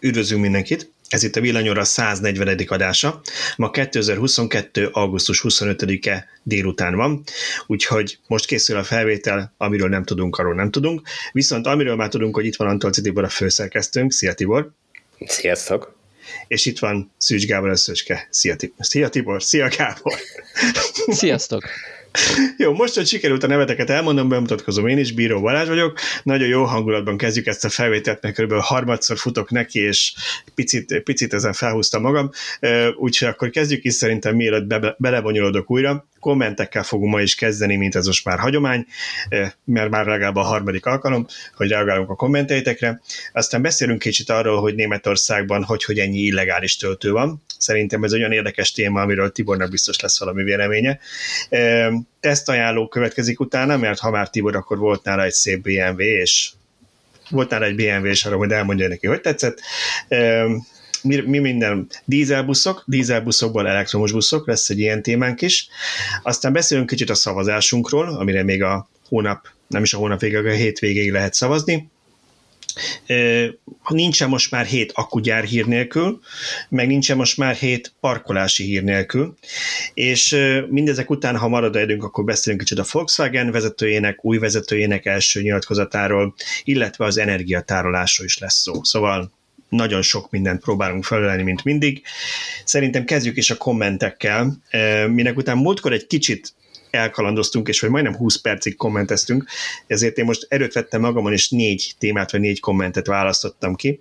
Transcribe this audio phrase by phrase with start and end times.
[0.00, 0.90] Üdvözlünk mindenkit!
[1.08, 2.60] Ez itt a Villanyóra 140.
[2.66, 3.20] adása.
[3.56, 4.88] Ma 2022.
[4.92, 7.22] augusztus 25-e délután van,
[7.66, 11.02] úgyhogy most készül a felvétel, amiről nem tudunk, arról nem tudunk.
[11.32, 14.12] Viszont amiről már tudunk, hogy itt van Antol Tibor a főszerkesztőnk.
[14.12, 14.70] Szia Tibor!
[15.26, 15.98] Sziasztok!
[16.48, 18.28] És itt van Szűcs Gábor a Szöcske.
[18.30, 18.76] Szia, Tibor!
[18.86, 19.42] Szia Tibor!
[19.42, 20.18] Szia Gábor!
[21.06, 21.64] Sziasztok!
[22.56, 25.98] Jó, most, hogy sikerült a neveteket elmondom, bemutatkozom én is, Bíró Balázs vagyok.
[26.22, 28.52] Nagyon jó hangulatban kezdjük ezt a felvételt, mert kb.
[28.52, 30.14] harmadszor futok neki, és
[30.54, 32.30] picit, picit ezen felhúztam magam.
[32.96, 37.94] Úgyhogy akkor kezdjük is szerintem, mielőtt be, belebonyolódok újra kommentekkel fogunk ma is kezdeni, mint
[37.94, 38.86] ez most már hagyomány,
[39.28, 43.00] eh, mert már legalább a harmadik alkalom, hogy reagálunk a kommenteitekre.
[43.32, 47.42] Aztán beszélünk kicsit arról, hogy Németországban hogy, hogy ennyi illegális töltő van.
[47.58, 50.98] Szerintem ez olyan érdekes téma, amiről Tibornak biztos lesz valami véleménye.
[51.48, 51.88] Eh,
[52.20, 56.50] tesztajánló következik utána, mert ha már Tibor, akkor volt nála egy szép BMW, és
[57.30, 59.60] volt nála egy BMW, és arra majd elmondja neki, hogy tetszett.
[61.02, 65.68] Mi, mi minden dízelbuszok, dízelbuszokból elektromos buszok, lesz egy ilyen témánk is.
[66.22, 70.50] Aztán beszélünk kicsit a szavazásunkról, amire még a hónap, nem is a hónap végig, a
[70.50, 71.90] hétvégéig lehet szavazni.
[73.88, 76.20] Nincsen most már hét akkugyár hír nélkül,
[76.68, 79.36] meg nincsen most már hét parkolási hír nélkül,
[79.94, 80.36] és
[80.68, 86.34] mindezek után, ha marad időnk, akkor beszélünk kicsit a Volkswagen vezetőjének, új vezetőjének első nyilatkozatáról,
[86.64, 88.84] illetve az energiatárolásról is lesz szó.
[88.84, 89.32] Szóval
[89.70, 92.02] nagyon sok mindent próbálunk felelni, mint mindig.
[92.64, 94.56] Szerintem kezdjük is a kommentekkel,
[95.08, 96.52] minek után múltkor egy kicsit
[96.90, 99.44] elkalandoztunk, és vagy majdnem 20 percig kommenteztünk,
[99.86, 104.00] ezért én most erőt vettem magamon, és négy témát vagy négy kommentet választottam ki.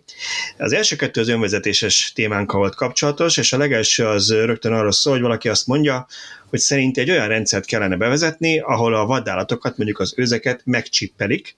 [0.57, 5.13] Az első kettő az önvezetéses témánkkal volt kapcsolatos, és a legelső az rögtön arról szól,
[5.13, 6.07] hogy valaki azt mondja,
[6.49, 11.55] hogy szerint egy olyan rendszert kellene bevezetni, ahol a vadállatokat, mondjuk az őzeket megcsippelik,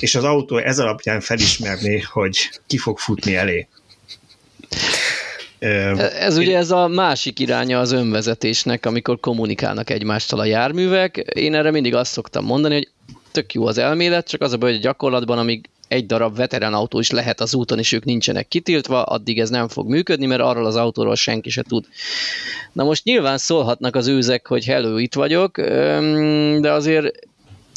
[0.00, 3.68] és az autó ez alapján felismerné, hogy ki fog futni elé.
[6.18, 11.16] Ez ugye ez a másik iránya az önvezetésnek, amikor kommunikálnak egymástól a járművek.
[11.16, 12.88] Én erre mindig azt szoktam mondani, hogy
[13.32, 16.98] tök jó az elmélet, csak az a baj, hogy gyakorlatban, amíg egy darab veterán autó
[16.98, 20.66] is lehet az úton, és ők nincsenek kitiltva, addig ez nem fog működni, mert arról
[20.66, 21.84] az autóról senki se tud.
[22.72, 25.60] Na most nyilván szólhatnak az őzek, hogy hello, itt vagyok,
[26.60, 27.10] de azért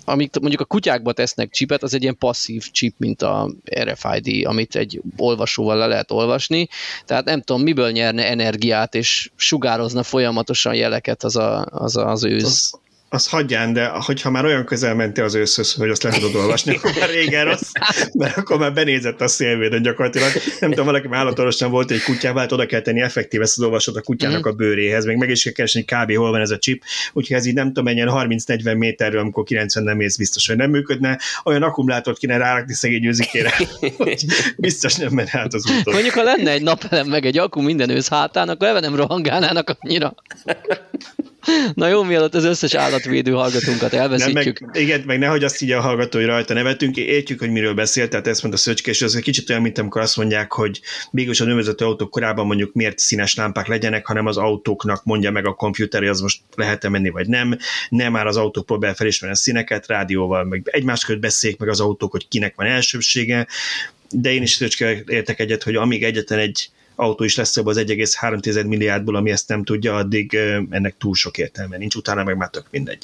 [0.06, 4.76] amíg mondjuk a kutyákba tesznek csipet, az egy ilyen passzív chip, mint a RFID, amit
[4.76, 6.68] egy olvasóval le lehet olvasni.
[7.06, 12.24] Tehát nem tudom, miből nyerne energiát, és sugározna folyamatosan jeleket az a, az, a, az
[12.24, 12.44] őz.
[12.44, 12.80] Az,
[13.10, 16.76] az hagyján, de hogyha már olyan közel mentél az őszhöz, hogy azt le tudod olvasni,
[16.76, 17.72] akkor már régen rossz,
[18.14, 20.32] mert akkor már benézett a szélvédön gyakorlatilag.
[20.60, 23.64] Nem tudom, valaki már állatorosan volt egy kutyával, hát oda kell tenni effektív ezt az
[23.64, 24.52] olvasót a kutyának mm.
[24.52, 26.16] a bőréhez, még meg is kell keresni, kb.
[26.16, 26.84] hol van ez a chip,
[27.14, 30.70] úgyhogy ez így nem tudom, menjen 30-40 méterről, amikor 90 nem mész, biztos, hogy nem
[30.70, 31.20] működne.
[31.44, 33.54] Olyan akkumulátort kéne rárakni szegény őzikére,
[33.98, 34.26] hogy
[34.58, 35.94] biztos nem menne át az úton.
[35.94, 39.78] Mondjuk, ha lenne egy napelem meg egy akku minden ősz hátán, akkor elve nem rohangálnának
[39.80, 40.16] annyira.
[41.74, 44.60] Na jó, mielőtt az összes állatvédő hallgatónkat elveszítjük.
[44.60, 48.10] Nem, meg, igen, meg nehogy azt így a hallgatói rajta nevetünk, értjük, hogy miről beszélt,
[48.10, 51.42] tehát ezt mondta Szöcske, és az egy kicsit olyan, mint amikor azt mondják, hogy mégis
[51.42, 55.54] a növezető autók korábban mondjuk miért színes lámpák legyenek, hanem az autóknak mondja meg a
[55.54, 57.58] komputer, hogy az most lehet-e menni, vagy nem.
[57.90, 61.80] Nem már az autók próbál felismerni a színeket, rádióval, meg egymás között beszéljék meg az
[61.80, 63.48] autók, hogy kinek van elsőbsége,
[64.10, 64.62] de én is
[65.08, 69.64] értek egyet, hogy amíg egyetlen egy autó is lesz az 1,3 milliárdból, ami ezt nem
[69.64, 70.34] tudja, addig
[70.70, 73.04] ennek túl sok értelme nincs, utána meg már tök mindegy.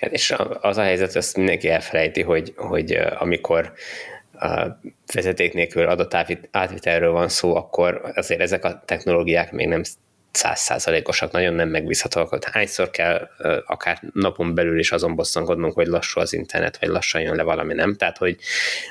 [0.00, 3.72] Hát és az a helyzet, ezt mindenki elfelejti, hogy, hogy amikor
[4.38, 4.80] a
[5.14, 6.14] vezeték nélkül adott
[6.50, 9.82] átvitelről van szó, akkor azért ezek a technológiák még nem
[10.36, 12.44] százszázalékosak, nagyon nem megbízhatóak.
[12.44, 13.28] Hányszor kell
[13.66, 17.74] akár napon belül is azon bosszankodnunk, hogy lassú az internet, vagy lassan jön le valami,
[17.74, 17.94] nem?
[17.94, 18.36] Tehát, hogy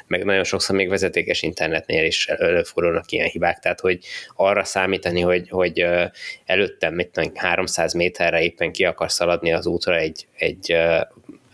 [0.08, 4.00] meg nagyon sokszor még vezetékes internetnél is előfordulnak ilyen hibák, tehát, hogy
[4.36, 5.86] arra számítani, hogy, hogy
[6.46, 10.76] előttem, mit tudom, 300 méterre éppen ki akar szaladni az útra egy, egy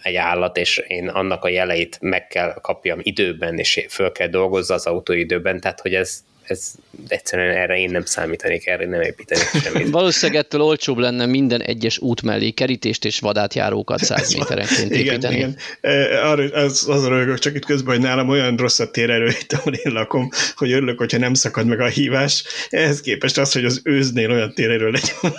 [0.04, 4.74] egy állat, és én annak a jeleit meg kell kapjam időben, és föl kell dolgozza
[4.74, 6.72] az autó időben, tehát hogy ez ez
[7.08, 9.90] egyszerűen erre én nem számítanék, erre nem építenék semmit.
[10.00, 15.36] Valószínűleg ettől olcsóbb lenne minden egyes út mellé kerítést és vadátjárókat száz méterenként építeni.
[15.36, 16.24] Igen, igen.
[16.24, 19.74] Arra, az, az rögök, csak itt közben, hogy nálam olyan rossz a térerő itt, ahol
[19.74, 22.44] én lakom, hogy örülök, hogyha nem szakad meg a hívás.
[22.70, 25.34] Ehhez képest az, hogy az őznél olyan térerő legyen.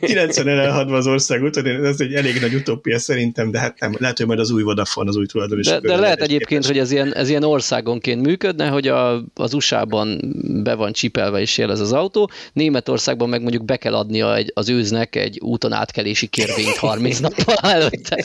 [0.00, 4.16] 90 elhadva az ország úton, ez egy elég nagy utópia szerintem, de hát nem, lehet,
[4.16, 5.66] hogy majd az új Vodafone, az új tulajdonos.
[5.66, 9.81] De, de lehet egyébként, hogy ez ilyen, ez ilyen országonként működne, hogy a, az usa
[9.82, 10.20] USA-ban
[10.62, 14.68] be van csipelve és jelez az autó, Németországban meg mondjuk be kell adnia egy, az
[14.68, 18.24] őznek egy úton átkelési kérvényt 30 nappal előtte.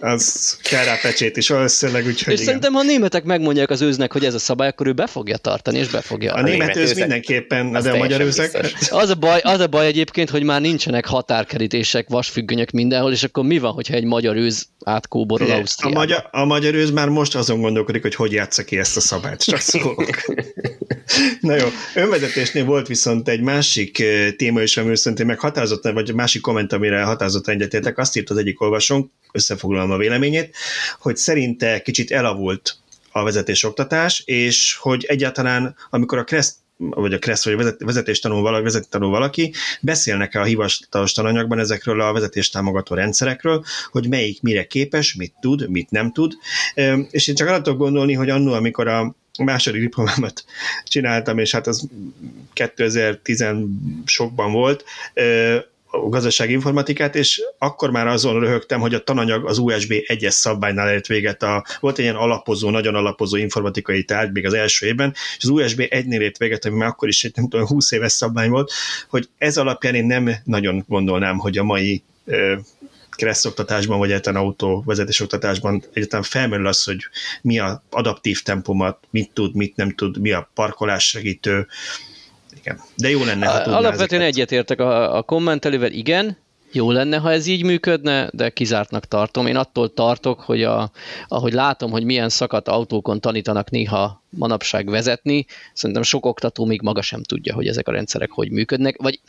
[0.00, 2.44] Az kell rá pecsét is valószínűleg, úgyhogy És igen.
[2.44, 5.36] szerintem, ha a németek megmondják az őznek, hogy ez a szabály, akkor ő be fogja
[5.36, 6.34] tartani, és be fogja.
[6.34, 8.72] A, a német őz mindenképpen, de a magyar őzek...
[8.90, 13.44] Az a, baj, az a baj egyébként, hogy már nincsenek határkerítések, vasfüggönyök mindenhol, és akkor
[13.44, 15.96] mi van, hogyha egy magyar őz átkóborol Ausztriába?
[15.96, 19.00] A magyar, a magyar őz már most azon gondolkodik, hogy hogy játsza ki ezt a
[19.00, 20.04] szabályt, csak szólok.
[21.40, 24.04] Na jó, önvezetésnél volt viszont egy másik
[24.36, 28.36] téma is, amiről szerintem meg határozottan, vagy másik komment, amire határozottan egyetértek, azt írt az
[28.36, 30.56] egyik olvasónk, összefoglalom a véleményét,
[30.98, 32.76] hogy szerinte kicsit elavult
[33.12, 38.18] a vezetés oktatás, és hogy egyáltalán, amikor a Kreszt vagy a KRESZ, vagy a vezetés
[38.20, 44.08] tanul valaki, vezető tanul valaki, beszélnek-e a hivatalos tananyagban ezekről a vezetés támogató rendszerekről, hogy
[44.08, 46.32] melyik mire képes, mit tud, mit nem tud.
[47.10, 50.44] És én csak arra tudok gondolni, hogy annó, amikor a második diplomámat
[50.84, 51.88] csináltam, és hát az
[52.52, 53.44] 2010
[54.04, 54.84] sokban volt,
[55.90, 60.92] a gazdasági informatikát, és akkor már azon röhögtem, hogy a tananyag az USB 1-es szabványnál
[60.92, 61.42] ért véget.
[61.42, 65.48] A, volt egy ilyen alapozó, nagyon alapozó informatikai tárgy még az első évben, és az
[65.48, 68.72] USB 1-nél ért véget, ami már akkor is nem tudom, 20 éves szabvány volt,
[69.08, 72.02] hogy ez alapján én nem nagyon gondolnám, hogy a mai
[73.10, 76.98] kereszt oktatásban, vagy egyáltalán autóvezetés oktatásban egyáltalán felmerül az, hogy
[77.42, 81.66] mi a adaptív tempomat, mit tud, mit nem tud, mi a parkolás segítő,
[82.60, 82.80] igen.
[82.96, 86.38] De jó lenne, ha Alapvetően egyetértek a, a kommentelővel, igen,
[86.72, 89.46] jó lenne, ha ez így működne, de kizártnak tartom.
[89.46, 90.90] Én attól tartok, hogy a,
[91.28, 97.02] ahogy látom, hogy milyen szakadt autókon tanítanak néha manapság vezetni, szerintem sok oktató még maga
[97.02, 99.20] sem tudja, hogy ezek a rendszerek hogy működnek, vagy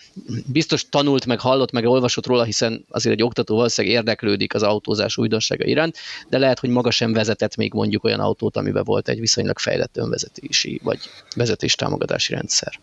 [0.51, 5.17] biztos tanult, meg hallott, meg olvasott róla, hiszen azért egy oktató valószínűleg érdeklődik az autózás
[5.17, 5.97] újdonsága iránt,
[6.29, 9.97] de lehet, hogy maga sem vezetett még mondjuk olyan autót, amiben volt egy viszonylag fejlett
[9.97, 10.99] önvezetési, vagy
[11.35, 12.79] vezetéstámogatási rendszer.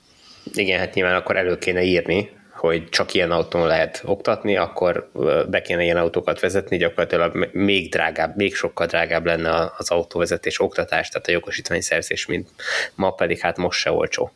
[0.53, 5.11] Igen, hát nyilván akkor elő kéne írni, hogy csak ilyen autón lehet oktatni, akkor
[5.49, 11.09] be kéne ilyen autókat vezetni, gyakorlatilag még drágább, még sokkal drágább lenne az autóvezetés oktatás,
[11.09, 12.49] tehát a jogosítvány szerzés, mint
[12.95, 14.33] ma pedig hát most se olcsó.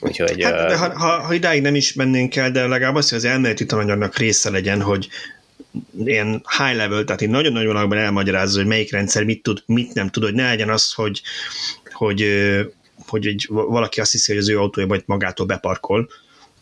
[0.00, 3.18] Úgyhogy, hát, de ha, ha, ha idáig nem is mennénk el, de legalább az, hogy
[3.18, 5.08] az elméleti tananyagnak része legyen, hogy
[6.04, 10.08] ilyen high level, tehát így nagyon-nagyon alapban elmagyarázza, hogy melyik rendszer mit tud, mit nem
[10.08, 11.22] tud, hogy ne legyen az, hogy,
[11.92, 12.24] hogy
[13.06, 16.08] hogy egy, valaki azt hiszi, hogy az ő autója majd magától beparkol,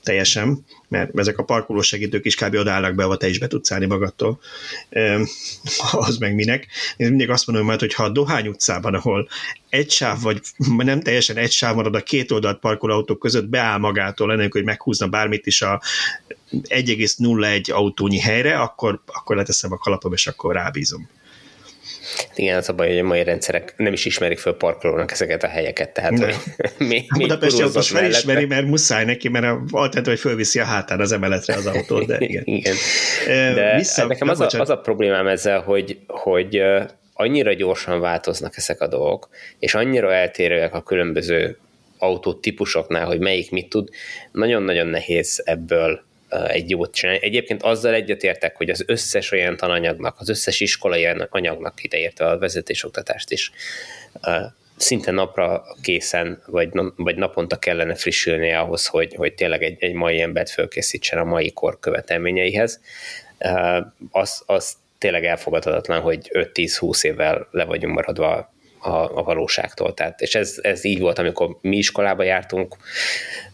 [0.03, 2.55] teljesen, mert ezek a parkoló segítők is kb.
[2.55, 4.41] odállnak be, vagy te is be tudsz állni magadtól.
[5.93, 6.67] az meg minek.
[6.97, 9.29] Én mindig azt mondom majd, hogy ha a Dohány utcában, ahol
[9.69, 10.41] egy sáv, vagy
[10.77, 14.65] nem teljesen egy sáv marad a két oldalt parkoló autók között, beáll magától, ennek, hogy
[14.65, 15.83] meghúzna bármit is a
[16.51, 21.09] 1,01 autónyi helyre, akkor, akkor leteszem a kalapom, és akkor rábízom.
[22.35, 25.47] Igen, az a baj, hogy a mai rendszerek nem is ismerik föl parkolónak ezeket a
[25.47, 26.35] helyeket, tehát még,
[26.89, 31.01] még a Budapesti autós felismeri, mert muszáj neki, mert a alternatív, hogy fölviszi a hátán
[31.01, 32.43] az emeletre az autót, de igen.
[32.59, 32.75] igen.
[33.27, 36.63] De Vissza, nekem az a, az a problémám ezzel, hogy, hogy
[37.13, 39.29] annyira gyorsan változnak ezek a dolgok,
[39.59, 41.59] és annyira eltérőek a különböző
[41.99, 43.89] autótípusoknál, hogy melyik mit tud,
[44.33, 47.23] nagyon-nagyon nehéz ebből egy jót csinálni.
[47.23, 53.31] Egyébként azzal egyetértek, hogy az összes olyan tananyagnak, az összes iskolai anyagnak ideértve a vezetésoktatást
[53.31, 53.53] is
[54.77, 60.21] szinte napra készen, vagy, vagy naponta kellene frissülnie ahhoz, hogy, hogy tényleg egy, egy mai
[60.21, 62.81] embert fölkészítsen a mai kor követelményeihez.
[64.11, 69.95] Az, az tényleg elfogadhatatlan, hogy 5-10-20 évvel le vagyunk maradva a, a valóságtól.
[69.95, 72.77] Tehát, és ez, ez így volt, amikor mi iskolába jártunk,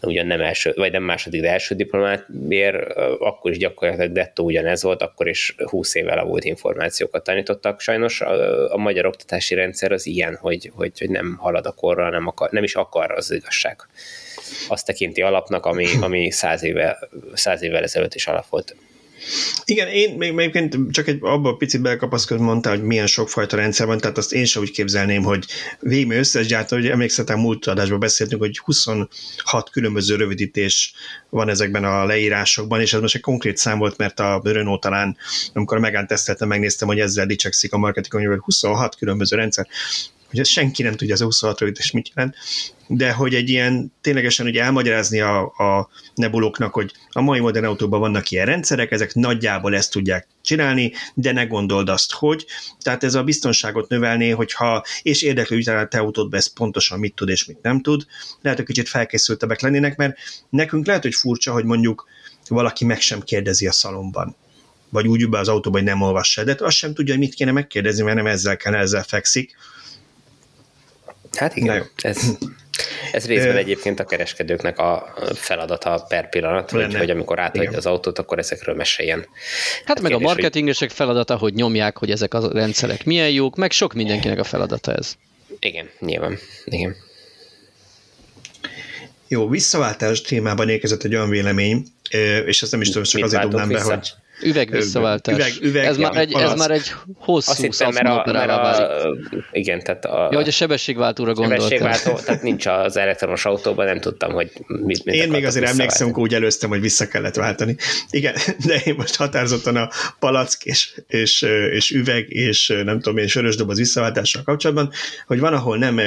[0.01, 5.03] ugyan nem első, vagy nem második, de első diplomátért, akkor is gyakorlatilag dettó ugyanez volt,
[5.03, 7.81] akkor is 20 éve elavult információkat tanítottak.
[7.81, 12.11] Sajnos a, a magyar oktatási rendszer az ilyen, hogy, hogy, hogy nem halad a korral,
[12.11, 13.77] nem, akar, nem is akar az igazság.
[14.69, 18.77] Azt tekinti alapnak, ami, ami száz, éve, száz évvel ezelőtt is alap volt.
[19.65, 23.87] Igen, én még egyébként csak egy abba a picit belekapaszkodva mondta, hogy milyen sokfajta rendszer
[23.87, 25.45] van, tehát azt én sem úgy képzelném, hogy
[25.81, 29.09] végül összes gyártó, hogy emlékszetem múlt adásban beszéltünk, hogy 26
[29.71, 30.95] különböző rövidítés
[31.31, 35.17] van ezekben a leírásokban, és ez most egy konkrét szám volt, mert a Renault talán,
[35.53, 39.67] amikor megállt teszteltem, megnéztem, hogy ezzel dicsekszik a marketing, hogy 26 különböző rendszer
[40.35, 42.37] hogy ezt senki nem tudja az 26 és mit jelent,
[42.87, 48.01] de hogy egy ilyen ténylegesen ugye elmagyarázni a, a nebuloknak, hogy a mai modern autóban
[48.01, 52.47] vannak ilyen rendszerek, ezek nagyjából ezt tudják csinálni, de ne gondold azt, hogy.
[52.81, 57.15] Tehát ez a biztonságot növelné, hogyha, és érdeklő hogy a te autódban ez pontosan mit
[57.15, 58.07] tud és mit nem tud.
[58.41, 60.19] Lehet, hogy kicsit felkészültebbek lennének, mert
[60.51, 62.09] nekünk lehet, hogy furcsa, hogy mondjuk
[62.49, 64.37] valaki meg sem kérdezi a szalomban
[64.89, 67.53] vagy úgy be az autóba, hogy nem olvassa, de azt sem tudja, hogy mit kéne
[67.53, 69.57] megkérdezni, mert nem ezzel kell, ezzel fekszik
[71.37, 72.37] Hát igen, ez...
[73.13, 78.19] Ez részben egyébként a kereskedőknek a feladata per pillanat, hogy, hogy amikor átadja az autót,
[78.19, 79.19] akkor ezekről meséljen.
[79.19, 79.29] Hát,
[79.85, 80.97] hát meg kérdés, a marketingesek hogy...
[80.97, 85.15] feladata, hogy nyomják, hogy ezek a rendszerek milyen jók, meg sok mindenkinek a feladata ez.
[85.59, 86.39] Igen, nyilván.
[86.65, 86.97] Igen.
[89.29, 91.87] Jó, visszaváltás témában érkezett egy olyan vélemény,
[92.47, 94.13] és ezt nem is tudom, csak Mit azért dobnám be, hogy
[94.45, 95.35] Üveg visszaváltás.
[95.35, 98.51] Üveg, üveg, ez, ja, már egy, ez már egy hosszú Azt hittem, mert a, mert
[98.51, 99.17] a,
[99.53, 101.69] igen, tehát a, ja, hogy a sebességváltóra gondoltam.
[101.69, 106.13] Sebességváltó, tehát nincs az elektromos autóban, nem tudtam, hogy mit, mit Én még azért emlékszem,
[106.13, 107.77] hogy úgy előztem, hogy vissza kellett váltani.
[108.11, 108.35] Igen,
[108.67, 113.57] de én most határozottan a palack és, és, és üveg és nem tudom én sörös
[113.57, 114.91] doboz visszaváltással kapcsolatban,
[115.27, 116.01] hogy van, ahol nem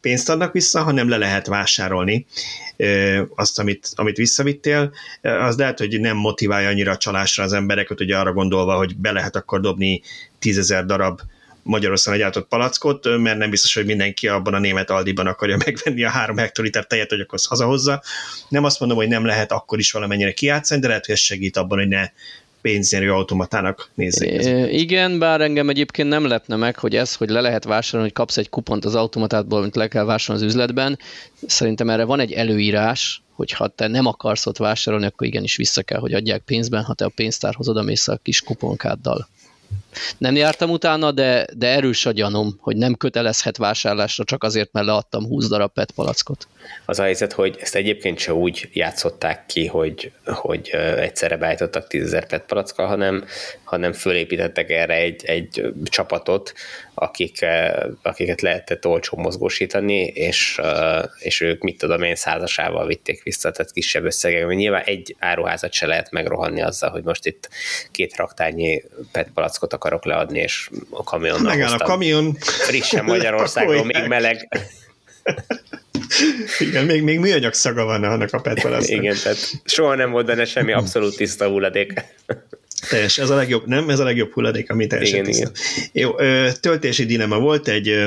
[0.00, 2.26] pénzt adnak vissza, hanem le lehet vásárolni
[3.34, 4.92] azt, amit, amit visszavittél.
[5.22, 9.12] Az lehet, hogy nem motiválja annyira a csalásra az embereket, ugye arra gondolva, hogy be
[9.12, 10.02] lehet akkor dobni
[10.38, 11.20] tízezer darab
[11.62, 16.10] Magyarországon gyártott palackot, mert nem biztos, hogy mindenki abban a német Aldiban akarja megvenni a
[16.10, 18.02] három hektoliter tejet, hogy akkor hazahozza.
[18.48, 21.56] Nem azt mondom, hogy nem lehet akkor is valamennyire kiátszani, de lehet, hogy ez segít
[21.56, 22.08] abban, hogy ne
[22.60, 24.30] pénznyerő automatának nézzék.
[24.30, 28.16] É, igen, bár engem egyébként nem lepne meg, hogy ez, hogy le lehet vásárolni, hogy
[28.16, 30.98] kapsz egy kupont az automatátból, amit le kell vásárolni az üzletben.
[31.46, 35.82] Szerintem erre van egy előírás, hogy ha te nem akarsz ott vásárolni, akkor igenis vissza
[35.82, 39.28] kell, hogy adják pénzben, ha te a pénztárhoz odamész a kis kuponkáddal.
[40.18, 44.86] Nem jártam utána, de, de erős a gyanom, hogy nem kötelezhet vásárlásra csak azért, mert
[44.86, 46.48] leadtam 20 darab PET palackot.
[46.84, 52.10] Az a helyzet, hogy ezt egyébként se úgy játszották ki, hogy, hogy egyszerre beállítottak 10
[52.28, 53.24] PET palackkal, hanem,
[53.64, 56.52] hanem fölépítettek erre egy, egy csapatot,
[56.94, 57.46] akik,
[58.02, 60.60] akiket lehetett olcsó mozgósítani, és,
[61.18, 65.72] és ők mit tudom én százasával vitték vissza, tehát kisebb összegek, mert nyilván egy áruházat
[65.72, 67.48] se lehet megrohanni azzal, hogy most itt
[67.90, 68.82] két raktárnyi
[69.12, 72.36] PET palackot akarok leadni, és a kamionnal Megáll a kamion.
[72.40, 74.48] Frissen Magyarországon, még meleg.
[76.58, 80.44] Igen, még, még műanyag szaga van annak a PET Igen, tehát soha nem volt benne
[80.44, 81.92] semmi abszolút tiszta hulladék.
[82.88, 83.88] Teljes, ez a legjobb, nem?
[83.88, 85.50] Ez a legjobb hulladék, ami teljesen igen, tiszta.
[85.92, 86.08] Igen.
[86.08, 86.14] Jó,
[86.52, 88.06] töltési dilema volt egy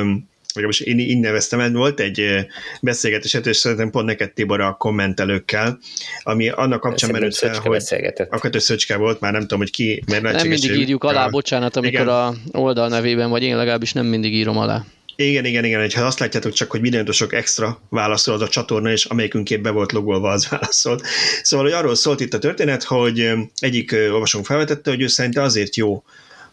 [0.53, 2.47] vagy most én így neveztem el, volt egy
[2.81, 5.79] beszélgetés, és szerintem pont neked Tibor a kommentelőkkel,
[6.23, 7.81] ami annak kapcsán merült fel, hogy
[8.29, 12.01] akkor Szöcske volt, már nem tudom, hogy ki, mert Nem mindig írjuk alá, bocsánat, amikor
[12.01, 12.07] igen.
[12.07, 14.85] a oldal nevében, vagy én legalábbis nem mindig írom alá.
[15.15, 18.91] Igen, igen, igen, ha azt látjátok csak, hogy minden sok extra válaszol az a csatorna,
[18.91, 21.05] és amelyikünk be volt logolva, az válaszolt.
[21.41, 25.75] Szóval, hogy arról szólt itt a történet, hogy egyik olvasónk felvetette, hogy ő szerinte azért
[25.75, 26.03] jó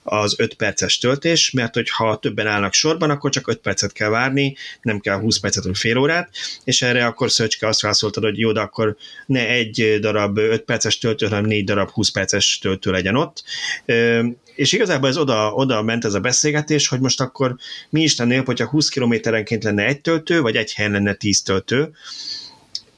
[0.03, 4.57] az 5 perces töltés, mert hogyha többen állnak sorban, akkor csak 5 percet kell várni,
[4.83, 6.31] nem kell 20 percet vagy fél órát,
[6.65, 10.99] és erre akkor Szöcske azt válaszolta, hogy jó, de akkor ne egy darab 5 perces
[10.99, 13.43] töltő, hanem 4 darab 20 perces töltő legyen ott.
[14.55, 17.57] És igazából ez oda, oda ment ez a beszélgetés, hogy most akkor
[17.91, 21.91] mi is lennél, hogyha 20 kilométerenként lenne egy töltő, vagy egy helyen lenne 10 töltő.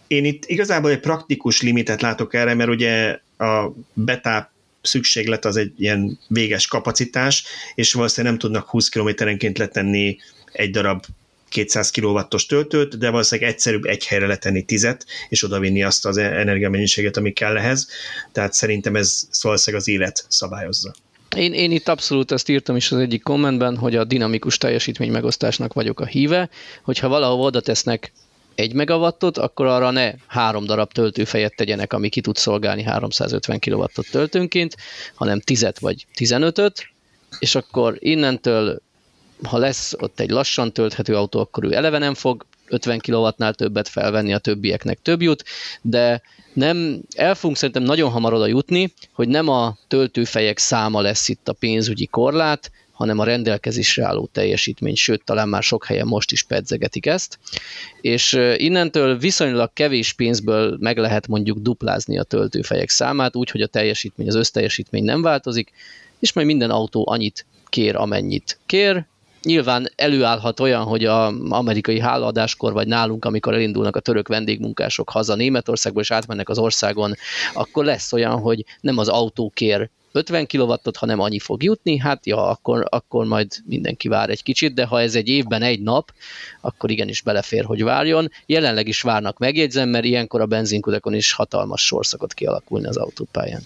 [0.06, 4.51] Én itt igazából egy praktikus limitet látok erre, mert ugye a betáp
[4.82, 10.18] szükséglet az egy ilyen véges kapacitás, és valószínűleg nem tudnak 20 kilométerenként letenni
[10.52, 11.04] egy darab
[11.48, 17.16] 200 kW-os töltőt, de valószínűleg egyszerűbb egy helyre letenni tizet, és odavinni azt az energiamennyiséget,
[17.16, 17.88] ami kell ehhez.
[18.32, 20.94] Tehát szerintem ez valószínűleg az élet szabályozza.
[21.36, 25.72] Én, én itt abszolút ezt írtam is az egyik kommentben, hogy a dinamikus teljesítmény megosztásnak
[25.72, 26.48] vagyok a híve,
[26.82, 28.12] hogyha valahol oda tesznek
[28.54, 34.06] egy megawattot, akkor arra ne három darab töltőfejet tegyenek, ami ki tud szolgálni 350 kW-ot
[34.10, 34.76] töltőnként,
[35.14, 36.86] hanem 10 vagy 15-öt,
[37.38, 38.80] és akkor innentől,
[39.42, 43.88] ha lesz ott egy lassan tölthető autó, akkor ő eleve nem fog 50 kW-nál többet
[43.88, 45.44] felvenni, a többieknek több jut,
[45.82, 51.28] de nem, el fogunk szerintem nagyon hamar oda jutni, hogy nem a töltőfejek száma lesz
[51.28, 52.70] itt a pénzügyi korlát,
[53.02, 57.38] hanem a rendelkezésre álló teljesítmény, sőt, talán már sok helyen most is pedzegetik ezt,
[58.00, 63.66] és innentől viszonylag kevés pénzből meg lehet mondjuk duplázni a töltőfejek számát, úgy, hogy a
[63.66, 65.72] teljesítmény, az összteljesítmény nem változik,
[66.18, 69.04] és majd minden autó annyit kér, amennyit kér,
[69.42, 75.34] Nyilván előállhat olyan, hogy a amerikai hálaadáskor, vagy nálunk, amikor elindulnak a török vendégmunkások haza
[75.34, 77.14] Németországból, és átmennek az országon,
[77.54, 82.26] akkor lesz olyan, hogy nem az autó kér 50 kW-ot, hanem annyi fog jutni, hát
[82.26, 86.12] ja, akkor, akkor majd mindenki vár egy kicsit, de ha ez egy évben egy nap,
[86.60, 88.30] akkor igenis belefér, hogy várjon.
[88.46, 93.62] Jelenleg is várnak, megjegyzem, mert ilyenkor a benzinkudekon is hatalmas sor szokott kialakulni az autópályán.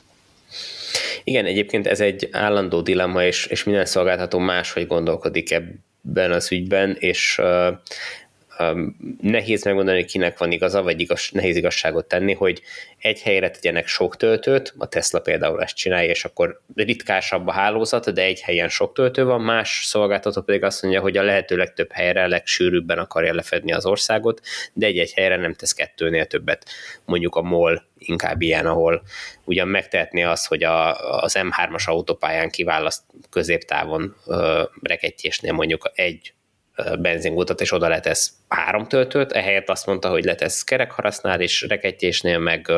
[1.25, 6.97] Igen, egyébként ez egy állandó dilemma, és, és minden szolgáltató máshogy gondolkodik ebben az ügyben,
[6.99, 7.77] és uh,
[9.21, 12.63] nehéz megmondani, hogy kinek van igaza, vagy igaz, nehéz igazságot tenni, hogy
[12.99, 18.13] egy helyre tegyenek sok töltőt, a Tesla például ezt csinálja, és akkor ritkásabb a hálózat,
[18.13, 21.93] de egy helyen sok töltő van, más szolgáltató pedig azt mondja, hogy a lehető legtöbb
[21.93, 24.41] helyre, legsűrűbben akarja lefedni az országot,
[24.73, 26.67] de egy-egy helyre nem tesz kettőnél többet.
[27.05, 29.03] Mondjuk a MOL inkább ilyen, ahol
[29.45, 36.35] ugyan megtehetné azt, hogy a, az M3-as autópályán kiválaszt középtávon ö, rekettyésnél mondjuk egy
[36.99, 42.71] benzingutat, és oda letesz három töltőt, ehelyett azt mondta, hogy letesz kerekharasznál, és rekettyésnél meg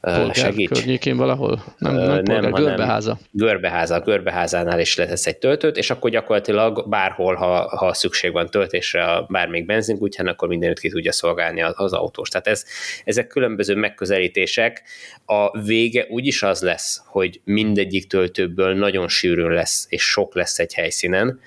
[0.00, 0.70] Polgár segíts.
[0.70, 1.64] környékén valahol?
[1.78, 3.18] Nem, nem, polgár, nem, görbeháza.
[3.30, 8.46] Görbeháza, a görbeházánál is letesz egy töltőt, és akkor gyakorlatilag bárhol, ha, ha szükség van
[8.46, 12.28] töltésre a bármelyik benzinkútján, akkor mindenütt ki tudja szolgálni az, az autós.
[12.28, 12.64] Tehát ez,
[13.04, 14.82] ezek különböző megközelítések.
[15.24, 20.74] A vége úgyis az lesz, hogy mindegyik töltőből nagyon sűrűn lesz, és sok lesz egy
[20.74, 21.40] helyszínen,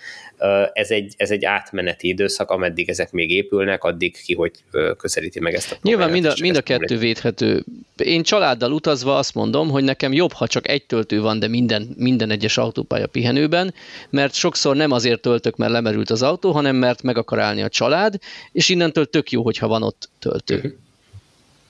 [0.74, 4.52] ez egy, ez egy átmeneti időszak, ameddig ezek még épülnek, addig ki, hogy
[4.98, 7.64] közelíti meg ezt a Nyilván mind a, mind a kettő védhető.
[7.98, 11.94] Én családdal utazva azt mondom, hogy nekem jobb, ha csak egy töltő van, de minden,
[11.98, 13.74] minden egyes autópálya pihenőben,
[14.10, 17.70] mert sokszor nem azért töltök, mert lemerült az autó, hanem mert meg akar állni a
[17.70, 18.20] család,
[18.52, 20.56] és innentől tök jó, hogyha van ott töltő.
[20.56, 20.72] Uh-huh.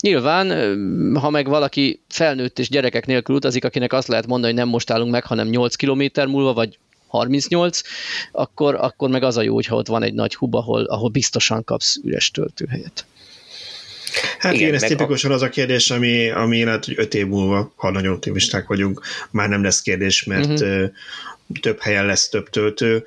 [0.02, 0.50] Nyilván,
[1.16, 4.90] ha meg valaki felnőtt és gyerekek nélkül utazik, akinek azt lehet mondani, hogy nem most
[4.90, 6.78] állunk meg, hanem 8 km múlva, vagy
[7.08, 7.82] 38,
[8.32, 11.64] akkor, akkor meg az a jó, hogyha ott van egy nagy hub, ahol, ahol biztosan
[11.64, 13.06] kapsz üres töltőhelyet.
[14.40, 15.34] Hát igen, igen ez tipikusan a...
[15.34, 19.02] az a kérdés, ami, ami lehet, hogy öt év múlva, ha nagyon optimisták vagyunk,
[19.32, 20.90] már nem lesz kérdés, mert uh-huh.
[21.62, 23.04] több helyen lesz több töltő,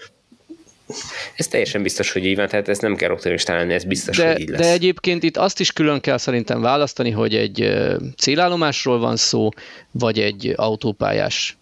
[1.37, 4.33] ez teljesen biztos, hogy így van, tehát ez nem kell optimista lenni, ez biztos, de,
[4.33, 4.61] hogy így lesz.
[4.61, 7.75] De egyébként itt azt is külön kell szerintem választani, hogy egy
[8.17, 9.49] célállomásról van szó,
[9.91, 11.57] vagy egy autópályás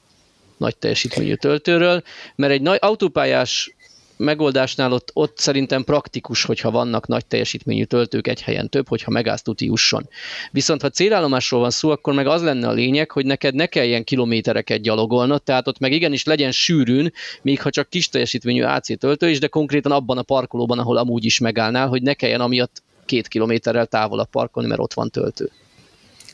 [0.57, 2.03] nagy teljesítményű töltőről,
[2.37, 3.74] mert egy nagy autópályás
[4.17, 9.43] megoldásnál ott, ott szerintem praktikus, hogyha vannak nagy teljesítményű töltők egy helyen több, hogyha megállsz
[9.43, 10.09] tuti jusson.
[10.51, 14.05] Viszont ha célállomásról van szó, akkor meg az lenne a lényeg, hogy neked ne kelljen
[14.05, 19.31] kilométereket gyalogolnod, tehát ott meg igenis legyen sűrűn, még ha csak kis teljesítményű AC töltő
[19.31, 23.29] is, de konkrétan abban a parkolóban, ahol amúgy is megállnál, hogy ne kelljen amiatt két
[23.29, 25.51] kilométerrel távolabb parkolni, mert ott van töltő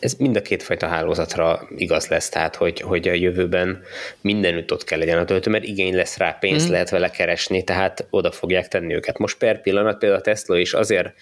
[0.00, 3.83] ez mind a kétfajta hálózatra igaz lesz, tehát hogy, hogy a jövőben
[4.21, 6.71] mindenütt ott kell legyen a töltő, mert igény lesz rá, pénzt mm.
[6.71, 9.19] lehet vele keresni, tehát oda fogják tenni őket.
[9.19, 11.12] Most per pillanat például a Tesla is azért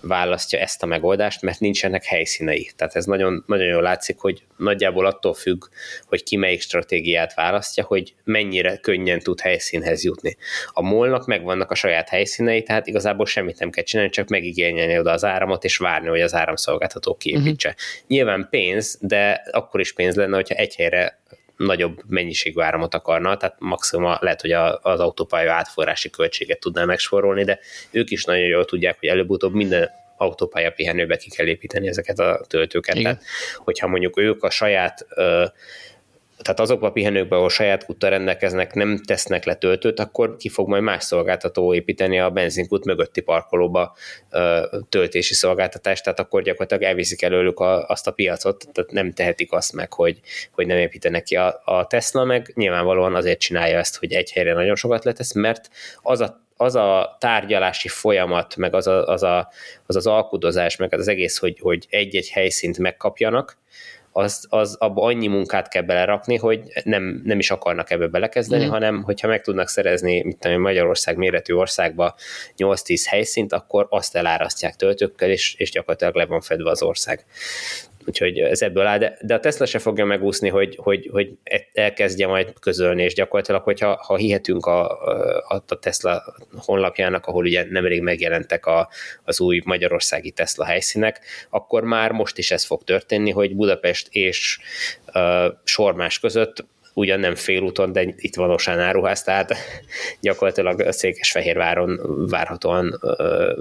[0.00, 2.70] választja ezt a megoldást, mert nincsenek helyszínei.
[2.76, 5.64] Tehát ez nagyon, nagyon jól látszik, hogy nagyjából attól függ,
[6.06, 10.36] hogy ki melyik stratégiát választja, hogy mennyire könnyen tud helyszínhez jutni.
[10.72, 15.10] A molnak megvannak a saját helyszínei, tehát igazából semmit nem kell csinálni, csak megigényelni oda
[15.10, 17.68] az áramot, és várni, hogy az áramszolgáltató kiépítse.
[17.68, 18.06] Uh-huh.
[18.06, 21.18] Nyilván pénz, de akkor is pénz lenne, hogyha egy helyre
[21.58, 27.58] nagyobb mennyiségű áramot akarna, tehát maximum lehet, hogy az autópálya átforrási költséget tudná megsporolni, de
[27.90, 32.44] ők is nagyon jól tudják, hogy előbb-utóbb minden autópálya pihenőbe ki kell építeni ezeket a
[32.48, 32.94] töltőket.
[32.94, 33.12] Igen.
[33.12, 35.06] Tehát, hogyha mondjuk ők a saját
[36.42, 40.68] tehát azokban a pihenőkben, ahol saját kuttal rendelkeznek, nem tesznek le töltőt, akkor ki fog
[40.68, 43.96] majd más szolgáltató építeni a benzinkút mögötti parkolóba
[44.88, 49.72] töltési szolgáltatást, tehát akkor gyakorlatilag elviszik előlük a, azt a piacot, tehát nem tehetik azt
[49.72, 50.20] meg, hogy,
[50.52, 54.52] hogy nem építenek ki a, a Tesla, meg nyilvánvalóan azért csinálja ezt, hogy egy helyre
[54.52, 55.70] nagyon sokat letesz, mert
[56.02, 59.52] az a az a tárgyalási folyamat, meg az a, az, a,
[59.86, 63.58] az, az alkudozás, meg az egész, hogy, hogy egy-egy helyszínt megkapjanak,
[64.18, 68.68] az, az abba annyi munkát kell belerakni, hogy nem, nem is akarnak ebbe belekezdeni, mm.
[68.68, 72.14] hanem hogyha meg tudnak szerezni, mint tudom, Magyarország méretű országba
[72.56, 77.24] 8-10 helyszínt, akkor azt elárasztják töltőkkel, és, és gyakorlatilag le van fedve az ország
[78.08, 81.30] úgyhogy ez ebből áll, de, de a Tesla se fogja megúszni, hogy, hogy, hogy
[81.72, 84.90] elkezdje majd közölni, és gyakorlatilag, hogyha ha hihetünk a,
[85.48, 88.88] a, a Tesla honlapjának, ahol ugye nemrég megjelentek a,
[89.24, 94.58] az új magyarországi Tesla helyszínek, akkor már most is ez fog történni, hogy Budapest és
[95.14, 99.54] uh, Sormás között ugyan nem félúton, de itt van Osán áruház, tehát
[100.20, 102.98] gyakorlatilag Székesfehérváron várhatóan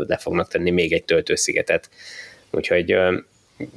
[0.07, 1.89] le fognak tenni még egy töltőszigetet.
[2.51, 2.95] Úgyhogy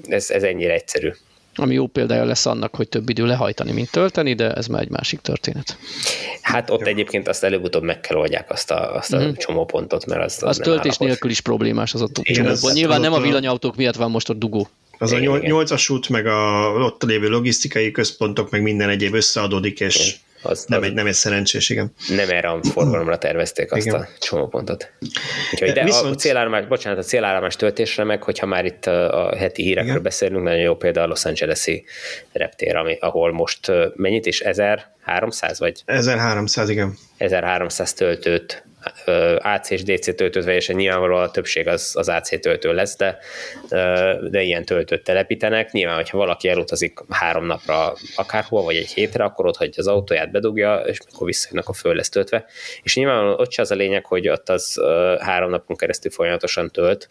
[0.08, 1.10] ez, ez ennyire egyszerű.
[1.54, 4.90] Ami jó példája lesz annak, hogy több idő lehajtani, mint tölteni, de ez már egy
[4.90, 5.76] másik történet.
[6.40, 9.32] Hát ott egyébként azt előbb-utóbb meg kell oldják azt a, azt a mm.
[9.32, 11.06] csomópontot, mert az, az, az töltés állapot.
[11.06, 12.74] nélkül is problémás az a csomópont.
[12.74, 14.68] Nyilván nem a villanyautók miatt van most a dugó.
[14.98, 19.80] Az igen, a nyolcas út, meg a ott lévő logisztikai központok, meg minden egyéb összeadódik,
[19.80, 21.92] és igen az, nem, az egy, nem egy szerencsés, igen.
[22.08, 24.00] Nem erre a forgalomra tervezték azt igen.
[24.00, 24.92] a csomópontot.
[25.52, 26.14] Úgyhogy, de Viszont...
[26.14, 30.02] a célállomás, bocsánat, a célállomás töltésre meg, hogyha már itt a heti hírekről igen.
[30.02, 31.84] beszélünk, nagyon jó példa a Los Angeles-i
[32.32, 35.82] reptér, ami, ahol most mennyit is, 1300 vagy?
[35.84, 36.96] 1300, igen.
[37.16, 38.64] 1300 töltőt
[39.38, 43.18] AC és DC töltőt vegyesen nyilvánvalóan a többség az, az AC töltő lesz, de,
[44.30, 45.72] de ilyen töltőt telepítenek.
[45.72, 50.30] Nyilván, hogyha valaki elutazik három napra akárhol, vagy egy hétre, akkor ott hagyja az autóját,
[50.30, 52.44] bedugja, és mikor visszajön, akkor föl lesz töltve.
[52.82, 54.80] És nyilván ott se az a lényeg, hogy ott az
[55.20, 57.08] három napon keresztül folyamatosan tölt,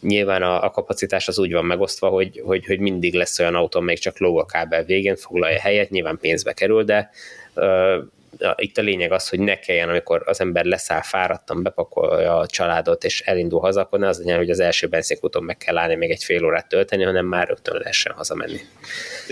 [0.00, 3.80] nyilván a, a kapacitás az úgy van megosztva, hogy, hogy, hogy mindig lesz olyan autó,
[3.80, 7.10] még csak lóg a kábel végén, foglalja helyet, nyilván pénzbe kerül, de
[8.56, 13.04] itt a lényeg az, hogy ne kelljen, amikor az ember leszáll fáradtan, bepakolja a családot
[13.04, 16.10] és elindul haza, akkor ne az legyen, hogy az első benzinkúton meg kell állni még
[16.10, 18.60] egy fél órát tölteni, hanem már rögtön lehessen hazamenni.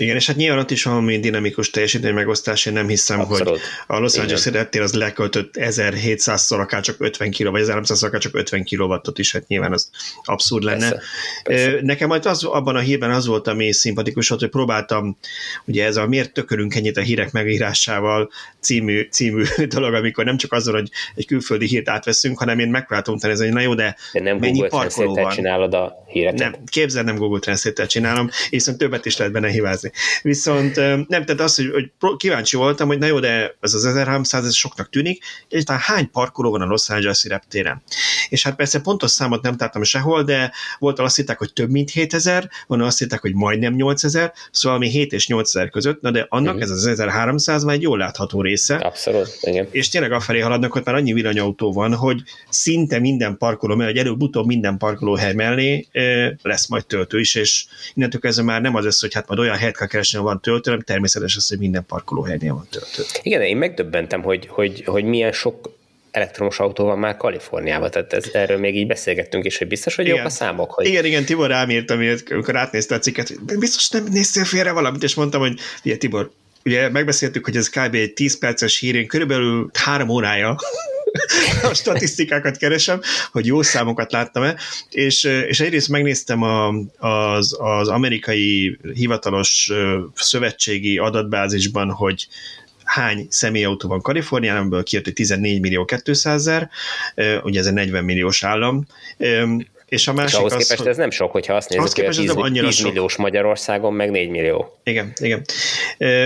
[0.01, 3.47] Igen, és hát nyilván ott is valami dinamikus teljesítmény megosztás, én nem hiszem, Abszolút.
[3.47, 8.21] hogy a Los Angeles reptér az leköltött 1700-szor akár csak 50 kg, vagy 1300 akár
[8.21, 9.89] csak 50 kW-ot is, hát nyilván az
[10.23, 10.89] abszurd lenne.
[10.89, 11.05] Persze,
[11.43, 11.79] persze.
[11.81, 15.17] Nekem majd az, abban a hírben az volt, ami szimpatikus volt, hogy próbáltam,
[15.65, 19.43] ugye ez a miért tökörünk ennyit a hírek megírásával című, című
[19.75, 23.51] dolog, amikor nem csak azon, hogy egy külföldi hírt átveszünk, hanem én megpróbáltam ez hogy
[23.51, 25.31] na jó, de, de nem mennyi Google parkoló van.
[25.31, 26.39] csinálod a híreket?
[26.39, 29.90] Nem, képzel, nem Google Translate-tel csinálom, viszont többet is lehet benne hibázni.
[30.21, 34.45] Viszont nem, tehát az, hogy, hogy kíváncsi voltam, hogy na jó, de ez az 1300,
[34.45, 37.81] ez soknak tűnik, és talán hány parkoló van a Los Angeles-i reptéren?
[38.29, 41.89] És hát persze pontos számot nem tartom sehol, de volt azt hitták, hogy több mint
[41.89, 46.25] 7000, van azt hitták, hogy majdnem 8000, szóval mi 7 és 8000 között, na de
[46.29, 46.61] annak uh-huh.
[46.61, 48.75] ez az 1300 már egy jól látható része.
[48.75, 49.67] Abszolút, igen.
[49.71, 54.45] És tényleg afelé haladnak, hogy már annyi villanyautó van, hogy szinte minden parkoló, mert előbb-utóbb
[54.45, 55.87] minden parkolóhely mellé
[56.41, 59.57] lesz majd töltő is, és innentől kezdve már nem az lesz, hogy hát majd olyan
[59.71, 63.03] helyet kell keresni, ahol van töltő, hanem természetes az, hogy minden parkolóhelynél van töltő.
[63.21, 65.79] Igen, én megdöbbentem, hogy, hogy, hogy milyen sok
[66.11, 70.05] elektromos autó van már Kaliforniában, tehát ez, erről még így beszélgettünk is, hogy biztos, hogy
[70.05, 70.17] igen.
[70.17, 70.71] jók a számok.
[70.71, 70.85] Hogy...
[70.85, 75.15] Igen, igen, Tibor rám írt, amikor átnézte a cikket, biztos nem néztél félre valamit, és
[75.15, 76.31] mondtam, hogy ugye Tibor,
[76.65, 77.95] ugye megbeszéltük, hogy ez kb.
[77.95, 80.55] egy 10 perces hír, én körülbelül három órája
[81.71, 84.55] a statisztikákat keresem, hogy jó számokat láttam-e,
[84.89, 89.71] és, és egyrészt megnéztem a, az, az amerikai hivatalos
[90.15, 92.27] szövetségi adatbázisban, hogy
[92.83, 96.69] hány személyautó van Kaliforniában, amiből kijött, hogy 14 millió 200 ezer,
[97.43, 98.85] ugye ez egy 40 milliós állam,
[99.91, 100.89] és a másik és ahhoz az, képest hogy...
[100.89, 104.79] ez nem sok, hogyha azt nézzük, hogy 10, 10 milliós Magyarországon, meg 4 millió.
[104.83, 105.45] Igen, igen.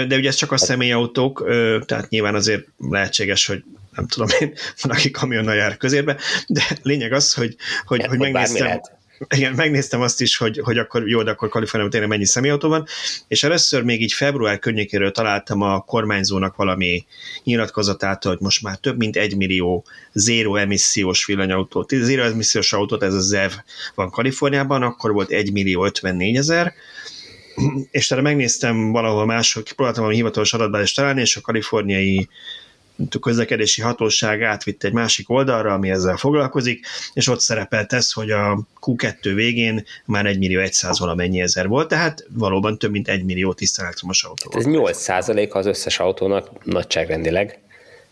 [0.08, 1.44] De ugye ez csak a személyautók,
[1.86, 3.64] tehát nyilván azért lehetséges, hogy
[3.96, 8.20] nem tudom én, van, aki kamionnal jár közérbe, de lényeg az, hogy, hogy, hát, hogy
[8.20, 8.82] megnéztem,
[9.36, 12.86] igen, megnéztem azt is, hogy, hogy akkor jó, de akkor Kaliforniában tényleg mennyi személyautó van,
[13.28, 17.06] és először még így február környékéről találtam a kormányzónak valami
[17.44, 23.14] nyilatkozatát, hogy most már több mint egy millió zéro emissziós villanyautó, zéro emissziós autót, ez
[23.14, 23.54] a ZEV
[23.96, 26.74] van Kaliforniában, akkor volt 1 millió 54 ezer,
[27.92, 32.30] és tehát megnéztem valahol máshol, próbáltam valami hivatalos adatbázist találni, és a kaliforniai
[33.22, 38.68] közlekedési hatóság átvitt egy másik oldalra, ami ezzel foglalkozik, és ott szerepelt ez, hogy a
[38.82, 43.54] Q2 végén már 1 millió 100 valamennyi ezer volt, tehát valóban több mint 1 millió
[43.54, 44.58] tiszta elektromos autó.
[44.58, 47.60] Ez 8 százalék az összes autónak nagyságrendileg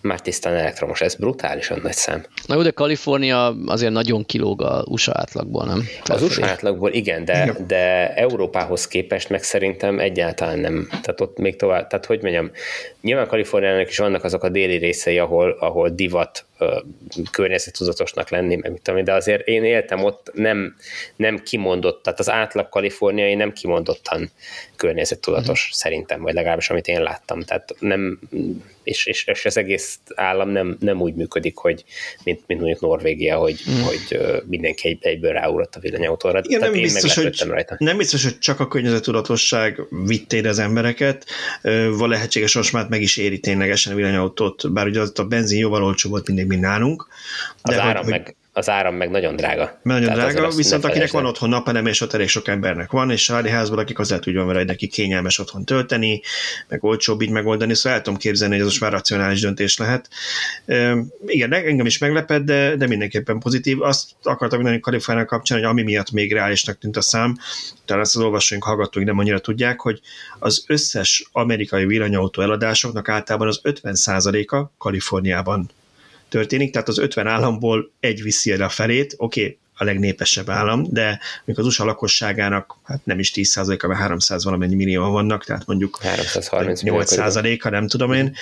[0.04, 2.26] már tisztán elektromos, ez brutálisan nagy szám.
[2.46, 5.80] Na jó, de Kalifornia azért nagyon kilóg a USA átlagból, nem?
[5.82, 6.16] Felfelé.
[6.16, 7.68] Az USA átlagból igen, de, igen.
[7.68, 10.88] de Európához képest meg szerintem egyáltalán nem.
[10.90, 12.52] Tehát ott még tovább, tehát hogy mondjam,
[13.02, 16.46] nyilván Kaliforniának is vannak azok a déli részei, ahol, ahol divat
[17.32, 20.76] környezettudatosnak lenni, meg mit tudom, de azért én éltem ott, nem,
[21.16, 24.32] nem kimondott, tehát az átlag kaliforniai nem kimondottan
[24.76, 25.72] környezettudatos, mm.
[25.72, 27.42] szerintem, vagy legalábbis amit én láttam.
[27.42, 28.20] Tehát nem,
[28.84, 31.84] és, és, és az egész állam nem, nem úgy működik, hogy
[32.24, 33.82] mint, mint mondjuk Norvégia, hogy, mm.
[33.82, 36.42] hogy mindenki egy, egyből ráugrott a villanyautóra.
[36.44, 37.76] Igen, nem, biztos, hogy, rajta.
[37.78, 41.26] nem biztos, hogy csak a környezettudatosság vitt az embereket,
[41.98, 45.60] van lehetséges most már meg is éri ténylegesen a villanyautót, bár ugye az a benzin
[45.60, 47.08] jóval olcsó volt mindig, mint nálunk.
[47.64, 49.80] De az hogy, áram hogy, meg az áram meg nagyon drága.
[49.84, 53.30] Nagyon Tehát drága, viszont akinek van otthon napelem, és ott elég sok embernek van, és
[53.30, 56.22] a házban, akik az úgy van vele, hogy neki kényelmes otthon tölteni,
[56.68, 60.10] meg olcsóbb így megoldani, szóval el tudom képzelni, hogy ez most már racionális döntés lehet.
[60.66, 63.82] E, igen, engem is meglepett, de, de mindenképpen pozitív.
[63.82, 67.38] Azt akartam mondani Kalifornia kapcsán, hogy ami miatt még reálisnak tűnt a szám,
[67.86, 70.02] talán ezt az olvasóink, hallgatóink nem annyira tudják, hogy
[70.40, 75.70] az összes amerikai villanyautó eladásoknak általában az 50%-a Kaliforniában
[76.34, 80.84] történik, tehát az 50 államból egy viszi el a felét, oké, okay, a legnépesebb állam,
[80.90, 85.66] de mondjuk az USA lakosságának hát nem is 10%-a, mert 300 valamennyi millió vannak, tehát
[85.66, 88.36] mondjuk 330 8%-a, nem tudom én,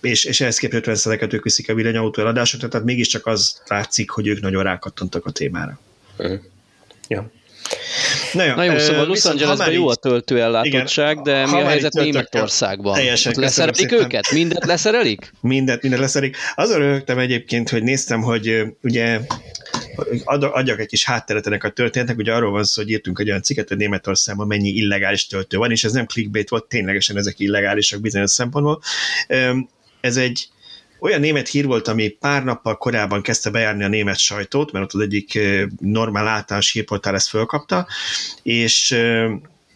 [0.00, 4.26] és, és ehhez képest 50%-et ők viszik a villanyautó eladásokra, tehát mégiscsak az látszik, hogy
[4.26, 5.80] ők nagyon rákattantak a témára.
[6.18, 6.38] Uh-huh.
[7.08, 7.30] Ja.
[8.32, 12.94] Na jó, Na jó szóval Los Angelesben jó a töltőellátottság, de mi a helyzet Németországban?
[12.94, 14.30] Teljesen leszerelik őket?
[14.32, 15.32] Mindet leszerelik?
[15.40, 16.36] Mindet, mindet leszerelik.
[16.54, 19.20] Azon rögtem egyébként, hogy néztem, hogy ugye
[20.24, 23.42] adjak egy kis hátteret ennek a történetnek, ugye arról van szó, hogy írtunk egy olyan
[23.42, 28.00] cikket, hogy Németországban mennyi illegális töltő van, és ez nem clickbait volt, ténylegesen ezek illegálisak
[28.00, 28.82] bizonyos szempontból.
[30.00, 30.48] Ez egy
[31.00, 34.92] olyan német hír volt, ami pár nappal korábban kezdte bejárni a német sajtót, mert ott
[34.92, 35.38] az egyik
[35.80, 37.86] normál általános hírportál ezt fölkapta,
[38.42, 38.96] és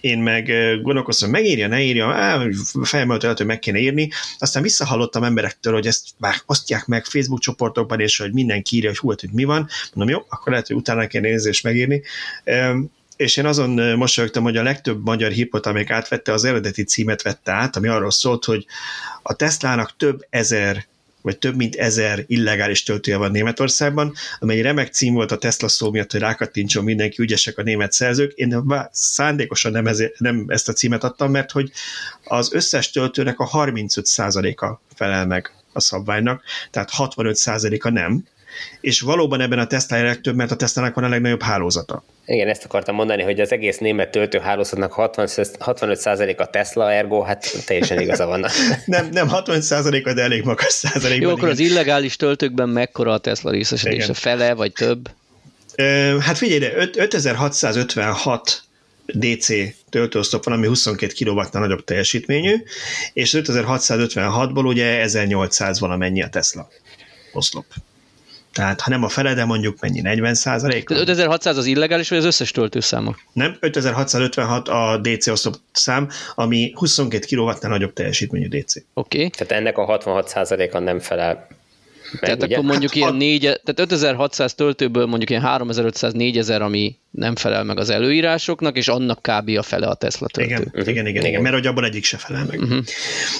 [0.05, 2.43] én meg gondolkoztam, megírja, ne írja,
[2.83, 8.01] felmelt hogy meg kéne írni, aztán visszahallottam emberektől, hogy ezt már osztják meg Facebook csoportokban,
[8.01, 10.77] és hogy mindenki írja, hogy hú, hát, hogy mi van, mondom, jó, akkor lehet, hogy
[10.77, 12.03] utána kéne nézni és megírni.
[13.17, 17.53] És én azon mosolyogtam, hogy a legtöbb magyar hipot, amelyik átvette, az eredeti címet vette
[17.53, 18.67] át, ami arról szólt, hogy
[19.23, 20.87] a Teslának több ezer
[21.25, 25.91] vagy több mint ezer illegális töltője van Németországban, amely remek cím volt a Tesla szó
[25.91, 28.33] miatt, hogy rákattintson mindenki, ügyesek a német szerzők.
[28.33, 31.71] Én szándékosan nem, ezért, nem ezt a címet adtam, mert hogy
[32.25, 38.25] az összes töltőnek a 35%-a felel meg a szabványnak, tehát 65%-a nem,
[38.81, 42.05] és valóban ebben a Tesla legtöbb, mert a Tesla-nak van a legnagyobb hálózata.
[42.27, 47.65] Igen, ezt akartam mondani, hogy az egész német töltőhálózatnak 60, 65% a Tesla, ergo hát
[47.67, 48.41] teljesen igaza van.
[48.87, 51.21] nem, nem 65%-a, de elég magas százalék.
[51.21, 54.15] Jó, akkor az illegális töltőkben mekkora a Tesla részesedése?
[54.15, 55.11] Fele vagy több?
[56.21, 58.63] Hát figyelj ide, 5656
[59.07, 59.49] DC
[59.91, 62.63] töltőoszlop van, ami 22 kW-nál nagyobb teljesítményű,
[63.13, 66.69] és 5656-ból ugye 1800 valamennyi a Tesla
[67.33, 67.67] oszlop.
[68.55, 70.91] Tehát ha nem a fele, de mondjuk mennyi, 40 százalék?
[70.91, 73.17] 5600 az illegális, vagy az összes töltőszáma?
[73.33, 78.77] Nem, 5656 a DC oszlop szám, ami 22 kW-nál nagyobb teljesítményű DC.
[78.77, 78.85] Oké.
[78.95, 79.31] Okay.
[79.31, 81.47] Tehát ennek a 66 százaléka nem felel
[82.21, 82.55] meg, tehát ugye?
[82.55, 87.79] akkor mondjuk hát, ilyen 4, tehát 5600 töltőből mondjuk ilyen 3500-4000, ami nem felel meg
[87.79, 89.49] az előírásoknak, és annak kb.
[89.59, 90.51] a fele a Tesla töltő.
[90.51, 90.89] Igen, uh-huh.
[90.89, 92.61] igen, igen, igen, mert hogy abban egyik se felel meg.
[92.61, 92.85] Uh-huh.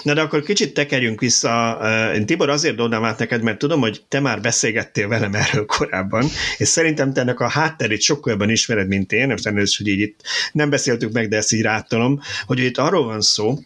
[0.03, 1.81] Na de akkor kicsit tekerjünk vissza.
[2.15, 6.27] Én Tibor azért dobnám át neked, mert tudom, hogy te már beszélgettél velem erről korábban,
[6.59, 10.01] és szerintem te ennek a hátterét sokkal jobban ismered, mint én, most elnézést, hogy így
[10.01, 10.21] itt
[10.53, 13.59] nem beszéltük meg, de ezt így rátolom, hogy itt arról van szó,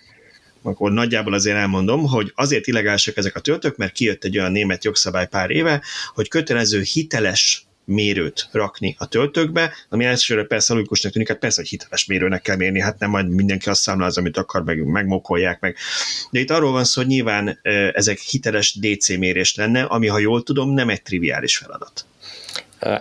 [0.63, 4.85] akkor nagyjából azért elmondom, hogy azért illegálisak ezek a töltők, mert kijött egy olyan német
[4.85, 5.83] jogszabály pár éve,
[6.15, 11.71] hogy kötelező hiteles mérőt rakni a töltőkbe, ami elsőre persze logikusnak tűnik, hát persze, hogy
[11.71, 15.77] hiteles mérőnek kell mérni, hát nem majd mindenki azt számláz, amit akar, meg megmokolják meg.
[16.31, 17.59] De itt arról van szó, hogy nyilván
[17.93, 22.07] ezek hiteles DC mérés lenne, ami, ha jól tudom, nem egy triviális feladat.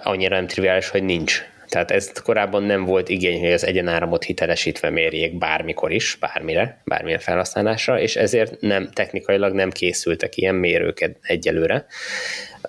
[0.04, 1.42] Annyira nem triviális, hogy nincs.
[1.70, 7.20] Tehát ez korábban nem volt igény, hogy az egyenáramot hitelesítve mérjék bármikor is, bármire, bármilyen
[7.20, 11.86] felhasználásra, és ezért nem, technikailag nem készültek ilyen mérők egyelőre.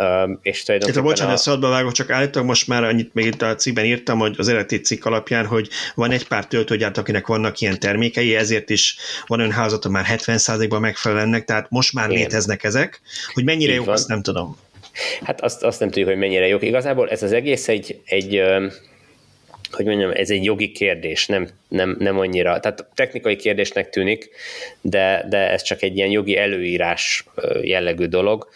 [0.01, 1.03] Uh, és tulajdonképpen...
[1.03, 1.39] Itt a bocsánat, a...
[1.39, 4.81] szabadba vágok, csak állítom, most már annyit még itt a cikkben írtam, hogy az eredeti
[4.81, 9.51] cikk alapján, hogy van egy pár töltőgyárt, akinek vannak ilyen termékei, ezért is van ön
[9.51, 12.23] házata már 70%-ban megfelelnek, tehát most már Igen.
[12.23, 13.01] léteznek ezek.
[13.33, 14.57] Hogy mennyire jó, azt nem tudom.
[15.23, 16.63] Hát azt, azt nem tudjuk, hogy mennyire jók.
[16.63, 18.43] Igazából ez az egész egy, egy
[19.71, 24.31] hogy mondjam, ez egy jogi kérdés, nem, nem, nem annyira, tehát technikai kérdésnek tűnik,
[24.81, 27.25] de, de ez csak egy ilyen jogi előírás
[27.63, 28.49] jellegű dolog,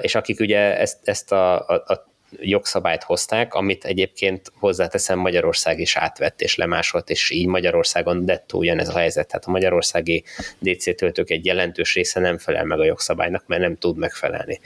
[0.00, 5.96] és akik ugye ezt, ezt a, a, a jogszabályt hozták, amit egyébként hozzáteszem Magyarország is
[5.96, 9.26] átvett és lemásolt, és így Magyarországon dettó ugyanez a helyzet.
[9.26, 10.24] Tehát a magyarországi
[10.58, 14.60] DC töltők egy jelentős része nem felel meg a jogszabálynak, mert nem tud megfelelni.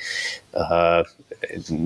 [0.52, 1.06] Uh,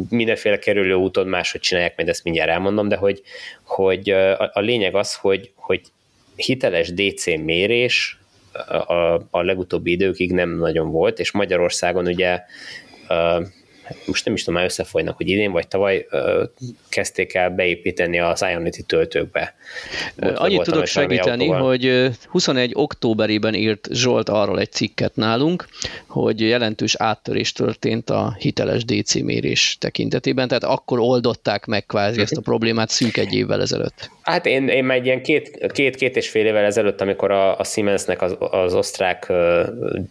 [0.08, 3.22] mindenféle kerülő úton máshogy csinálják, majd ezt mindjárt elmondom, de hogy,
[3.62, 5.80] hogy a, a lényeg az, hogy, hogy
[6.36, 8.18] hiteles DC mérés
[8.68, 12.42] a, a legutóbbi időkig nem nagyon volt, és Magyarországon ugye
[14.06, 16.44] most nem is tudom, már összefolynak, hogy idén vagy tavaly ö,
[16.88, 19.54] kezdték el beépíteni az Ionity töltőkbe.
[20.16, 21.68] Volt, Annyit tudok segíteni, autóval.
[21.68, 25.68] hogy 21 októberében írt Zsolt arról egy cikket nálunk,
[26.06, 32.36] hogy jelentős áttörés történt a hiteles DC mérés tekintetében, tehát akkor oldották meg kvázi ezt
[32.36, 34.10] a problémát szűk egy évvel ezelőtt.
[34.24, 37.58] Hát én, én már egy ilyen két, két, két és fél évvel ezelőtt, amikor a,
[37.58, 39.32] a Siemensnek az, az osztrák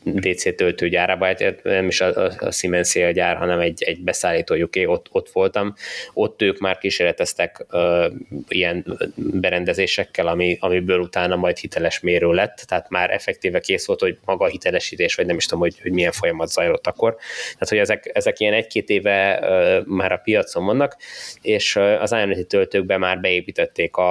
[0.04, 5.30] DC töltőgyárába, hát nem is a, a Siemens gyár, hanem egy, egy beszállítójuk, ott, ott
[5.30, 5.74] voltam,
[6.14, 8.06] ott ők már kísérleteztek uh,
[8.48, 14.18] ilyen berendezésekkel, ami, amiből utána majd hiteles mérő lett, tehát már effektíve kész volt, hogy
[14.26, 17.16] maga a hitelesítés, vagy nem is tudom, hogy, hogy milyen folyamat zajlott akkor.
[17.44, 20.98] Tehát, hogy ezek, ezek ilyen egy-két éve uh, már a piacon vannak,
[21.42, 24.03] és uh, az Ionity töltőkbe már beépítették a,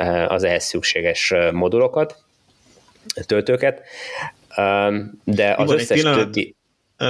[0.00, 2.24] uh, az ehhez szükséges modulokat,
[3.26, 3.82] töltőket,
[5.24, 6.56] de az összes többi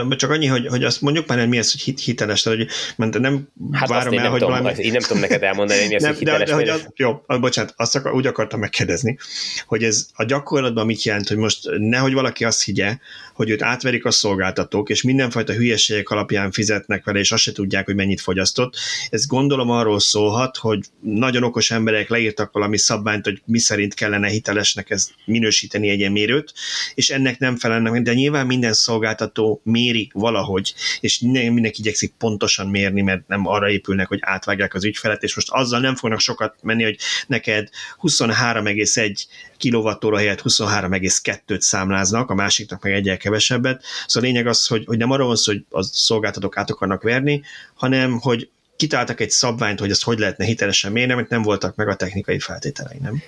[0.09, 2.67] csak annyi, hogy, hogy azt mondjuk már, mi az, hogy hit, hiteles, hogy
[2.97, 4.83] mert nem hát várom el, nem hogy tudom, valami...
[4.83, 6.39] Én nem tudom neked elmondani, hogy mi az, nem, hogy hiteles.
[6.39, 9.19] De, de, hogy az, jó, bocsánat, azt akar, úgy akartam megkérdezni,
[9.67, 12.97] hogy ez a gyakorlatban mit jelent, hogy most nehogy valaki azt higgye,
[13.35, 17.85] hogy őt átverik a szolgáltatók, és mindenfajta hülyeségek alapján fizetnek vele, és azt se tudják,
[17.85, 18.75] hogy mennyit fogyasztott.
[19.11, 24.29] Ez gondolom arról szólhat, hogy nagyon okos emberek leírtak valami szabványt, hogy mi szerint kellene
[24.29, 26.53] hitelesnek ez minősíteni egy mérőt,
[26.95, 33.01] és ennek nem felelnek, de nyilván minden szolgáltató méri valahogy, és mindenki igyekszik pontosan mérni,
[33.01, 36.83] mert nem arra épülnek, hogy átvágják az ügyfelet, és most azzal nem fognak sokat menni,
[36.83, 37.69] hogy neked
[38.03, 39.25] 23,1
[39.57, 43.85] kilovattóra helyett 23,2-t számláznak, a másiknak meg egyel kevesebbet.
[44.07, 47.03] Szóval a lényeg az, hogy, hogy nem arról van szó, hogy a szolgáltatók át akarnak
[47.03, 47.43] verni,
[47.75, 51.89] hanem hogy kitáltak egy szabványt, hogy ezt hogy lehetne hitelesen mérni, amit nem voltak meg
[51.89, 53.23] a technikai feltételei, nem?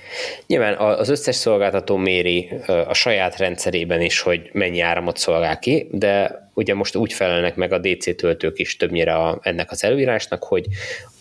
[0.46, 6.44] Nyilván az összes szolgáltató méri a saját rendszerében is, hogy mennyi áramot szolgál ki, de
[6.54, 10.66] ugye most úgy felelnek meg a DC töltők is többnyire a, ennek az előírásnak, hogy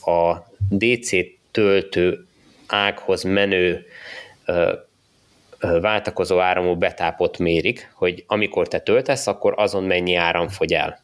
[0.01, 0.35] a
[0.69, 1.09] DC
[1.51, 2.25] töltő
[2.67, 3.85] ághoz menő
[5.59, 11.03] váltakozó áramú betápot mérik, hogy amikor te töltesz, akkor azon mennyi áram fogy el.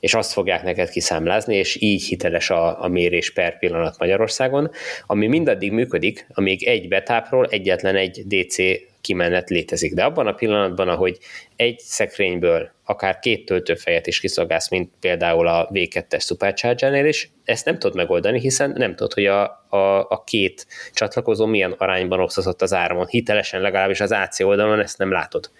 [0.00, 4.70] És azt fogják neked kiszámlázni, és így hiteles a, a mérés per pillanat Magyarországon,
[5.06, 8.56] ami mindaddig működik, amíg egy betápról egyetlen egy DC
[9.00, 9.94] kimenet létezik.
[9.94, 11.18] De abban a pillanatban, ahogy
[11.56, 17.78] egy szekrényből akár két töltőfejet is kiszolgálsz, mint például a V2-es Supercharger-nél is, ezt nem
[17.78, 22.72] tudod megoldani, hiszen nem tudod, hogy a, a, a két csatlakozó milyen arányban osztozott az
[22.72, 23.06] áramon.
[23.06, 25.50] Hitelesen legalábbis az AC oldalon ezt nem látod.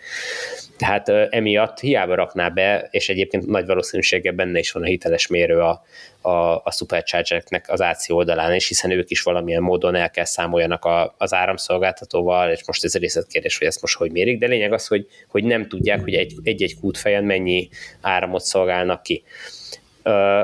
[0.77, 5.61] Tehát emiatt hiába rakná be, és egyébként nagy valószínűséggel benne is van a hiteles mérő
[5.61, 5.83] a,
[6.21, 10.85] a, a superchargereknek az AC oldalán is, hiszen ők is valamilyen módon el kell számoljanak
[10.85, 14.87] a, az áramszolgáltatóval, és most ez részletkérdés, hogy ezt most hogy mérik, de lényeg az,
[14.87, 17.69] hogy, hogy nem tudják, hogy egy, egy-egy kútfejen mennyi
[18.01, 19.23] áramot szolgálnak ki.
[20.03, 20.41] Ö,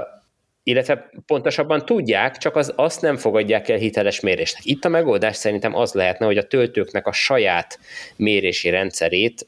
[0.68, 4.64] illetve pontosabban tudják, csak az, azt nem fogadják el hiteles mérésnek.
[4.64, 7.78] Itt a megoldás szerintem az lehetne, hogy a töltőknek a saját
[8.16, 9.46] mérési rendszerét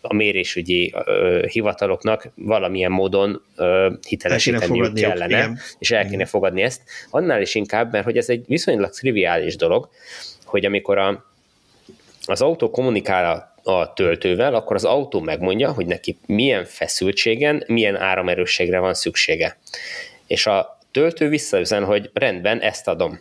[0.00, 5.58] a mérésügyi ö, hivataloknak valamilyen módon ö, hitelesíteniük kellene, igen.
[5.78, 6.26] és el kéne igen.
[6.26, 6.82] fogadni ezt.
[7.10, 9.88] Annál is inkább, mert hogy ez egy viszonylag triviális dolog,
[10.44, 11.24] hogy amikor a,
[12.26, 17.96] az autó kommunikál a, a töltővel, akkor az autó megmondja, hogy neki milyen feszültségen, milyen
[17.96, 19.56] áramerősségre van szüksége.
[20.28, 23.20] És a töltő visszaüzen, hogy rendben, ezt adom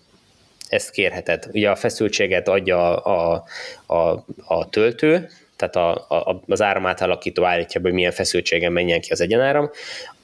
[0.70, 1.48] ezt kérheted.
[1.52, 3.44] Ugye a feszültséget adja a,
[3.86, 9.12] a, a, a töltő, tehát a, a, az áramátalakító állítja, hogy milyen feszültségen menjen ki
[9.12, 9.70] az egyenáram,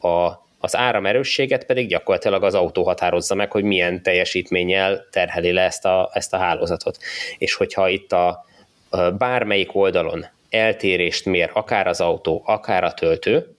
[0.02, 5.86] a, az áramerősséget pedig gyakorlatilag az autó határozza meg, hogy milyen teljesítménnyel terheli le ezt
[5.86, 6.98] a, ezt a hálózatot.
[7.38, 8.46] És hogyha itt a,
[8.90, 13.53] a bármelyik oldalon eltérést mér akár az autó, akár a töltő,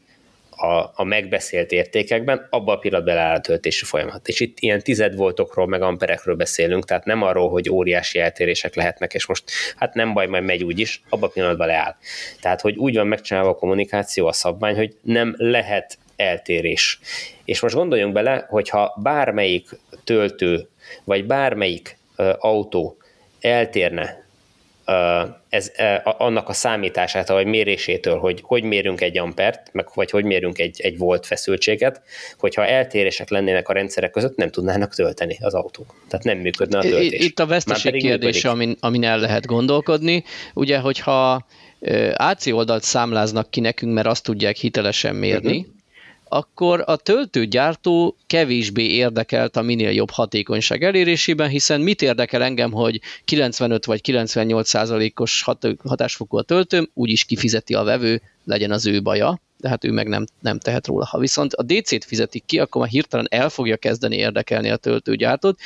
[0.57, 4.29] a, a megbeszélt értékekben, abban a pillanatban áll a töltési folyamat.
[4.29, 9.15] És itt ilyen tized voltokról, meg amperekről beszélünk, tehát nem arról, hogy óriási eltérések lehetnek,
[9.15, 9.45] és most
[9.77, 11.97] hát nem baj, majd megy úgy is, abban a pillanatban leáll.
[12.41, 16.99] Tehát, hogy úgy van megcsinálva a kommunikáció, a szabvány, hogy nem lehet eltérés.
[17.45, 19.69] És most gondoljunk bele, hogyha bármelyik
[20.05, 20.69] töltő,
[21.05, 22.97] vagy bármelyik uh, autó
[23.41, 24.24] eltérne
[25.49, 30.59] ez, annak a számítását, vagy mérésétől, hogy hogy mérünk egy ampert, meg vagy hogy mérünk
[30.59, 32.03] egy, egy volt feszültséget,
[32.39, 35.95] hogyha eltérések lennének a rendszerek között, nem tudnának tölteni az autók.
[36.09, 37.25] Tehát nem működne a töltés.
[37.25, 40.25] Itt a veszteség kérdése, amin, amin el lehet gondolkodni.
[40.55, 41.47] Ugye, hogyha
[42.15, 45.73] AC oldalt számláznak ki nekünk, mert azt tudják hitelesen mérni, uh-huh
[46.29, 53.01] akkor a töltőgyártó kevésbé érdekelt a minél jobb hatékonyság elérésében, hiszen mit érdekel engem, hogy
[53.25, 55.45] 95 vagy 98 százalékos
[55.85, 60.09] hatásfokú a töltőm, úgyis kifizeti a vevő, legyen az ő baja, de hát ő meg
[60.09, 61.05] nem, nem tehet róla.
[61.05, 65.59] Ha viszont a DC-t fizetik ki, akkor már hirtelen el fogja kezdeni érdekelni a töltőgyártót,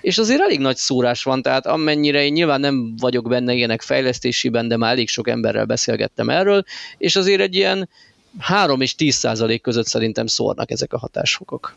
[0.00, 4.68] és azért elég nagy szórás van, tehát amennyire én nyilván nem vagyok benne ilyenek fejlesztésében,
[4.68, 6.64] de már elég sok emberrel beszélgettem erről,
[6.98, 7.88] és azért egy ilyen
[8.38, 11.74] 3 és 10 százalék között szerintem szórnak ezek a hatásfokok.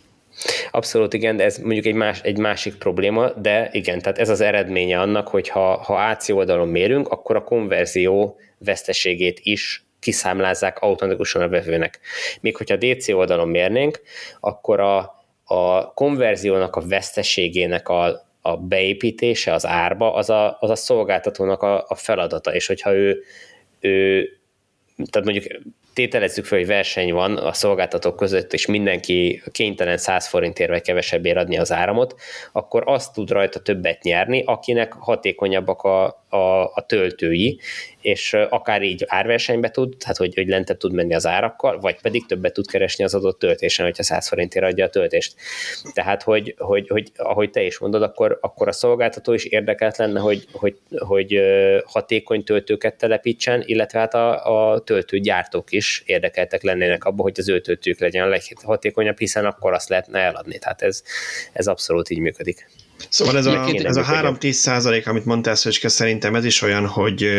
[0.72, 4.42] Abszolút igen, de ez mondjuk egy, más, egy másik probléma, de igen, tehát ez az
[4.42, 11.42] eredménye annak, hogy ha, ha AC oldalon mérünk, akkor a konverzió veszteségét is kiszámlázzák automatikusan
[11.42, 12.00] a vevőnek.
[12.42, 14.02] Míg hogyha DC oldalon mérnénk,
[14.40, 14.98] akkor a,
[15.44, 21.86] a konverziónak a veszteségének a, a beépítése az árba, az a, az a szolgáltatónak a,
[21.88, 23.24] a feladata, és hogyha ő,
[23.80, 24.24] ő
[25.12, 25.62] tehát mondjuk
[25.98, 31.38] tételezzük fel, hogy verseny van a szolgáltatók között, és mindenki kénytelen 100 forintért vagy kevesebbért
[31.38, 32.16] adni az áramot,
[32.52, 37.60] akkor azt tud rajta többet nyerni, akinek hatékonyabbak a, a, a, töltői,
[38.02, 42.26] és akár így árversenybe tud, tehát hogy, hogy lentebb tud menni az árakkal, vagy pedig
[42.26, 45.36] többet tud keresni az adott töltésen, hogyha 100 forintért adja a töltést.
[45.94, 50.20] Tehát, hogy, hogy, hogy ahogy te is mondod, akkor, akkor a szolgáltató is érdekelt lenne,
[50.20, 51.40] hogy, hogy, hogy
[51.86, 57.62] hatékony töltőket telepítsen, illetve hát a, a töltőgyártók is érdekeltek lennének abban, hogy az ő
[57.62, 60.60] töltők legyen a leghatékonyabb, hiszen akkor azt lehetne eladni.
[60.60, 61.04] Tehát ez,
[61.54, 62.68] ez abszolút így működik.
[63.10, 67.30] Szóval ez a, ez a 3-10 százalék, amit mondtál, Szöcske, szerintem ez is olyan, hogy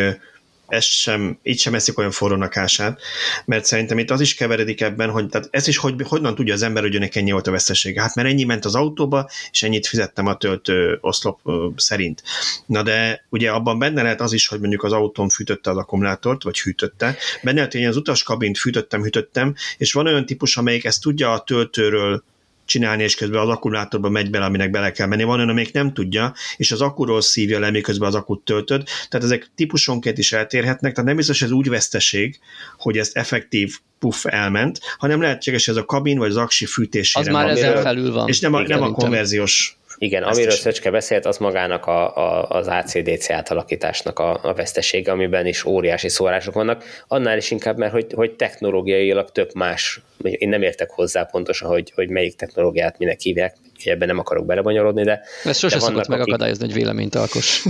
[0.69, 3.01] ezt sem, így sem eszik olyan forrónak ását,
[3.45, 6.63] mert szerintem itt az is keveredik ebben, hogy tehát ez is hogy, honnan tudja az
[6.63, 8.01] ember, hogy önnek ennyi volt a vesztesége.
[8.01, 11.41] Hát mert ennyi ment az autóba, és ennyit fizettem a töltő oszlop
[11.77, 12.23] szerint.
[12.67, 16.43] Na de ugye abban benne lehet az is, hogy mondjuk az autóm fűtötte az akkumulátort,
[16.43, 17.17] vagy hűtötte.
[17.43, 21.33] Benne lehet, hogy én az utaskabint fűtöttem, hűtöttem, és van olyan típus, amelyik ezt tudja
[21.33, 22.23] a töltőről
[22.69, 25.23] csinálni, és közben az akkumulátorba megy bele, aminek bele kell menni.
[25.23, 28.83] Van olyan, amelyik nem tudja, és az akkuról szívja le, miközben az akut töltöd.
[29.09, 32.39] Tehát ezek típusonként is eltérhetnek, tehát nem biztos, ez úgy veszteség,
[32.79, 37.33] hogy ez effektív puff elment, hanem lehetséges, ez a kabin vagy az aksi fűtésére Az
[37.33, 38.29] már ezen felül van.
[38.29, 42.49] És nem a, nem a konverziós igen, Ezt amiről Szöcske beszélt, az magának a, a,
[42.49, 46.85] az ACDC átalakításnak a, a vesztesége, amiben is óriási szórások vannak.
[47.09, 50.01] Annál is inkább, mert hogy, hogy technológiailag tök más.
[50.23, 55.03] Én nem értek hozzá pontosan, hogy, hogy melyik technológiát minek hívják, ebben nem akarok belebonyolódni,
[55.03, 55.21] de...
[55.45, 56.77] Ez sose de szokott megakadályozni akik...
[56.77, 57.63] egy véleményt, Alkos.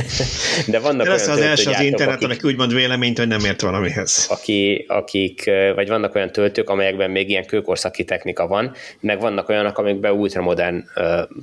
[0.72, 3.60] de vannak de olyan az első az interneten, aki úgy mond véleményt, hogy nem ért
[3.60, 4.26] valamihez.
[4.30, 9.78] Aki, akik, vagy vannak olyan töltők, amelyekben még ilyen kőkorszaki technika van, meg vannak olyanok,
[9.78, 10.84] amikben ultramodern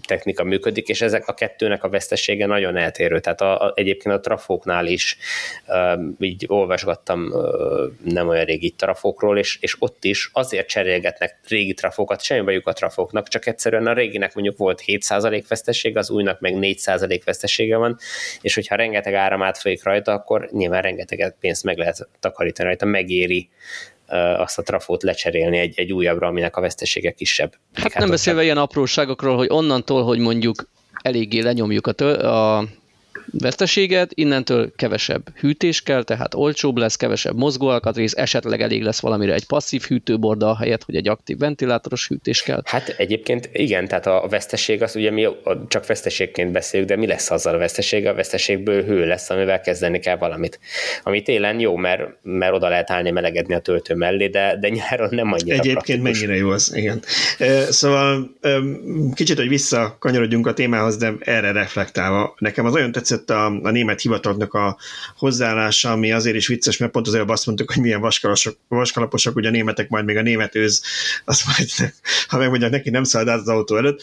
[0.07, 3.19] technika működik, és ezek a kettőnek a vesztesége nagyon eltérő.
[3.19, 5.17] Tehát a, a, egyébként a trafóknál is
[6.19, 7.33] így olvasgattam
[8.03, 12.73] nem olyan régi trafókról, és, és ott is azért cserélgetnek régi trafókat, semmi bajuk a
[12.73, 17.97] trafóknak, csak egyszerűen a réginek mondjuk volt 7% vesztessége, az újnak meg 4% vesztessége van,
[18.41, 23.49] és hogyha rengeteg áram átfolyik rajta, akkor nyilván rengeteg pénzt meg lehet takarítani rajta, megéri
[24.37, 27.53] azt a trafót lecserélni egy, egy újabbra, aminek a vesztesége kisebb.
[27.73, 30.69] Hát, hát nem beszélve ilyen apróságokról, hogy onnantól, hogy mondjuk
[31.01, 32.67] eléggé lenyomjuk a, tő, a
[33.31, 39.45] veszteséget, innentől kevesebb hűtés kell, tehát olcsóbb lesz, kevesebb mozgóalkatrész, esetleg elég lesz valamire egy
[39.45, 42.61] passzív hűtőborda, helyett, hogy egy aktív ventilátoros hűtés kell.
[42.65, 45.27] Hát egyébként igen, tehát a veszteség az ugye mi
[45.67, 48.05] csak veszteségként beszéljük, de mi lesz azzal a veszteség?
[48.05, 50.59] A veszteségből hő lesz, amivel kezdeni kell valamit.
[51.03, 55.09] Ami télen jó, mert, mert oda lehet állni melegedni a töltő mellé, de, de nyáron
[55.11, 56.19] nem annyira Egyébként praktikus.
[56.19, 57.01] mennyire jó az, igen.
[57.69, 58.37] Szóval
[59.13, 64.01] kicsit, hogy visszakanyarodjunk a témához, de erre reflektálva, nekem az olyan tetszett a, a német
[64.01, 64.77] hivatalnak a
[65.17, 68.11] hozzáállása, ami azért is vicces, mert pont azért azt mondtuk, hogy milyen
[68.67, 70.83] vaskalaposok, ugye a németek majd még a német őz,
[71.25, 71.93] azt majd,
[72.27, 74.01] ha megmondják neki, nem szalad át az autó előtt.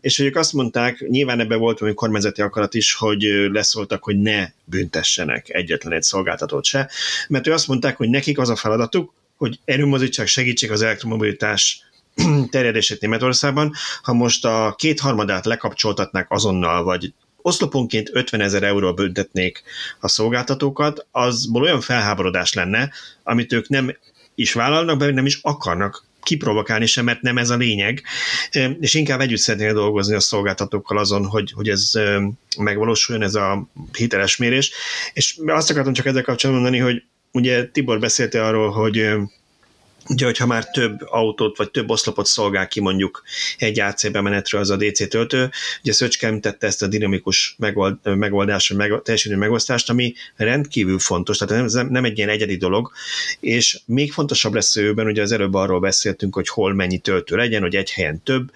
[0.00, 4.18] És hogy ők azt mondták, nyilván ebben volt valami kormányzati akarat is, hogy leszóltak, hogy
[4.18, 6.90] ne büntessenek egyetlen egy szolgáltatót se,
[7.28, 11.84] mert ő azt mondták, hogy nekik az a feladatuk, hogy erőmozítsák, segítsék az elektromobilitás
[12.50, 17.12] terjedését Németországban, ha most a kétharmadát lekapcsoltatnák azonnal, vagy
[17.42, 19.62] oszloponként 50 ezer euró büntetnék
[20.00, 22.90] a szolgáltatókat, azból olyan felháborodás lenne,
[23.22, 23.96] amit ők nem
[24.34, 28.02] is vállalnak be, nem is akarnak kiprovokálni sem, mert nem ez a lényeg,
[28.80, 31.92] és inkább együtt szeretnél dolgozni a szolgáltatókkal azon, hogy, hogy ez
[32.58, 34.72] megvalósuljon, ez a hiteles mérés.
[35.12, 39.06] És azt akartam csak ezzel kapcsolatban mondani, hogy ugye Tibor beszélte arról, hogy
[40.10, 43.22] Ugye, hogyha már több autót vagy több oszlopot szolgál ki mondjuk
[43.58, 45.50] egy AC bemenetről az a DC töltő,
[45.82, 51.72] ugye Szöcskem tette ezt a dinamikus megold, megoldás, meg, teljesítő megosztást, ami rendkívül fontos, tehát
[51.72, 52.92] nem, nem egy ilyen egyedi dolog,
[53.40, 57.62] és még fontosabb lesz őben, ugye az előbb arról beszéltünk, hogy hol mennyi töltő legyen,
[57.62, 58.50] hogy egy helyen több,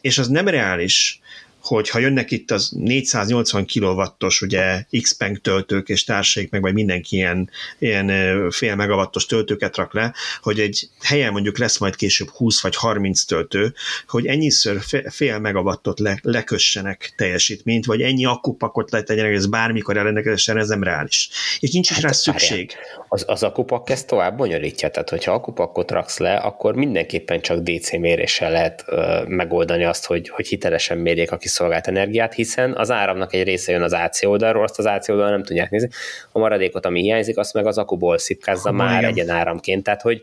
[0.00, 1.20] és az nem reális,
[1.66, 7.16] hogy ha jönnek itt az 480 kW-os ugye Xpeng töltők és társaik meg, vagy mindenki
[7.16, 8.10] ilyen, ilyen
[8.50, 13.24] fél megawattos töltőket rak le, hogy egy helyen mondjuk lesz majd később 20 vagy 30
[13.24, 13.74] töltő,
[14.08, 20.68] hogy ennyiszor fél megawattot le, lekössenek teljesítményt, vagy ennyi akkupakot letegyenek, ez bármikor elrendelkezésen, ez
[20.68, 21.28] nem reális.
[21.60, 22.72] És nincs is hát, rá szükség.
[23.08, 27.92] Az, az akupak ezt tovább bonyolítja, tehát hogyha akupakot raksz le, akkor mindenképpen csak DC
[27.92, 33.34] méréssel lehet uh, megoldani azt, hogy, hogy hitelesen mérjék a kiszolgált energiát, hiszen az áramnak
[33.34, 35.88] egy része jön az AC oldalról, azt az AC oldalról nem tudják nézni.
[36.32, 39.28] A maradékot, ami hiányzik, azt meg az akuból szipkázza ha, már igen.
[39.28, 39.82] áramként.
[39.82, 40.22] Tehát, hogy,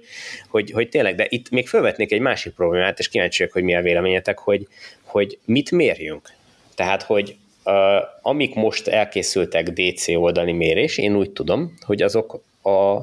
[0.49, 3.81] hogy, hogy tényleg, de itt még felvetnék egy másik problémát, és kíváncsiak, hogy mi a
[3.81, 4.67] véleményetek, hogy,
[5.03, 6.29] hogy mit mérjünk.
[6.75, 7.73] Tehát, hogy uh,
[8.21, 12.99] amik most elkészültek DC oldali mérés, én úgy tudom, hogy azok a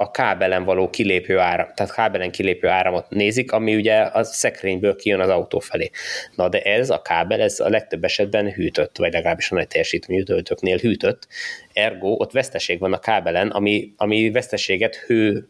[0.00, 5.20] a kábelen való kilépő áram, tehát kábelen kilépő áramot nézik, ami ugye a szekrényből kijön
[5.20, 5.90] az autó felé.
[6.34, 10.22] Na de ez a kábel, ez a legtöbb esetben hűtött, vagy legalábbis a nagy teljesítményű
[10.22, 11.26] töltőknél hűtött,
[11.72, 15.48] ergo ott veszteség van a kábelen, ami, ami veszteséget hő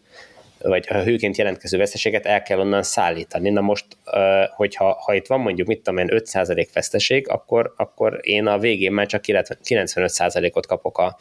[0.62, 3.50] vagy a hőként jelentkező veszteséget el kell onnan szállítani.
[3.50, 3.86] Na most,
[4.56, 8.92] hogyha ha itt van mondjuk, mit tudom én, 5% veszteség, akkor, akkor én a végén
[8.92, 11.16] már csak 95%-ot kapok a,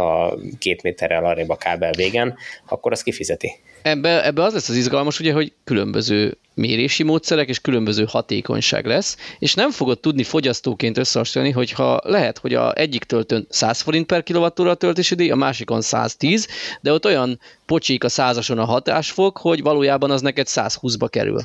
[0.00, 2.36] a két méterrel arrébb a kábel végen,
[2.68, 3.52] akkor az kifizeti.
[3.82, 9.16] Ebbe, ebbe az lesz az izgalmas, ugye, hogy különböző mérési módszerek és különböző hatékonyság lesz,
[9.38, 14.22] és nem fogod tudni fogyasztóként összehasonlítani, hogyha lehet, hogy a egyik töltőn 100 forint per
[14.22, 16.46] kilovattóra a töltési díj, a másikon 110,
[16.80, 21.40] de ott olyan pocsik a százason a hatásfok, hogy valójában az neked 120-ba kerül.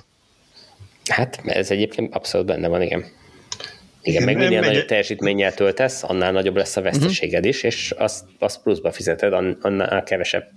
[1.09, 3.05] Hát ez egyébként abszolút benne van, igen.
[4.01, 8.61] Igen, meg minél nagyobb teljesítménnyel töltesz, annál nagyobb lesz a veszteséged is, és azt, azt
[8.61, 10.51] pluszba fizeted, annál kevesebb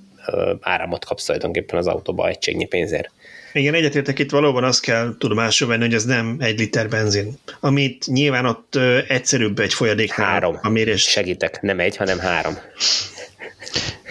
[0.61, 3.11] áramot kapsz tulajdonképpen az autóba egységnyi pénzért.
[3.53, 7.39] Igen, egyetértek itt valóban azt kell tudomásul venni, hogy ez nem egy liter benzin.
[7.61, 10.59] Amit nyilván ott ö, egyszerűbb egy folyadéknál három.
[10.63, 11.03] a mérés.
[11.03, 12.59] Segítek, nem egy, hanem három.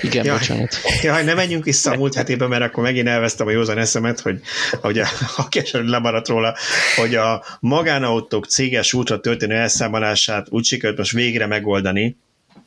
[0.02, 0.76] Igen, jaj, bocsánat.
[1.02, 4.40] Jaj, ne menjünk vissza a múlt hetében, mert akkor megint elvesztem a józan eszemet, hogy,
[4.82, 5.08] hogy a,
[5.38, 6.56] a keserű lemaradt róla,
[6.96, 12.18] hogy a magánautók céges útra történő elszámolását úgy sikerült most végre megoldani,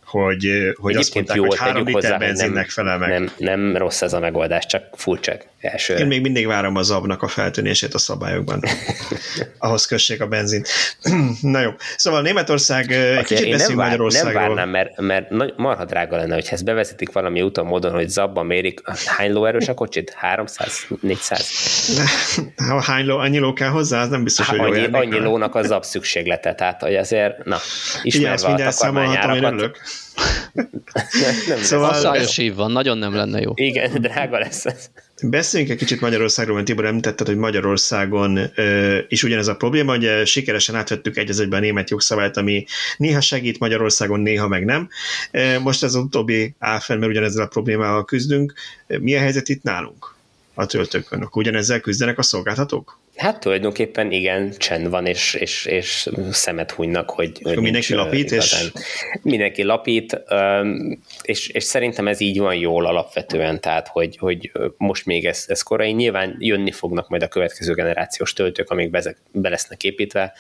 [0.09, 3.09] hogy, hogy azt mondták, jó, hogy három liter hozzá, benzinnek felel meg.
[3.09, 5.95] Nem, nem rossz ez a megoldás, csak furcsa első.
[5.95, 8.63] Én még mindig várom az abnak a feltűnését a szabályokban.
[9.59, 10.69] Ahhoz kössék a benzint.
[11.41, 11.71] Na jó.
[11.97, 14.33] Szóval Németország, egy kicsit beszéljünk Magyarországról.
[14.33, 18.47] Nem várnám, mert, mert marha drága lenne, hogyha ezt bevezetik valami úton módon, hogy zabban
[18.47, 18.81] mérik.
[19.07, 20.13] Hány lóerős a kocsit?
[20.17, 20.87] 300?
[21.01, 21.51] 400?
[22.57, 25.55] Ha hány ló, annyi ló kell hozzá, az nem biztos, Há, hogy annyi, annyi lónak
[25.55, 26.55] az zab szükséglete.
[26.55, 27.57] Tehát, hogy azért, na,
[28.03, 29.79] ismerve Igen, a takarmányárakat,
[30.53, 31.95] nem, nem szóval...
[31.95, 33.53] Szájos év van, nagyon nem lenne jó.
[33.55, 34.91] Igen, drága lesz ez.
[35.23, 40.27] Beszéljünk egy kicsit Magyarországról, mert Tibor említetted, hogy Magyarországon ö, is ugyanez a probléma, hogy
[40.27, 42.65] sikeresen átvettük egy az egyben a német jogszabályt, ami
[42.97, 44.89] néha segít Magyarországon, néha meg nem.
[45.63, 48.53] Most ez az utóbbi áll fel, mert ugyanezzel a problémával küzdünk.
[48.87, 50.15] Mi a helyzet itt nálunk
[50.55, 51.29] a töltőkön?
[51.33, 52.99] Ugyanezzel küzdenek a szolgáltatók?
[53.19, 58.71] Hát tulajdonképpen igen, csend van, és, és, és szemet hunynak, hogy, hogy mindenki lapít, igazán.
[58.75, 58.81] és...
[59.23, 60.23] Mindenki lapít,
[61.23, 65.63] és, és szerintem ez így van jól alapvetően, tehát hogy, hogy most még ez, ez
[65.63, 70.33] korai, nyilván jönni fognak majd a következő generációs töltők, amik be, be lesznek építve.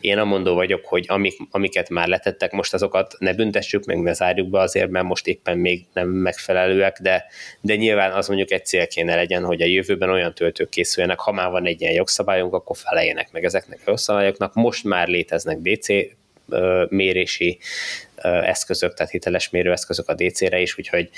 [0.00, 4.50] Én amondó vagyok, hogy amik, amiket már letettek, most azokat ne büntessük, meg ne zárjuk
[4.50, 7.24] be azért, mert most éppen még nem megfelelőek, de,
[7.60, 11.32] de nyilván az mondjuk egy cél kéne legyen, hogy a jövőben olyan töltők készüljenek, ha
[11.32, 14.54] már van egy ilyen jogszabály, jogszabályunk, akkor feleljenek meg ezeknek a jogszabályoknak.
[14.54, 15.86] Most már léteznek DC
[16.88, 17.58] mérési
[18.22, 21.08] eszközök, tehát hiteles mérőeszközök a DC-re is, úgyhogy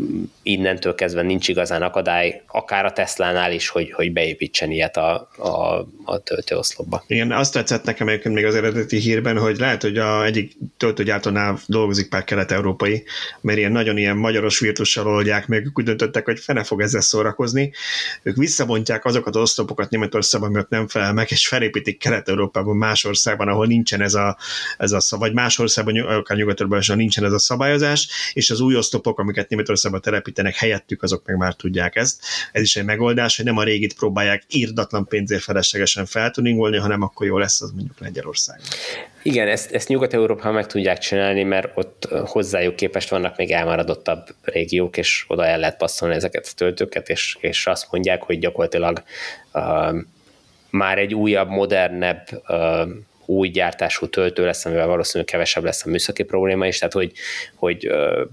[0.00, 5.28] mm, innentől kezdve nincs igazán akadály, akár a Tesla-nál is, hogy, hogy beépítsen ilyet a,
[5.36, 7.04] a, a töltőoszlopba.
[7.06, 11.58] Igen, azt tetszett nekem egyébként még az eredeti hírben, hogy lehet, hogy a egyik töltőgyártónál
[11.66, 13.04] dolgozik pár kelet-európai,
[13.40, 17.00] mert ilyen nagyon ilyen magyaros virtussal oldják meg, ők úgy döntöttek, hogy fene fog ezzel
[17.00, 17.72] szórakozni.
[18.22, 23.48] Ők visszabontják azokat az oszlopokat Németországban, mert nem felel meg, és felépítik Kelet-Európában, más országban,
[23.48, 24.36] ahol nincsen ez a,
[24.78, 29.18] ez a vagy más országban, akár nyugat nincsen ez a szabályozás, és az új osztopok,
[29.18, 32.22] amiket Németországban telepítenek helyettük, azok meg már tudják ezt.
[32.52, 37.26] Ez is egy megoldás, hogy nem a régit próbálják írdatlan pénzért feleslegesen feltuningolni, hanem akkor
[37.26, 38.60] jó lesz az mondjuk Lengyelország.
[39.22, 44.96] Igen, ezt, ezt Nyugat-Európában meg tudják csinálni, mert ott hozzájuk képest vannak még elmaradottabb régiók,
[44.96, 49.02] és oda el lehet passzolni ezeket a töltőket, és, és azt mondják, hogy gyakorlatilag
[49.52, 49.96] uh,
[50.70, 52.88] már egy újabb, modernebb uh,
[53.28, 57.12] új gyártású töltő lesz, amivel valószínűleg kevesebb lesz a műszaki probléma is, tehát hogy,
[57.54, 57.90] hogy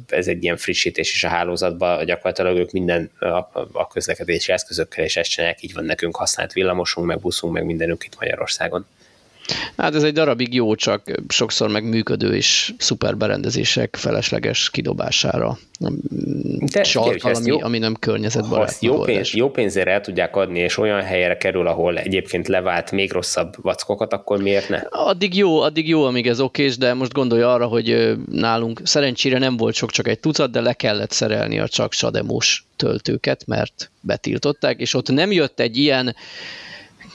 [0.07, 3.11] ez egy ilyen frissítés is a hálózatban, gyakorlatilag ők minden
[3.71, 8.03] a közlekedési eszközökkel és ezt csinálják, így van nekünk használt villamosunk, meg buszunk, meg mindenünk
[8.05, 8.85] itt Magyarországon.
[9.77, 15.57] Hát ez egy darabig jó, csak sokszor meg működő és szuper berendezések felesleges kidobására.
[16.73, 18.77] De Sarkal, ami, jó, ami nem környezetbarát.
[18.79, 23.11] Jó, pénz, jó pénzért el tudják adni, és olyan helyre kerül, ahol egyébként levált még
[23.11, 24.77] rosszabb vackokat, akkor miért ne?
[24.89, 29.57] Addig jó, addig jó, amíg ez okés, de most gondolj arra, hogy nálunk szerencsére nem
[29.57, 34.79] volt sok, csak egy tucat, de le kellett szerelni a csak sademos töltőket, mert betiltották,
[34.79, 36.15] és ott nem jött egy ilyen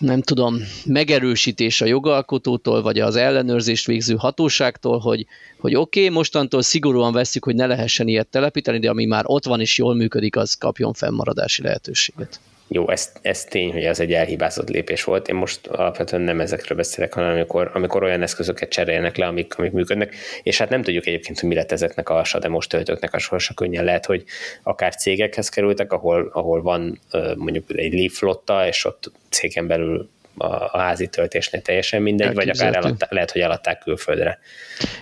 [0.00, 5.26] nem tudom, megerősítés a jogalkotótól, vagy az ellenőrzést végző hatóságtól, hogy,
[5.58, 9.44] hogy oké, okay, mostantól szigorúan veszik, hogy ne lehessen ilyet telepíteni, de ami már ott
[9.44, 12.40] van és jól működik, az kapjon fennmaradási lehetőséget.
[12.72, 15.28] Jó, ez, ez tény, hogy ez egy elhibázott lépés volt.
[15.28, 19.72] Én most alapvetően nem ezekről beszélek, hanem amikor, amikor olyan eszközöket cserélnek le, amik, amik
[19.72, 23.54] működnek, és hát nem tudjuk egyébként, hogy mi lett ezeknek a sademos töltőknek a sorsa
[23.54, 24.24] könnyen lehet, hogy
[24.62, 27.00] akár cégekhez kerültek, ahol, ahol van
[27.36, 30.08] mondjuk egy Leaf flotta, és ott cégen belül
[30.40, 34.38] a, házi töltésnél teljesen mindegy, vagy akár eladták, lehet, hogy eladták külföldre.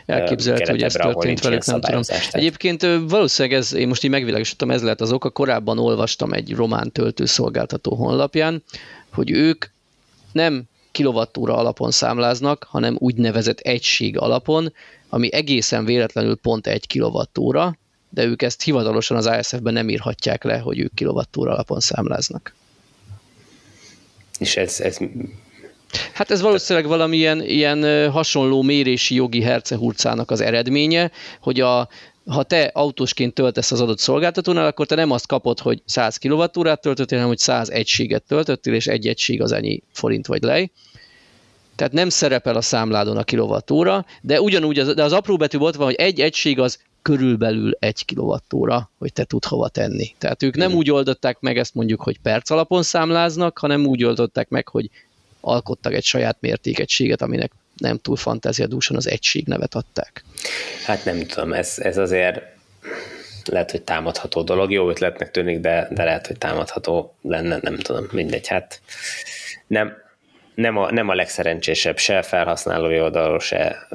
[0.07, 2.03] Elképzelhető, hogy ez történt velük, nem tudom.
[2.03, 2.35] Tehát.
[2.35, 5.31] Egyébként valószínűleg ez, én most így megvilágosítottam, ez lehet az oka.
[5.31, 8.63] Korábban olvastam egy román töltőszolgáltató honlapján,
[9.13, 9.65] hogy ők
[10.33, 14.73] nem kilovattúra alapon számláznak, hanem úgynevezett egység alapon,
[15.09, 17.79] ami egészen véletlenül pont egy kilovattúra,
[18.11, 22.55] de ők ezt hivatalosan az ASF-ben nem írhatják le, hogy ők kilovattúra alapon számláznak.
[24.39, 24.99] És ez, ez
[26.13, 31.11] Hát ez valószínűleg valamilyen ilyen hasonló mérési jogi hercehurcának az eredménye,
[31.41, 31.89] hogy a,
[32.27, 36.53] ha te autósként töltesz az adott szolgáltatónál, akkor te nem azt kapod, hogy 100 kWh-t
[36.53, 40.71] töltöttél, hanem hogy 100 egységet töltöttél, és egy egység az ennyi forint vagy lej.
[41.77, 45.75] Tehát nem szerepel a számládon a kilovattóra, de ugyanúgy az, de az apró betű volt
[45.75, 46.79] van, hogy egy egység az
[47.09, 50.15] körülbelül egy kilovattóra, hogy te tud hova tenni.
[50.19, 54.49] Tehát ők nem úgy oldották meg ezt mondjuk, hogy perc alapon számláznak, hanem úgy oldották
[54.49, 54.91] meg, hogy
[55.41, 60.25] alkottak egy saját mértékegységet, aminek nem túl fantáziadúsan az egység nevet adták.
[60.85, 62.43] Hát nem tudom, ez, ez azért
[63.45, 64.71] lehet, hogy támadható dolog.
[64.71, 68.47] Jó ötletnek tűnik, de, de lehet, hogy támadható lenne, nem tudom, mindegy.
[68.47, 68.81] Hát
[69.67, 69.93] nem,
[70.59, 73.87] nem a, nem a legszerencsésebb se felhasználói oldalról, se...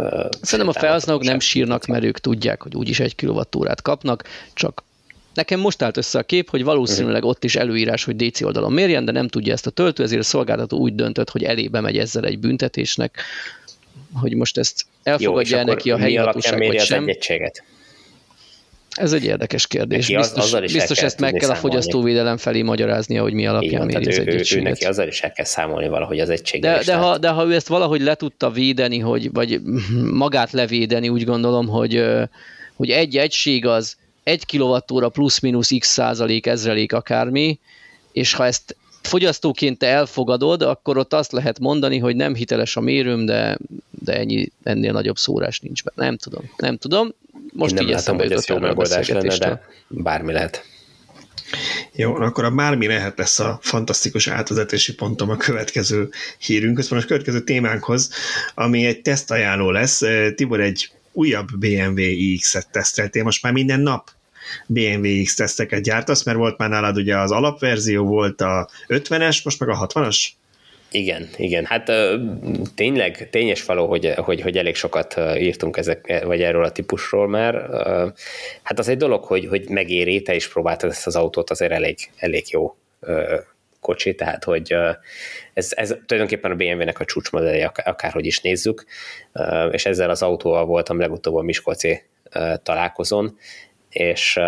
[0.42, 4.84] Szerintem a felhasználók nem sírnak, mert ők tudják, hogy úgyis egy kilovattórát kapnak, csak
[5.34, 9.06] Nekem most állt össze a kép, hogy valószínűleg ott is előírás, hogy DC oldalon mérjen,
[9.06, 12.26] de nem tudja ezt a töltő, ezért a szolgáltató úgy döntött, hogy elébe megy ezzel
[12.26, 13.22] egy büntetésnek,
[14.14, 17.08] hogy most ezt elfogadja Jó, neki a helyi hatóság, vagy sem.
[17.08, 17.64] egységet?
[18.94, 20.08] Ez egy érdekes kérdés.
[20.08, 23.88] Neki biztos, az, biztos ezt meg kell a fogyasztóvédelem felé magyaráznia, hogy mi alapján van,
[23.88, 26.78] méri az ő, ő, ő, neki azzal is el kell számolni valahogy az egységet.
[26.78, 29.62] De, de, ha, de ha ő ezt valahogy le tudta védeni, hogy, vagy
[30.26, 32.04] magát levédeni, úgy gondolom, hogy,
[32.76, 37.60] hogy egy egység az egy kilovattóra plusz-minusz x százalék, ezrelék akármi,
[38.12, 42.82] és ha ezt fogyasztóként te elfogadod, akkor ott azt lehet mondani, hogy nem hiteles a
[42.82, 43.58] mérőm, de,
[43.90, 46.08] de ennyi, ennél nagyobb szórás nincs benne.
[46.08, 47.14] Nem tudom, nem tudom.
[47.54, 50.66] Most Én nem látom, hogy ez jó megoldás lenne, de bármi lehet.
[51.92, 57.06] Jó, akkor a bármi lehet lesz a fantasztikus átvezetési pontom a következő hírünk, van a
[57.06, 58.10] következő témánkhoz,
[58.54, 60.02] ami egy tesztajánló lesz.
[60.36, 64.10] Tibor egy újabb BMW iX-et teszteltél, most már minden nap
[64.68, 69.60] BMW X teszteket gyártasz, mert volt már nálad ugye az alapverzió, volt a 50-es, most
[69.60, 70.28] meg a 60-as?
[70.94, 71.66] Igen, igen.
[71.66, 71.92] Hát
[72.76, 77.54] tényleg, tényes való, hogy, hogy, hogy elég sokat írtunk ezek, vagy erről a típusról már.
[78.64, 81.98] Hát az egy dolog, hogy, hogy megéri, te is próbáltad ezt az autót, azért elég,
[82.16, 82.76] elég jó
[83.80, 84.76] kocsi, tehát hogy
[85.54, 88.86] ez, ez tulajdonképpen a BMW-nek a csúcsmodellje, akárhogy is nézzük,
[89.72, 92.02] és ezzel az autóval voltam legutóbb a Miskolci
[92.64, 93.38] találkozón,
[93.90, 94.40] és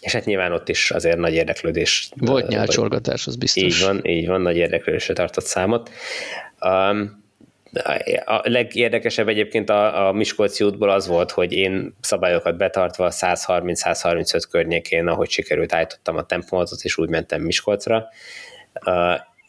[0.00, 2.10] és hát nyilván ott is azért nagy érdeklődés.
[2.16, 3.62] Volt nyálcsorgatás, az biztos.
[3.62, 5.90] Így van, így van, nagy érdeklődésre tartott számot.
[6.60, 7.18] Um,
[8.24, 15.06] a legérdekesebb egyébként a, a Miskolci útból az volt, hogy én szabályokat betartva 130-135 környékén,
[15.06, 18.08] ahogy sikerült, állítottam a tempomatot, és úgy mentem Miskolcra,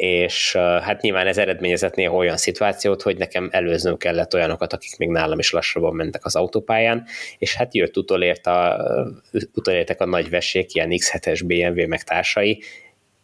[0.01, 5.09] és hát nyilván ez eredményezett néha olyan szituációt, hogy nekem előznöm kellett olyanokat, akik még
[5.09, 7.05] nálam is lassabban mentek az autópályán,
[7.37, 8.85] és hát jött utolért a,
[9.53, 12.63] utolértek a nagy vessék, ilyen X7-es BMW meg társai,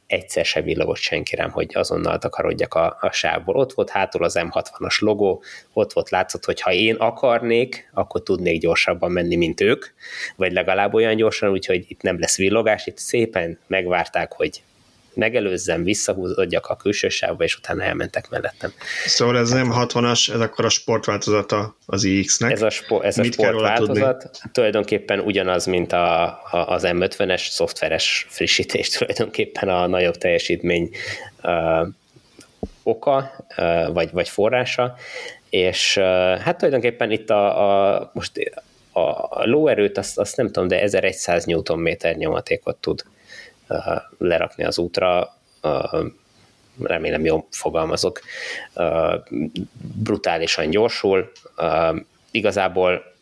[0.08, 3.56] egyszer se villogott senki rám, hogy azonnal takarodjak a, a sávból.
[3.56, 8.62] Ott volt hátul az M60-as logó, ott volt látszott, hogy ha én akarnék, akkor tudnék
[8.62, 9.86] gyorsabban menni, mint ők,
[10.36, 14.62] vagy legalább olyan gyorsan, úgyhogy itt nem lesz villogás, itt szépen megvárták, hogy
[15.18, 18.74] megelőzzem, visszahúzódjak a külső sávba, és utána elmentek mellettem.
[19.06, 22.52] Szóval ez nem 60-as, ez akkor a sportváltozata az iX-nek.
[22.52, 28.90] Ez a, spo- ez a sportváltozat tulajdonképpen ugyanaz, mint a, a, az M50-es szoftveres frissítés,
[28.90, 30.90] tulajdonképpen a nagyobb teljesítmény
[31.44, 31.88] uh,
[32.84, 34.96] oka, uh, vagy, vagy forrása,
[35.50, 36.04] és uh,
[36.40, 38.32] hát tulajdonképpen itt a, a most
[38.92, 43.04] a lóerőt azt, azt nem tudom, de 1100 Nm nyomatékot tud
[44.18, 45.36] lerakni az útra,
[46.84, 48.22] remélem jól fogalmazok,
[50.04, 51.32] brutálisan gyorsul,
[52.32, 53.16] igazából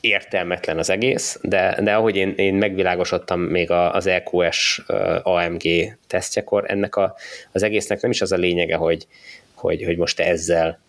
[0.00, 4.82] értelmetlen az egész, de, de ahogy én, én megvilágosodtam még az EQS
[5.22, 5.62] AMG
[6.06, 7.14] tesztjekor, ennek a,
[7.52, 9.06] az egésznek nem is az a lényege, hogy,
[9.54, 10.80] hogy, hogy most ezzel,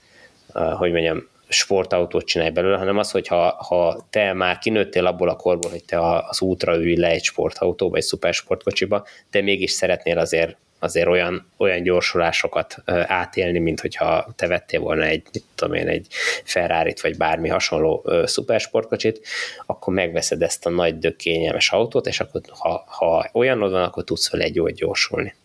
[0.54, 5.36] hogy mondjam, sportautót csinálj belőle, hanem az, hogy ha, ha te már kinőttél abból a
[5.36, 10.58] korból, hogy te az útra ülj le egy sportautóba, egy szupersportkocsiba, de mégis szeretnél azért
[10.80, 15.24] azért olyan, olyan gyorsulásokat átélni, mint hogyha te vettél volna egy,
[15.56, 16.08] tudom én, egy
[16.44, 19.28] ferrari vagy bármi hasonló szupersportkocsit,
[19.66, 24.04] akkor megveszed ezt a nagy, dög kényelmes autót, és akkor ha, ha olyan van, akkor
[24.04, 25.36] tudsz vele egy jól gyorsulni.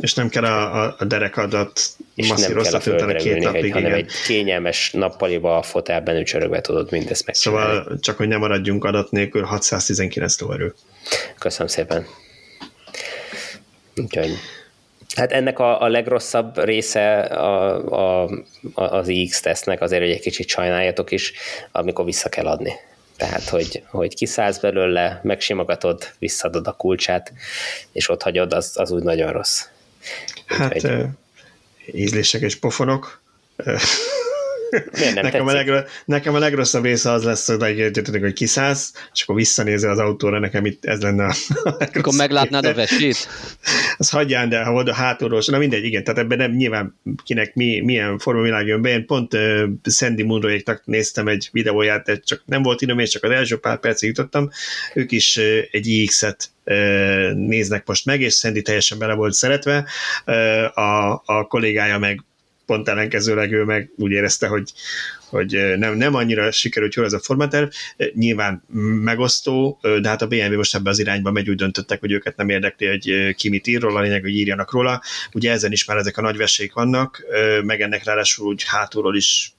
[0.00, 1.80] És nem kell a, a, a derekadat
[2.14, 7.74] masszíroztatni utána két napig, egy, hanem egy kényelmes nappaliba a fotelben ücsörögve tudod mindezt megcsinálni.
[7.74, 10.74] Szóval csak, hogy nem maradjunk adat nélkül, 619 lóerő.
[11.38, 12.06] Köszönöm szépen.
[13.96, 14.30] Úgyhogy
[15.14, 18.30] Hát ennek a, a legrosszabb része a, a,
[18.74, 21.32] a, az X tesznek, azért, hogy egy kicsit sajnáljatok is,
[21.72, 22.72] amikor vissza kell adni.
[23.16, 27.32] Tehát, hogy, hogy kiszállsz belőle, megsimogatod, visszadod a kulcsát,
[27.92, 29.66] és ott hagyod, az, az úgy nagyon rossz.
[30.46, 30.86] Hát
[31.92, 33.20] ízlések és pofonok.
[35.14, 37.90] Nekem, a legro- nekem a legrosszabb része az lesz, hogy,
[38.20, 41.34] hogy kiszállsz, és akkor visszanézel az autóra, nekem itt ez lenne a
[41.94, 43.28] Akkor meglátnád a vesét?
[43.96, 47.80] Az hagyján, de ha oda hátulról, na mindegy, igen, tehát ebben nem nyilván kinek mi,
[47.80, 48.88] milyen formavilág jön be.
[48.88, 53.24] Én pont uh, Sandy Munroéknak néztem egy videóját, de csak nem volt időm, és csak
[53.24, 54.50] az első pár percig jutottam.
[54.94, 56.50] Ők is uh, egy iX-et
[57.34, 59.84] néznek most meg, és Sandy teljesen bele volt szeretve,
[60.74, 62.24] a, a kollégája meg
[62.70, 64.72] pont ellenkezőleg ő meg úgy érezte, hogy,
[65.28, 67.68] hogy nem, nem annyira sikerült jól ez a formaterv.
[68.14, 68.62] Nyilván
[69.02, 72.48] megosztó, de hát a BMW most ebbe az irányba megy, úgy döntöttek, hogy őket nem
[72.48, 75.02] érdekli, hogy ki mit ír róla, a lényeg, hogy írjanak róla.
[75.32, 77.24] Ugye ezen is már ezek a nagy vesék vannak,
[77.64, 79.52] meg ennek ráadásul úgy hátulról is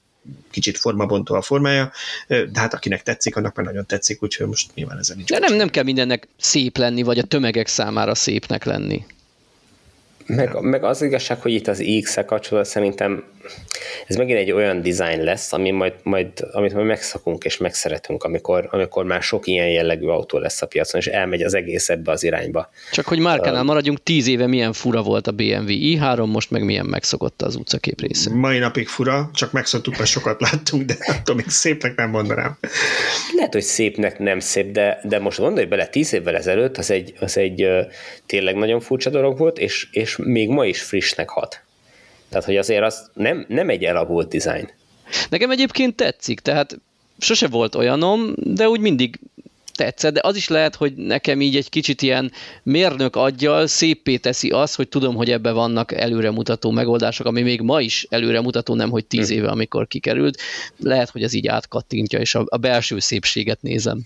[0.50, 1.92] kicsit formabontó a formája,
[2.28, 5.28] de hát akinek tetszik, annak már nagyon tetszik, úgyhogy most nyilván ezen nincs.
[5.28, 9.04] De nem, nem kell mindennek szép lenni, vagy a tömegek számára szépnek lenni.
[10.26, 13.24] Meg, meg az igazság, hogy itt az X-e kapcsolatban szerintem
[14.06, 18.68] ez megint egy olyan design lesz, ami majd, majd, amit majd megszakunk és megszeretünk, amikor,
[18.70, 22.24] amikor már sok ilyen jellegű autó lesz a piacon, és elmegy az egész ebbe az
[22.24, 22.70] irányba.
[22.92, 26.86] Csak hogy márkánál maradjunk, tíz éve milyen fura volt a BMW i3, most meg milyen
[26.86, 28.30] megszokott az utcakép része.
[28.34, 32.58] Mai napig fura, csak megszoktuk, mert sokat láttunk, de attól még szépnek nem mondanám.
[33.36, 37.14] Lehet, hogy szépnek nem szép, de, de most gondolj bele, tíz évvel ezelőtt az egy,
[37.20, 37.68] az egy
[38.26, 41.60] tényleg nagyon furcsa dolog volt, és, és még ma is frissnek hat.
[42.28, 44.70] Tehát, hogy azért az nem, nem egy elavult design.
[45.28, 46.78] Nekem egyébként tetszik, tehát
[47.18, 49.20] sose volt olyanom, de úgy mindig
[49.82, 54.50] tetszett, de az is lehet, hogy nekem így egy kicsit ilyen mérnök aggyal szépé teszi
[54.50, 59.06] az, hogy tudom, hogy ebbe vannak előremutató megoldások, ami még ma is előremutató, nem hogy
[59.06, 59.34] tíz hm.
[59.34, 60.38] éve, amikor kikerült.
[60.78, 64.02] Lehet, hogy ez így átkattintja, és a, a belső szépséget nézem.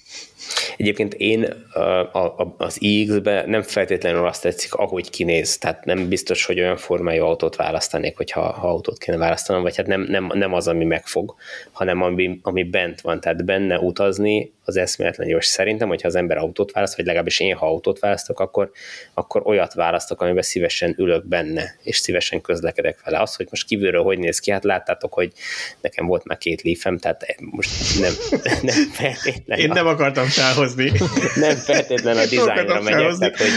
[0.76, 1.78] Egyébként én a,
[2.12, 7.24] a, az iX-be nem feltétlenül azt tetszik, ahogy kinéz, tehát nem biztos, hogy olyan formájú
[7.24, 11.34] autót választanék, hogyha ha autót kéne választanom, vagy hát nem, nem, nem az, ami megfog,
[11.72, 15.46] hanem ami, ami bent van, tehát benne utazni az eszméletlen gyors.
[15.66, 18.70] Szerintem, hogyha az ember autót választ, vagy legalábbis én, ha autót választok, akkor,
[19.14, 23.20] akkor olyat választok, amiben szívesen ülök benne, és szívesen közlekedek vele.
[23.20, 25.32] Az, hogy most kívülről hogy néz ki, hát láttátok, hogy
[25.80, 28.12] nekem volt már két lífem, tehát most nem,
[28.72, 29.64] nem feltétlenül.
[29.64, 30.92] Én nem akartam felhozni.
[31.34, 33.50] nem feltétlenül a dizájnra megyek, tehát hogy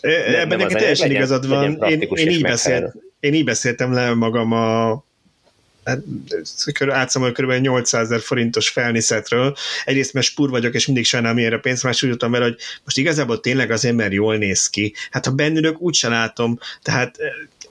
[0.00, 1.78] nem, Ebben neked teljesen igazad van.
[1.88, 5.04] Én, én, így beszélt, én így beszéltem le magam a
[6.88, 7.52] átszámolja kb.
[7.52, 9.56] 800 ezer forintos felniszetről.
[9.84, 13.40] Egyrészt mert spúr vagyok, és mindig sajnálom ilyenre pénzt, más úgy vele, hogy most igazából
[13.40, 14.94] tényleg azért, mert jól néz ki.
[15.10, 17.16] Hát ha bennülök, úgyse látom, tehát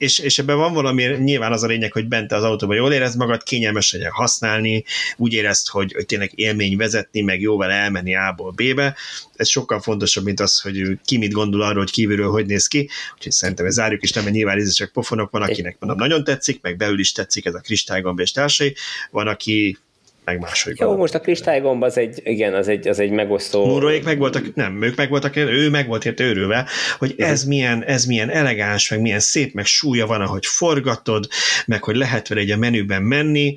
[0.01, 3.17] és, és ebben van valami, nyilván az a lényeg, hogy bent az autóban jól érezd
[3.17, 4.83] magad, kényelmes legyen használni,
[5.17, 8.95] úgy érezd, hogy, hogy tényleg élmény vezetni, meg jó vele elmenni A-ból B-be.
[9.35, 12.89] Ez sokkal fontosabb, mint az, hogy ki mit gondol arról, hogy kívülről hogy néz ki.
[13.15, 16.23] Úgyhogy szerintem ez zárjuk is, nem, mert nyilván ez csak pofonok van, akinek mondom, nagyon
[16.23, 18.75] tetszik, meg belül is tetszik ez a kristálygomb és társai.
[19.11, 19.77] Van, aki
[20.25, 20.79] meg máshogy.
[20.79, 23.65] Jó, most a kristálygomb az egy, igen, az egy, az egy megosztó...
[23.65, 26.67] Múróék meg voltak, nem, ők meg voltak, ő meg volt érte őrülve,
[26.97, 31.27] hogy ez milyen, ez milyen elegáns, meg milyen szép, meg súlya van, ahogy forgatod,
[31.65, 33.55] meg hogy lehet vele egy a menüben menni.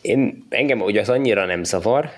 [0.00, 2.10] Én, engem ugye az annyira nem zavar,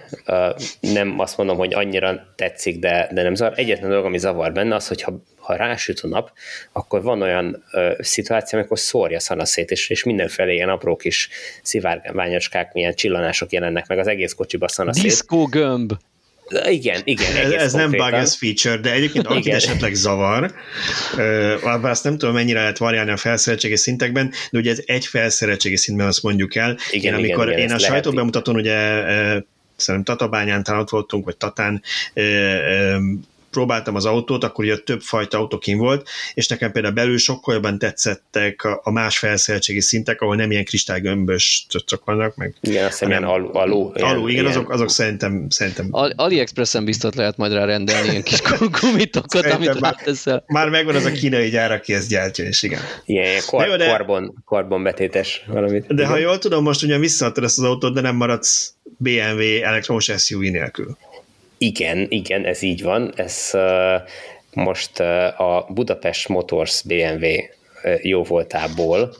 [0.80, 3.58] nem azt mondom, hogy annyira tetszik, de, de nem zavar.
[3.58, 6.32] Egyetlen dolog, ami zavar benne, az, hogyha ha rásüt a nap,
[6.72, 11.28] akkor van olyan ö, szituáció, amikor szórja szanaszét, és, és mindenfelé ilyen apró kis
[11.62, 15.24] szivárványocskák, milyen csillanások jelennek meg az egész kocsiba szanaszét.
[15.50, 15.92] Gömb!
[16.68, 17.36] Igen, igen.
[17.36, 20.54] Ez, ez nem bug, ez feature, de egyébként akit esetleg zavar,
[21.16, 25.76] uh, azt nem tudom, mennyire lehet variálni a felszereltségi szintekben, de ugye ez egy felszereltségi
[25.76, 26.78] szintben azt mondjuk el.
[26.90, 29.02] Igen, én, amikor igen, igen, én a sajtóbemutatón ugye
[29.76, 31.82] szerintem Tatabányán talán ott voltunk, vagy Tatán,
[33.54, 37.78] próbáltam az autót, akkor ugye több fajta autókin volt, és nekem például belül sokkal jobban
[37.78, 42.54] tetszettek a, a más felszereltségi szintek, ahol nem ilyen kristálygömbös csak vannak, meg...
[42.60, 43.48] Igen, azt hiszem ilyen alu.
[43.52, 45.46] Alu, alu igen, azok, azok szerintem...
[45.48, 45.88] szerintem...
[46.16, 48.40] AliExpressen biztos lehet majd rá rendelni ilyen kis
[48.80, 49.96] gumitokat, amit már,
[50.46, 52.80] már megvan az a kínai gyár, aki ezt gyártja, és igen.
[53.04, 55.86] Ilyen kar, jó, de, karbon, karbonbetétes valamit.
[55.86, 56.06] De igen.
[56.06, 60.40] ha jól tudom, most ugye visszaadtad ezt az autót, de nem maradsz BMW elektromos SUV
[60.40, 60.96] nélkül.
[61.64, 63.12] Igen, igen, ez így van.
[63.16, 63.50] Ez
[64.52, 65.00] most
[65.36, 67.26] a Budapest Motors BMW
[68.02, 69.14] jó voltából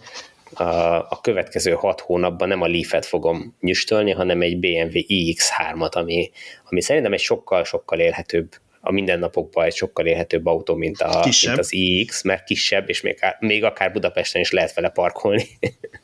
[0.55, 0.64] a,
[0.95, 6.30] a következő hat hónapban nem a Leaf-et fogom nyüstölni, hanem egy BMW iX3-at, ami,
[6.70, 8.49] ami szerintem egy sokkal-sokkal élhetőbb
[8.87, 13.18] a mindennapokban egy sokkal élhetőbb autó, mint, a, mint az iX, mert kisebb, és még,
[13.39, 15.45] még akár Budapesten is lehet vele parkolni.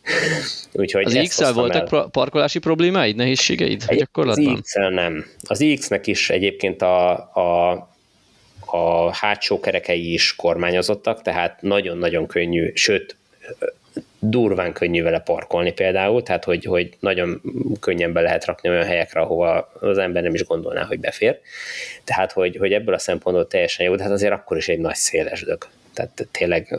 [0.73, 2.09] Úgyhogy az iX voltak el.
[2.11, 5.27] parkolási problémáid, nehézségeid egy, Az iX nem.
[5.43, 7.71] Az iX-nek is egyébként a, a,
[8.65, 13.17] a hátsó kerekei is kormányozottak, tehát nagyon-nagyon könnyű, sőt,
[14.21, 17.41] durván könnyű vele parkolni például, tehát hogy, hogy nagyon
[17.81, 21.39] könnyen be lehet rakni olyan helyekre, ahova az ember nem is gondolná, hogy befér.
[22.05, 24.95] Tehát, hogy, hogy ebből a szempontból teljesen jó, de hát azért akkor is egy nagy
[24.95, 25.67] széles dög.
[25.95, 26.73] Tehát tényleg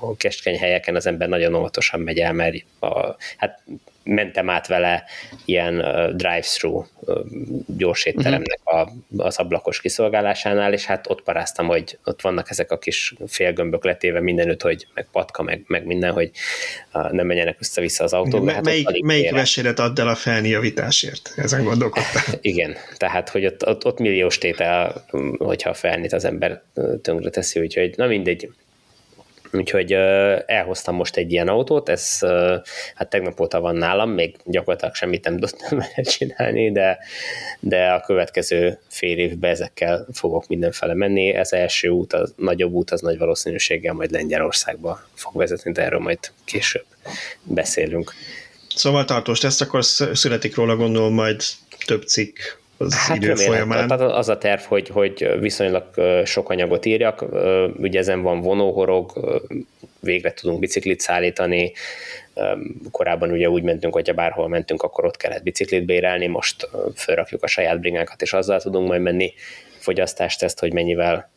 [0.00, 3.62] a keskeny helyeken az ember nagyon óvatosan megy el, mert a, hát
[4.04, 5.04] mentem át vele
[5.44, 5.76] ilyen
[6.16, 6.84] drive-thru
[7.66, 12.78] gyors étteremnek a, az ablakos kiszolgálásánál, és hát ott paráztam, hogy ott vannak ezek a
[12.78, 16.30] kis félgömbök letéve mindenütt, hogy meg patka, meg, meg minden, hogy
[16.92, 18.50] nem menjenek össze-vissza az autók.
[18.50, 21.32] Hát melyik melyik veséret add el a felnijavításért?
[21.36, 22.22] Ezen gondolkodtam.
[22.40, 25.06] Igen, tehát, hogy ott, ott, ott milliós tétel,
[25.38, 26.62] hogyha a felnit az ember
[27.02, 28.48] tönkre teszi, úgyhogy na mindegy,
[29.52, 29.92] Úgyhogy
[30.46, 32.18] elhoztam most egy ilyen autót, ez
[32.94, 36.98] hát tegnap óta van nálam, még gyakorlatilag semmit nem tudtam vele csinálni, de,
[37.60, 41.28] de a következő fél évben ezekkel fogok mindenfele menni.
[41.28, 46.00] Ez első út, a nagyobb út, az nagy valószínűséggel majd Lengyelországba fog vezetni, de erről
[46.00, 46.84] majd később
[47.42, 48.12] beszélünk.
[48.74, 51.42] Szóval tartós lesz, akkor születik róla gondolom majd
[51.86, 52.38] több cikk
[52.84, 53.88] az hát idő folyamán.
[53.88, 55.84] Tehát az a terv, hogy, hogy viszonylag
[56.24, 57.24] sok anyagot írjak,
[57.76, 59.12] ugye ezen van vonóhorog,
[60.00, 61.72] végre tudunk biciklit szállítani,
[62.90, 67.46] korábban ugye úgy mentünk, hogyha bárhol mentünk, akkor ott kellett biciklit bérelni, most felrakjuk a
[67.46, 69.32] saját bringánkat, és azzal tudunk majd menni.
[69.78, 71.30] Fogyasztást ezt, hogy mennyivel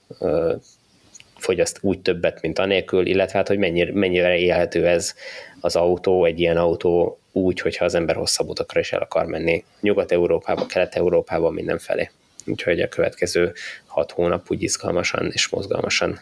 [1.38, 5.14] fogyaszt úgy többet, mint anélkül, illetve hát, hogy mennyire, mennyire élhető ez
[5.60, 9.63] az autó, egy ilyen autó úgy, hogyha az ember hosszabb utakra is el akar menni
[9.81, 12.11] Nyugat-Európába, Kelet-Európába, mindenfelé.
[12.45, 13.53] Úgyhogy a következő
[13.86, 16.19] hat hónap úgy izgalmasan és mozgalmasan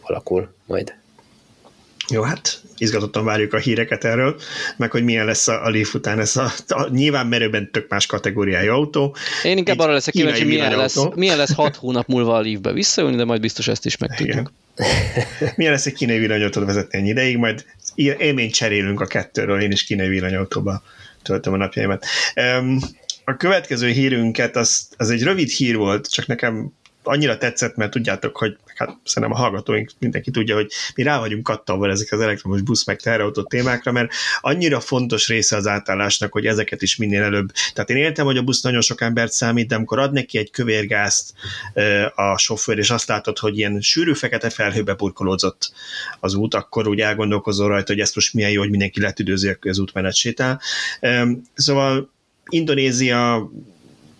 [0.00, 0.94] alakul majd.
[2.08, 4.40] Jó, hát izgatottan várjuk a híreket erről,
[4.76, 8.06] meg hogy milyen lesz a, a Leaf után ez a, a nyilván merőben tök más
[8.06, 9.16] kategóriájú autó.
[9.42, 13.16] Én inkább arra leszek kíváncsi, milyen lesz, milyen lesz hat hónap múlva a Leafbe visszajönni,
[13.16, 14.52] de majd biztos ezt is megtudjuk.
[15.56, 17.64] milyen lesz egy kínai villanyautót vezetni ennyi ideig, majd
[17.94, 20.82] élményt cserélünk a kettőről, én is kínai villanyautóba
[21.22, 22.06] töltöm a napjaimat.
[23.24, 28.36] A következő hírünket, az, az egy rövid hír volt, csak nekem annyira tetszett, mert tudjátok,
[28.36, 32.60] hogy hát szerintem a hallgatóink mindenki tudja, hogy mi rá vagyunk kattalva ezek az elektromos
[32.60, 37.52] busz meg teherautó témákra, mert annyira fontos része az átállásnak, hogy ezeket is minél előbb.
[37.72, 40.50] Tehát én értem, hogy a busz nagyon sok embert számít, de amikor ad neki egy
[40.50, 41.32] kövérgázt
[42.14, 45.72] a sofőr, és azt látod, hogy ilyen sűrű fekete felhőbe burkolódzott
[46.20, 49.78] az út, akkor úgy elgondolkozol rajta, hogy ezt most milyen jó, hogy mindenki letüdőzi az
[49.78, 50.60] útmenet sétál.
[51.54, 52.10] Szóval
[52.48, 53.50] Indonézia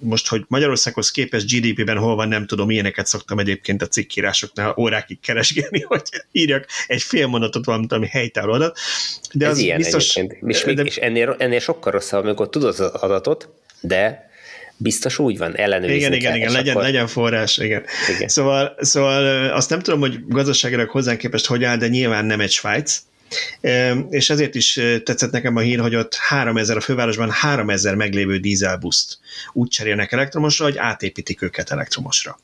[0.00, 5.20] most, hogy Magyarországhoz képest GDP-ben hol van, nem tudom, ilyeneket szoktam egyébként a cikkírásoknál órákig
[5.20, 8.78] keresgélni, hogy írjak egy fél mondatot valamit, ami helytálló adat.
[9.32, 10.50] De Ez az ilyen biztos, egyébként.
[10.50, 13.48] És, de, és ennél, ennél sokkal rosszabb, amikor tudod az adatot,
[13.80, 14.30] de
[14.76, 16.86] biztos úgy van, ellenőrizni Igen, igen, igen, legyen, akkor...
[16.86, 17.84] legyen forrás, igen.
[18.16, 18.28] igen.
[18.28, 22.50] Szóval, szóval azt nem tudom, hogy gazdaságilag hozzánk képest hogy áll, de nyilván nem egy
[22.50, 23.02] Svájc,
[24.10, 29.18] és ezért is tetszett nekem a hír, hogy ott 3000 a fővárosban 3000 meglévő dízelbuszt
[29.52, 32.38] úgy cserélnek elektromosra, hogy átépítik őket elektromosra.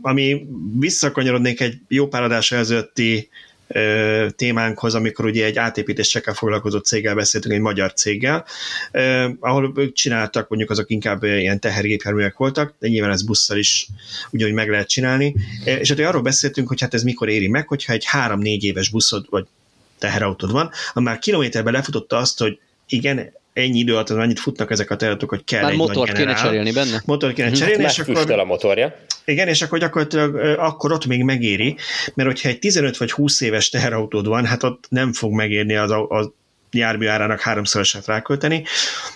[0.00, 0.46] Ami
[0.78, 3.28] visszakanyarodnék egy jó pár adás előtti
[4.36, 8.44] témánkhoz, amikor ugye egy átépítésekkel foglalkozó céggel beszéltünk, egy magyar céggel,
[9.40, 13.86] ahol ők csináltak, mondjuk azok inkább ilyen tehergépjárművek voltak, de nyilván ez busszal is
[14.30, 15.34] ugyanúgy meg lehet csinálni.
[15.64, 19.26] És hát arról beszéltünk, hogy hát ez mikor éri meg, hogyha egy három-négy éves buszod,
[19.30, 19.46] vagy
[19.98, 24.90] teherautód van, ami már kilométerben lefutotta azt, hogy igen, ennyi idő alatt annyit futnak ezek
[24.90, 27.02] a területek, hogy kell Már egy motort kéne cserélni benne?
[27.04, 28.30] Motor kéne cserélni, és akkor...
[28.30, 28.96] a motorja.
[29.24, 31.76] Igen, és akkor gyakorlatilag akkor ott még megéri,
[32.14, 35.90] mert hogyha egy 15 vagy 20 éves teherautód van, hát ott nem fog megérni az,
[36.08, 36.30] az
[36.70, 38.64] jármű árának háromszorosát rákölteni.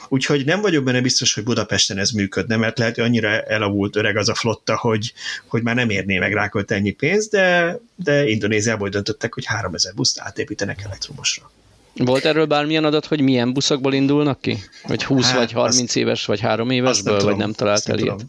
[0.09, 4.16] úgyhogy nem vagyok benne biztos, hogy Budapesten ez működne, mert lehet, hogy annyira elavult öreg
[4.16, 5.12] az a flotta, hogy,
[5.46, 10.20] hogy már nem érné meg rákolt ennyi pénzt, de, de Indonéziából döntöttek, hogy 3000 buszt
[10.20, 11.50] átépítenek elektromosra.
[11.94, 14.59] Volt erről bármilyen adat, hogy milyen buszokból indulnak ki?
[14.82, 17.98] Hogy 20 hát, vagy 30 azt, éves, vagy 3 évesből, nem vagy nem talált el
[17.98, 18.26] ilyet?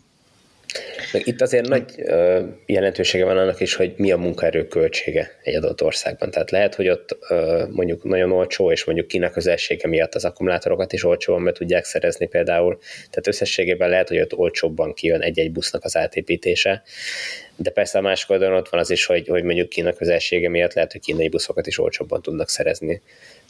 [1.13, 5.55] Meg itt azért nagy ö, jelentősége van annak is, hogy mi a munkaerő költsége egy
[5.55, 6.31] adott országban.
[6.31, 10.93] Tehát lehet, hogy ott ö, mondjuk nagyon olcsó, és mondjuk Kína közelsége miatt az akkumulátorokat
[10.93, 12.77] is olcsóban be tudják szerezni például.
[13.09, 16.83] Tehát összességében lehet, hogy ott olcsóbban kijön egy-egy busznak az átépítése.
[17.55, 20.73] De persze a másik oldalon ott van az is, hogy, hogy mondjuk Kína közelsége miatt
[20.73, 23.01] lehet, hogy kínai buszokat is olcsóbban tudnak szerezni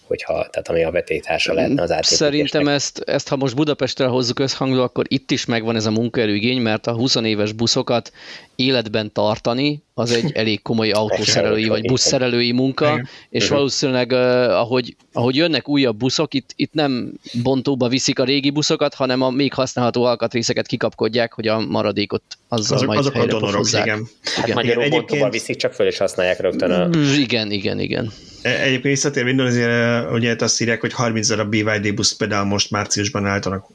[0.07, 2.29] hogyha, tehát ami a vetélytársa lehetne az átépítésnek.
[2.29, 6.61] Szerintem ezt, ezt, ha most Budapestre hozzuk összhangba, akkor itt is megvan ez a munkaerőigény,
[6.61, 8.11] mert a 20 éves buszokat
[8.55, 15.69] életben tartani, az egy elég komoly autószerelői vagy buszszerelői munka, és valószínűleg ahogy, ahogy jönnek
[15.69, 20.67] újabb buszok, itt, itt nem bontóba viszik a régi buszokat, hanem a még használható alkatrészeket
[20.67, 23.81] kikapkodják, hogy a maradékot azzal azok, majd azok a donorok, igen.
[23.83, 24.07] igen.
[24.35, 24.55] Hát igen.
[24.55, 26.89] magyarul bontóba viszik, csak föl is használják rögtön a...
[27.17, 28.11] Igen, igen, igen.
[28.43, 33.25] E, egyébként visszatérve Indonéziára, ugye azt írják, hogy 30 darab BYD busz például most márciusban
[33.25, 33.67] állítanak,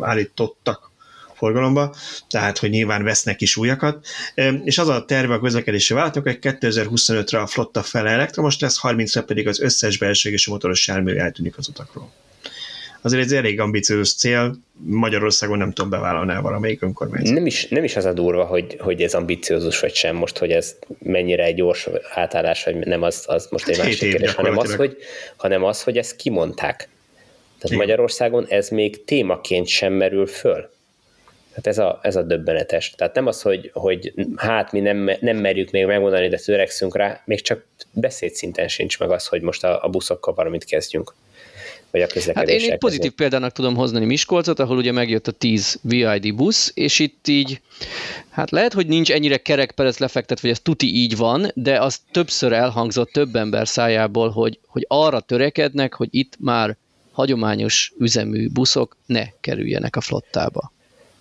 [0.00, 0.90] állítottak
[1.34, 1.94] forgalomba,
[2.28, 4.06] tehát hogy nyilván vesznek is újakat,
[4.64, 9.22] és az a terve a közlekedési vállalatok, hogy 2025-re a flotta fele elektromos lesz, 30-ra
[9.26, 12.12] pedig az összes belső és motoros jármű eltűnik az utakról.
[13.04, 17.34] Azért ez elég ambiciózus cél, Magyarországon nem tudom bevállalni el valamelyik önkormányzat.
[17.34, 20.50] Nem is, nem is az a durva, hogy, hogy ez ambiciózus vagy sem, most, hogy
[20.50, 24.58] ez mennyire egy gyors átállás, vagy nem, az, az most egy hát másik kérdés, hanem
[24.58, 24.96] az, hogy,
[25.36, 26.76] hanem az, hogy ezt kimondták.
[26.76, 27.78] Tehát Igen.
[27.78, 30.70] Magyarországon ez még témaként sem merül föl.
[31.54, 32.90] Hát ez a, ez a döbbenetes.
[32.90, 37.22] Tehát nem az, hogy, hogy hát mi nem, nem merjük még megmondani, de törekszünk rá,
[37.24, 41.14] még csak beszédszinten sincs meg az, hogy most a, a buszokkal valamit kezdjünk.
[41.94, 45.78] Vagy a Hát én egy pozitív példának tudom hozni Miskolcot, ahol ugye megjött a 10
[45.82, 47.60] VID busz, és itt így,
[48.30, 52.52] hát lehet, hogy nincs ennyire kerekperec lefektet, hogy ez tuti így van, de az többször
[52.52, 56.76] elhangzott több ember szájából, hogy, hogy arra törekednek, hogy itt már
[57.12, 60.72] hagyományos üzemű buszok ne kerüljenek a flottába.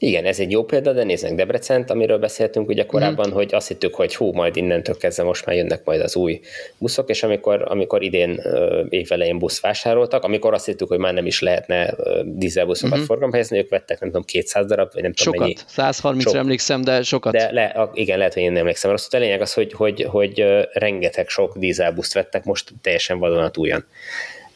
[0.03, 3.33] Igen, ez egy jó példa, de nézzünk Debrecent, amiről beszéltünk ugye korábban, mm.
[3.33, 6.39] hogy azt hittük, hogy hú, majd innentől kezdve most már jönnek majd az új
[6.77, 8.41] buszok, és amikor, amikor idén
[8.89, 13.05] évelején busz vásároltak, amikor azt hittük, hogy már nem is lehetne dízelbuszokat mm-hmm.
[13.05, 15.33] forgalomba helyezni, ők vettek nem tudom 200 darab, vagy nem sokat.
[15.33, 15.55] tudom mennyi.
[15.67, 16.35] 130 sok.
[16.35, 17.33] emlékszem, de sokat.
[17.33, 18.91] De le, igen, lehet, hogy én nem emlékszem.
[18.91, 23.85] Azt a lényeg az, hogy, hogy, hogy rengeteg sok dízelbuszt vettek most teljesen vadonatújan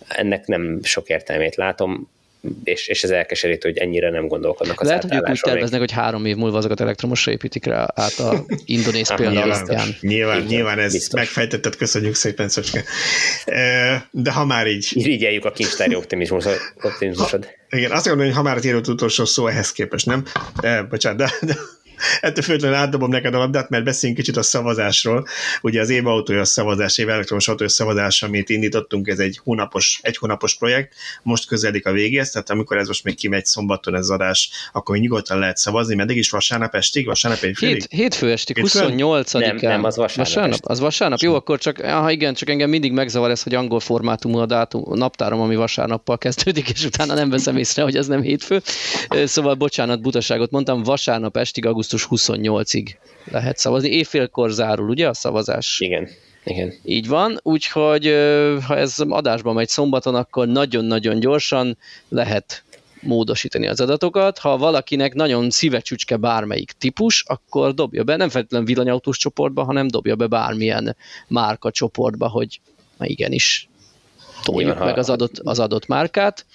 [0.07, 2.09] ennek nem sok értelmét látom
[2.63, 5.91] és, és ez elkeserítő, hogy ennyire nem gondolkodnak az Lehet, hogy ők úgy terveznek, hogy
[5.91, 9.87] három év múlva azokat elektromosra építik rá át a indonéz példa nyilván, alapján.
[10.01, 11.19] Nyilván, Igen, nyilván ez biztos.
[11.19, 12.83] megfejtetted, köszönjük szépen, Szöcske.
[14.11, 14.89] De ha már így...
[14.93, 16.57] Irigyeljük a kincstári optimizmusod.
[16.81, 17.45] optimizmusod.
[17.69, 20.25] Ha, igen, azt gondolom, hogy ha már írott utolsó szó ehhez képest, nem?
[20.61, 21.55] De, bocsánat, de, de
[22.19, 25.27] Ettől függetlenül átdobom neked a labdát, mert beszéljünk kicsit a szavazásról.
[25.61, 30.55] Ugye az évautója szavazás, év elektromos autója szavazás, amit indítottunk, ez egy hónapos, egy hónapos
[30.57, 30.93] projekt,
[31.23, 34.97] most közelik a végéhez, tehát amikor ez most még kimegy szombaton ez az adás, akkor
[34.97, 37.57] nyugodtan lehet szavazni, meddig is vasárnap estig, vasárnap egy?
[37.57, 39.39] Hét, hétfő estig, 28-án.
[39.39, 40.27] Nem, nem, az vasárnap.
[40.27, 41.19] vasárnap az vasárnap?
[41.19, 44.83] Jó, akkor csak, ha igen, csak engem mindig megzavar ez, hogy angol formátumú a dátum,
[44.85, 48.61] a naptárom, ami vasárnappal kezdődik, és utána nem veszem észre, hogy ez nem hétfő.
[49.25, 52.95] Szóval bocsánat, butaságot mondtam, vasárnap estig, augusztus augusztus 28-ig
[53.31, 53.89] lehet szavazni.
[53.89, 55.79] Évfélkor zárul, ugye a szavazás?
[55.79, 56.07] Igen.
[56.43, 56.73] Igen.
[56.83, 58.05] Így van, úgyhogy
[58.67, 61.77] ha ez adásban megy szombaton, akkor nagyon-nagyon gyorsan
[62.09, 62.63] lehet
[63.01, 64.37] módosítani az adatokat.
[64.37, 70.15] Ha valakinek nagyon szívecsücske bármelyik típus, akkor dobja be, nem feltétlenül villanyautós csoportba, hanem dobja
[70.15, 70.95] be bármilyen
[71.27, 72.59] márka csoportba, hogy
[72.97, 73.69] na igenis
[74.43, 76.45] toljuk Igen, meg az adott, az adott márkát,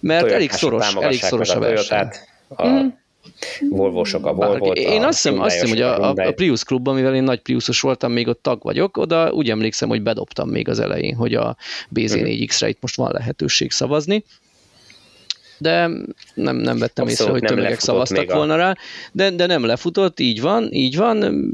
[0.00, 2.08] mert elég szoros, elég szoros a verseny.
[2.48, 3.04] A, hmm
[3.70, 7.22] Volvo-sok a volvo Én azt hiszem, azt hiszem hogy a, a Prius klubban, mivel én
[7.22, 11.14] nagy Priusos voltam, még ott tag vagyok, oda úgy emlékszem, hogy bedobtam még az elején,
[11.14, 11.56] hogy a
[11.94, 14.24] BZ4X-re itt most van lehetőség szavazni.
[15.58, 15.90] De
[16.34, 18.56] nem, nem vettem Abszolút észre, hogy tömegek szavaztak volna a...
[18.56, 18.76] rá,
[19.12, 21.50] de, de nem lefutott, így van, így van.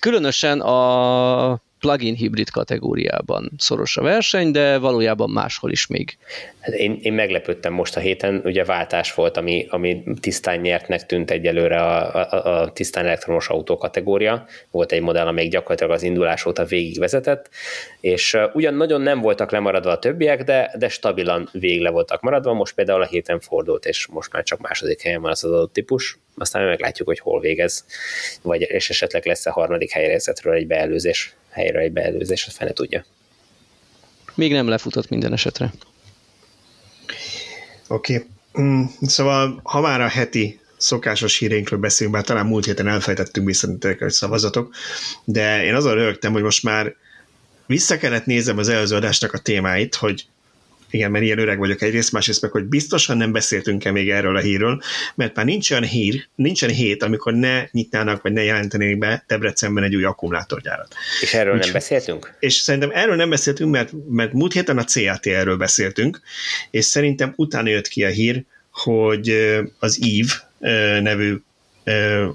[0.00, 6.16] Különösen a plugin hibrid kategóriában szoros a verseny, de valójában máshol is még.
[6.60, 11.30] Hát én, én meglepődtem most a héten, ugye váltás volt, ami, ami tisztán nyertnek tűnt
[11.30, 14.46] egyelőre a, a, a tisztán elektromos autó kategória.
[14.70, 17.50] Volt egy modell, amelyik gyakorlatilag az indulás óta végig vezetett,
[18.00, 22.52] és ugyan nagyon nem voltak lemaradva a többiek, de, de stabilan végig le voltak maradva.
[22.52, 26.18] Most például a héten fordult, és most már csak második helyen van az adott típus.
[26.36, 27.84] Aztán meglátjuk, hogy hol végez,
[28.42, 33.04] vagy és esetleg lesz a harmadik helyrezetről egy beelőzés helyre egy beelőzés, a fene tudja.
[34.34, 35.72] Még nem lefutott minden esetre.
[37.88, 38.14] Oké.
[38.14, 38.26] Okay.
[38.60, 43.98] Mm, szóval, ha már a heti szokásos híreinkről beszélünk, bár talán múlt héten elfejtettünk visszatérni
[43.98, 44.74] hogy szavazatok,
[45.24, 46.94] de én azon rögtem, hogy most már
[47.66, 50.26] vissza kellett nézem az előző adásnak a témáit, hogy
[50.90, 54.40] igen, mert ilyen öreg vagyok egyrészt, másrészt meg, hogy biztosan nem beszéltünk-e még erről a
[54.40, 54.82] hírről,
[55.14, 59.24] mert már nincs olyan hír, nincs olyan hét, amikor ne nyitnának, vagy ne jelentenék be
[59.26, 60.94] Debrecenben egy új akkumulátorgyárat.
[61.20, 62.36] És erről Úgy, nem beszéltünk?
[62.40, 66.20] És szerintem erről nem beszéltünk, mert, mert múlt héten a CAT-ről beszéltünk,
[66.70, 69.30] és szerintem utána jött ki a hír, hogy
[69.78, 71.36] az EVE nevű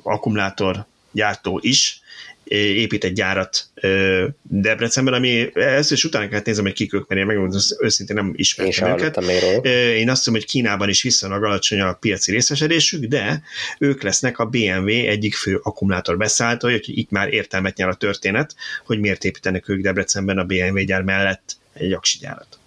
[0.03, 2.01] akkumulátor gyártó is
[2.49, 3.65] épít egy gyárat
[4.41, 8.33] Debrecenben, ami ezt is utána kellett nézem, hogy kik ők, mert én megmondom, őszintén nem
[8.35, 9.17] ismertem őket.
[9.95, 13.41] Én azt hiszem, hogy Kínában is viszonylag alacsony a piaci részesedésük, de
[13.79, 18.55] ők lesznek a BMW egyik fő akkumulátor beszállítója, hogy itt már értelmet nyer a történet,
[18.85, 22.58] hogy miért építenek ők Debrecenben a BMW gyár mellett egy aksi gyárat.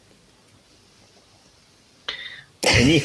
[2.62, 3.00] Ennyi?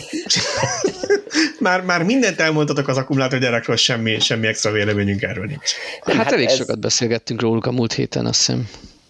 [1.60, 5.72] már, már mindent elmondtatok az akkumulátorgyarakról, semmi, semmi extra véleményünk erről nincs.
[6.01, 6.55] Hát, hát elég ez...
[6.55, 8.70] sokat beszélgettünk róluk a múlt héten, azt hiszem.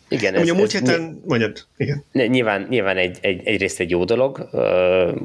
[0.09, 2.03] Igen, ez, Ugye a múlt héten, ny- mondjad, igen.
[2.11, 4.49] Nyilván, nyilván egy, egy, egyrészt egy jó dolog,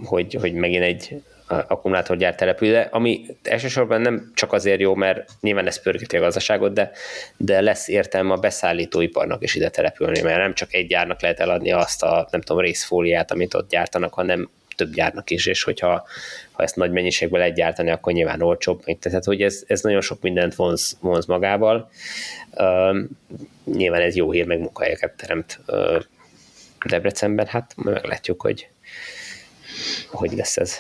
[0.04, 5.66] hogy, hogy megint egy akkumulátorgyár települ, de ami elsősorban nem csak azért jó, mert nyilván
[5.66, 6.90] ez pörgeti a gazdaságot, de,
[7.36, 11.72] de lesz értelme a beszállítóiparnak is ide települni, mert nem csak egy gyárnak lehet eladni
[11.72, 16.06] azt a, nem tudom, részfóliát, amit ott gyártanak, hanem több gyárnak is, és hogyha
[16.52, 18.84] ha ezt nagy mennyiségben lehet gyártani, akkor nyilván olcsóbb.
[19.00, 21.90] Tehát, hogy ez, ez nagyon sok mindent vonz, vonz magával.
[22.50, 22.96] Uh,
[23.64, 26.02] nyilván ez jó hír, meg munkahelyeket teremt uh,
[26.84, 28.68] Debrecenben, hát meglátjuk, hogy
[30.06, 30.76] hogy lesz ez.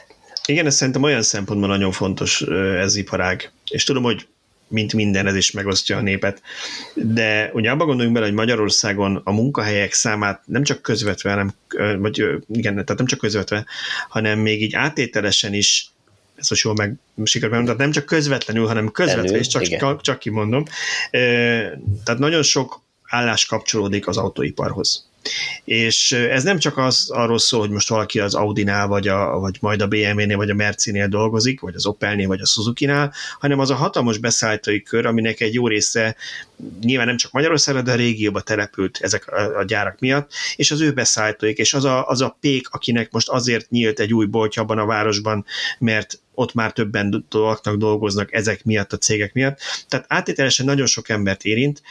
[0.46, 2.42] Igen, ez szerintem olyan szempontból nagyon fontos
[2.76, 3.50] ez iparág.
[3.70, 4.26] És tudom, hogy
[4.72, 6.42] mint minden, ez is megosztja a népet.
[6.94, 11.52] De ugye abban gondoljunk bele, hogy Magyarországon a munkahelyek számát nem csak közvetve, hanem,
[11.98, 13.66] vagy igen, tehát nem csak közvetve,
[14.08, 15.86] hanem még így átételesen is
[16.34, 16.94] ezt most jól meg
[17.24, 20.64] sikerült tehát nem csak közvetlenül, hanem közvetve, és csak, csak, csak kimondom.
[21.10, 25.10] Tehát nagyon sok állás kapcsolódik az autóiparhoz.
[25.64, 29.56] És ez nem csak az arról szól, hogy most valaki az Audi-nál, vagy, a, vagy
[29.60, 33.70] majd a BMW-nél, vagy a Merci-nél dolgozik, vagy az Opel-nél, vagy a Suzuki-nál, hanem az
[33.70, 36.16] a hatalmas beszállítói kör, aminek egy jó része
[36.80, 40.80] nyilván nem csak Magyarországra, de a régióba települt ezek a, a gyárak miatt, és az
[40.80, 44.62] ő beszállítóik, és az a, az a pék, akinek most azért nyílt egy új boltja
[44.62, 45.44] abban a városban,
[45.78, 47.24] mert ott már többen
[47.76, 49.58] dolgoznak ezek miatt, a cégek miatt.
[49.88, 51.82] Tehát áttételesen nagyon sok embert érint,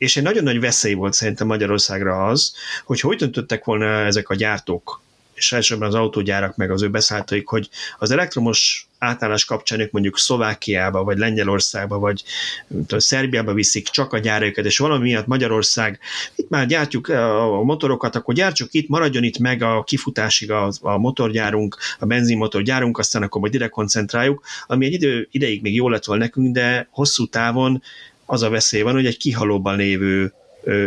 [0.00, 4.34] és egy nagyon nagy veszély volt szerintem Magyarországra az, hogy hogy döntöttek volna ezek a
[4.34, 5.02] gyártók,
[5.34, 10.18] és elsősorban az autógyárak meg az ő beszállítóik, hogy az elektromos átállás kapcsán ők mondjuk
[10.18, 12.24] Szlovákiába, vagy Lengyelországba, vagy
[12.68, 15.98] tudom, Szerbiába viszik csak a gyáraikat, és valami miatt Magyarország,
[16.34, 20.98] itt már gyártjuk a motorokat, akkor gyártsuk itt, maradjon itt meg a kifutásig a, a
[20.98, 26.04] motorgyárunk, a benzinmotorgyárunk, aztán akkor majd ide koncentráljuk, ami egy idő, ideig még jól lett
[26.04, 27.82] volna nekünk, de hosszú távon
[28.30, 30.32] az a veszély van, hogy egy kihalóban lévő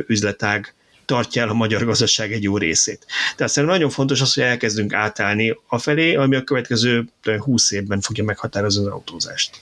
[0.08, 0.74] üzletág
[1.06, 3.06] tartja el a magyar gazdaság egy jó részét.
[3.36, 7.04] Tehát szerintem nagyon fontos az, hogy elkezdünk átállni afelé, ami a következő
[7.38, 9.60] 20 évben fogja meghatározni az autózást.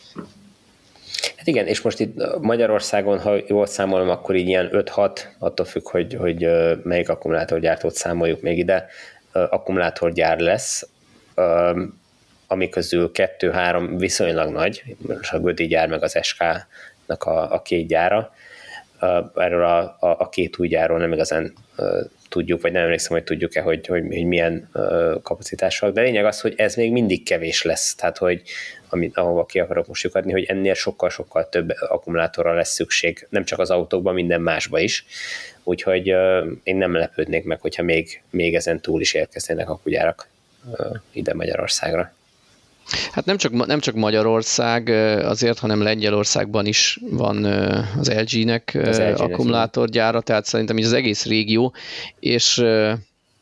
[1.38, 5.89] Hát igen, és most itt Magyarországon, ha jól számolom, akkor így ilyen 5-6, attól függ,
[5.89, 6.47] hogy, hogy
[6.84, 8.86] melyik akkumulátorgyártót számoljuk még ide,
[9.32, 10.88] akkumulátorgyár lesz,
[12.47, 14.84] ami közül 2-3 viszonylag nagy,
[15.32, 16.43] a Gödi gyár meg az SK
[17.05, 18.33] a, a két gyára.
[19.35, 21.53] Erről a, a, a két új gyárról nem igazán
[22.29, 24.69] tudjuk, vagy nem emlékszem, hogy tudjuk-e, hogy, hogy, hogy milyen
[25.23, 28.41] kapacitások, de lényeg az, hogy ez még mindig kevés lesz, tehát hogy
[28.89, 33.59] amit, ahova ki akarok most lyukadni, hogy ennél sokkal-sokkal több akkumulátorra lesz szükség, nem csak
[33.59, 35.05] az autókban, minden másba is.
[35.63, 36.07] Úgyhogy
[36.63, 40.27] én nem lepődnék meg, hogyha még, még ezen túl is érkeznének akugyárak
[40.71, 42.13] uh, ide Magyarországra.
[43.11, 44.89] Hát nem csak, nem csak Magyarország
[45.23, 47.43] azért, hanem Lengyelországban is van
[47.97, 51.73] az LG-nek az LG akkumulátorgyára, tehát szerintem így az egész régió,
[52.19, 52.59] és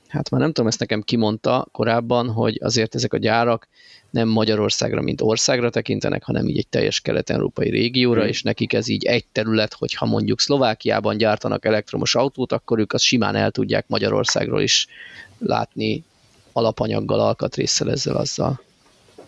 [0.08, 3.68] hát már nem tudom, ezt nekem kimondta korábban, hogy azért ezek a gyárak
[4.10, 8.30] nem Magyarországra, mint országra tekintenek, hanem így egy teljes kelet-európai régióra, hmm.
[8.30, 13.04] és nekik ez így egy terület, hogyha mondjuk Szlovákiában gyártanak elektromos autót, akkor ők azt
[13.04, 14.88] simán el tudják Magyarországról is
[15.40, 16.04] látni
[16.54, 18.62] alapanyaggal, alkatrészsel, ezzel, azzal.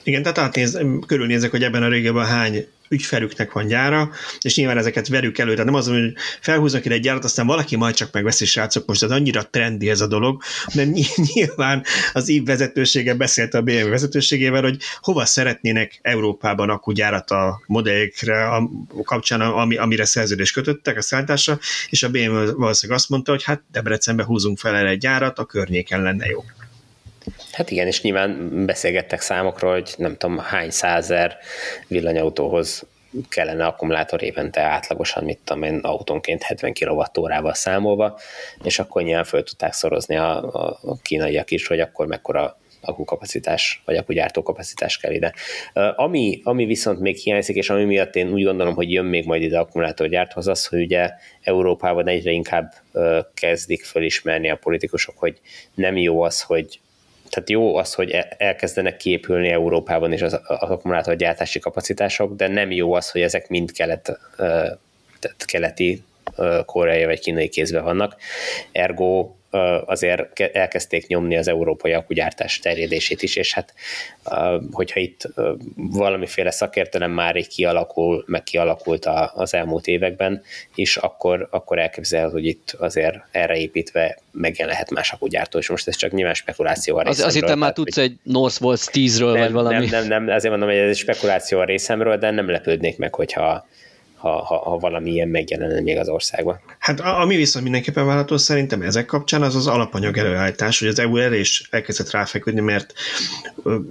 [0.04, 5.08] Igen, tehát átnéz, körülnézek, hogy ebben a régióban hány ügyfelüknek van gyára, és nyilván ezeket
[5.08, 5.52] verük elő.
[5.52, 9.04] Tehát nem az, hogy felhúznak ide egy gyárat, aztán valaki majd csak megveszi, srácok, most
[9.04, 10.42] az annyira trendi ez a dolog,
[10.74, 10.90] mert
[11.34, 11.84] nyilván
[12.14, 18.70] az ív vezetősége beszélt a BMW vezetőségével, hogy hova szeretnének Európában akkugyárat a modelljekre a
[19.04, 23.62] kapcsán, ami, amire szerződést kötöttek a szállításra, és a BMW valószínűleg azt mondta, hogy hát
[23.72, 26.44] Debrecenbe húzunk fel erre egy gyárat, a környéken lenne jó.
[27.52, 31.38] Hát igen, és nyilván beszélgettek számokról, hogy nem tudom hány százer
[31.88, 32.86] villanyautóhoz
[33.30, 38.20] kellene akkumulátor évente átlagosan, mit tudom én, autónként 70 kWh-val számolva,
[38.64, 43.96] és akkor nyilván föl tudták szorozni a, a, kínaiak is, hogy akkor mekkora akkukapacitás, vagy
[43.96, 45.34] akkugyártó kapacitás kell ide.
[45.96, 49.42] Ami, ami viszont még hiányzik, és ami miatt én úgy gondolom, hogy jön még majd
[49.42, 51.10] ide akkumulátorgyárthoz, az, hogy ugye
[51.42, 52.74] Európában egyre inkább
[53.34, 55.40] kezdik fölismerni a politikusok, hogy
[55.74, 56.80] nem jó az, hogy
[57.32, 62.72] tehát jó az, hogy e, elkezdenek kiépülni Európában is az, az akkumulátorgyártási kapacitások, de nem
[62.72, 64.20] jó az, hogy ezek mind kelet,
[65.46, 66.04] keleti
[66.66, 68.16] koreai vagy kínai kézben vannak.
[68.72, 69.32] Ergo
[69.86, 73.74] azért elkezdték nyomni az európai akugyártás terjedését is, és hát
[74.72, 75.28] hogyha itt
[75.76, 80.42] valamiféle szakértelem már így kialakul, meg kialakult az elmúlt években
[80.76, 85.96] is, akkor, akkor elképzelhető, hogy itt azért erre építve megjelenhet más akugyártó, és most ez
[85.96, 87.26] csak nyilván spekuláció a részemről.
[87.26, 89.76] Az, azért te már tudsz egy Northvolt 10-ről, vagy valami.
[89.76, 93.16] Nem, nem, nem, azért mondom, hogy ez egy spekuláció a részemről, de nem lepődnék meg,
[93.16, 93.66] hogyha
[94.22, 96.60] ha, ha, ha valami ilyen megjelenne még az országban.
[96.80, 101.18] Hát ami viszont mindenképpen várható szerintem ezek kapcsán az az alapanyag előállítás, hogy az EU
[101.18, 102.94] erre is elkezdett ráfeküdni, mert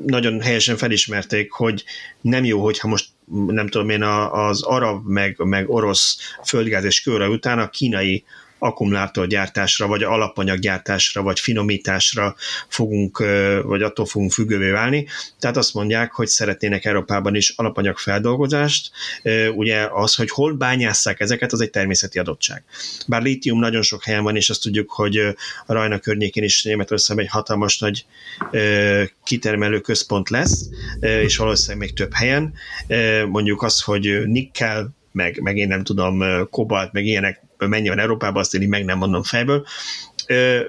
[0.07, 1.85] nagyon helyesen felismerték, hogy
[2.21, 3.07] nem jó, hogyha most
[3.47, 8.25] nem tudom én az arab meg, meg orosz földgáz és kőre után a kínai
[8.61, 12.35] akkumulátorgyártásra, vagy alapanyaggyártásra, vagy finomításra
[12.69, 13.19] fogunk,
[13.63, 15.07] vagy attól fogunk függővé válni.
[15.39, 18.91] Tehát azt mondják, hogy szeretnének Európában is alapanyagfeldolgozást.
[19.55, 22.65] Ugye az, hogy hol bányásszák ezeket, az egy természeti adottság.
[23.07, 25.17] Bár lítium nagyon sok helyen van, és azt tudjuk, hogy
[25.67, 28.05] a Rajna környékén is Németországban egy hatalmas nagy
[29.25, 30.69] kitermelő központ lesz,
[31.01, 32.53] és valószínűleg még több helyen.
[33.29, 38.41] Mondjuk az, hogy nikkel, meg, meg én nem tudom, kobalt, meg ilyenek mennyi van Európában,
[38.41, 39.67] azt én meg nem mondom fejből,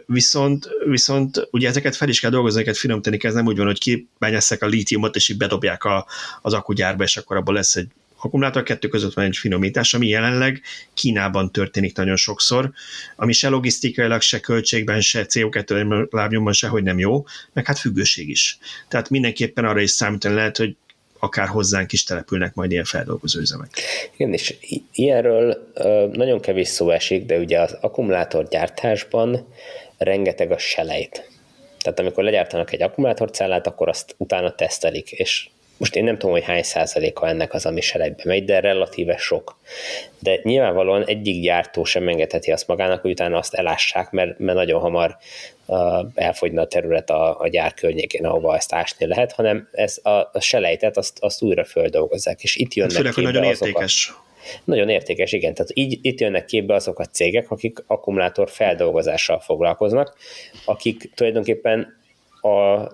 [0.06, 3.66] viszont, viszont ugye ezeket fel is kell dolgozni, ezeket finomítani kell, ez nem úgy van,
[3.66, 6.08] hogy kibányásszák a lítiumot, és így bedobják a,
[6.42, 7.88] az akugyárba, és akkor abból lesz egy
[8.24, 10.62] akkumulátor, kettő között van egy finomítás, ami jelenleg
[10.94, 12.72] Kínában történik nagyon sokszor,
[13.16, 18.58] ami se logisztikailag, se költségben, se CO2 lábnyomban sehogy nem jó, meg hát függőség is.
[18.88, 20.76] Tehát mindenképpen arra is számítani lehet, hogy
[21.24, 23.70] akár hozzánk is települnek majd ilyen feldolgozó üzemek.
[24.16, 24.56] Igen, és
[24.94, 25.72] ilyenről
[26.12, 29.48] nagyon kevés szó esik, de ugye az akkumulátorgyártásban
[29.98, 31.30] rengeteg a selejt.
[31.80, 35.50] Tehát amikor legyártanak egy akkumulátorcellát, akkor azt utána tesztelik, és
[35.82, 39.58] most én nem tudom, hogy hány százaléka ennek az, ami selejtbe megy, de relatíve sok.
[40.20, 44.80] De nyilvánvalóan egyik gyártó sem engedheti azt magának, hogy utána azt elássák, mert, mert nagyon
[44.80, 45.18] hamar
[45.66, 50.10] uh, elfogyna a terület a, a gyár környékén, ahova ezt ásni lehet, hanem ez a,
[50.10, 54.10] a selejtet azt, azt újra földolgozzák, és itt jönnek Főleg, képbe nagyon azok értékes.
[54.10, 54.24] A,
[54.64, 55.54] nagyon értékes, igen.
[55.54, 60.18] Tehát így itt jönnek képbe azok a cégek, akik akkumulátor feldolgozással foglalkoznak,
[60.66, 61.98] akik tulajdonképpen
[62.42, 62.88] a,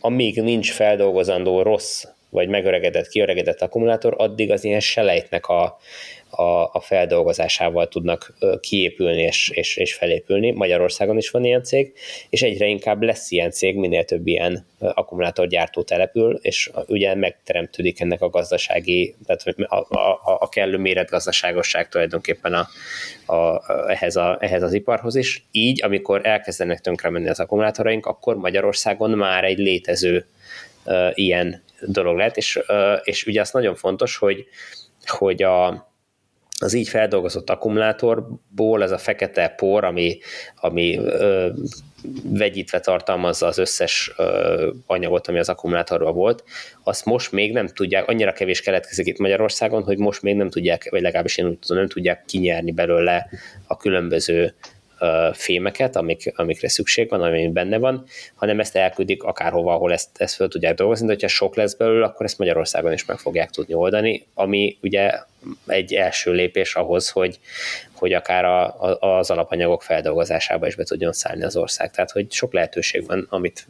[0.00, 2.04] amíg nincs feldolgozandó rossz
[2.34, 5.78] vagy megöregedett, kiöregedett akkumulátor, addig az ilyen selejtnek a,
[6.30, 10.50] a, a feldolgozásával tudnak kiépülni és, és, és felépülni.
[10.50, 11.92] Magyarországon is van ilyen cég,
[12.30, 18.22] és egyre inkább lesz ilyen cég, minél több ilyen akkumulátorgyártó települ, és ugye megteremtődik ennek
[18.22, 22.68] a gazdasági, tehát a, a, a kellő méretgazdaságosság tulajdonképpen a,
[23.34, 25.44] a, ehhez, a, ehhez az iparhoz is.
[25.50, 30.26] Így, amikor elkezdenek tönkre menni az akkumulátoraink, akkor Magyarországon már egy létező
[31.14, 32.60] ilyen dolog lehet, és,
[33.02, 34.46] és ugye az nagyon fontos, hogy,
[35.06, 35.88] hogy a,
[36.60, 40.18] az így feldolgozott akkumulátorból ez a fekete por, ami,
[40.56, 41.48] ami ö,
[42.22, 46.44] vegyítve tartalmazza az összes ö, anyagot, ami az akkumulátorban volt,
[46.82, 50.90] azt most még nem tudják, annyira kevés keletkezik itt Magyarországon, hogy most még nem tudják,
[50.90, 53.28] vagy legalábbis én úgy tudom, nem tudják kinyerni belőle
[53.66, 54.54] a különböző
[55.32, 58.04] fémeket, amik, amikre szükség van, ami benne van,
[58.34, 62.04] hanem ezt elküldik akárhova, ahol ezt, ezt fel tudják dolgozni, de hogyha sok lesz belőle,
[62.04, 65.12] akkor ezt Magyarországon is meg fogják tudni oldani, ami ugye
[65.66, 67.38] egy első lépés ahhoz, hogy,
[67.92, 71.90] hogy akár a, a, az alapanyagok feldolgozásába is be tudjon szállni az ország.
[71.90, 73.66] Tehát, hogy sok lehetőség van, amit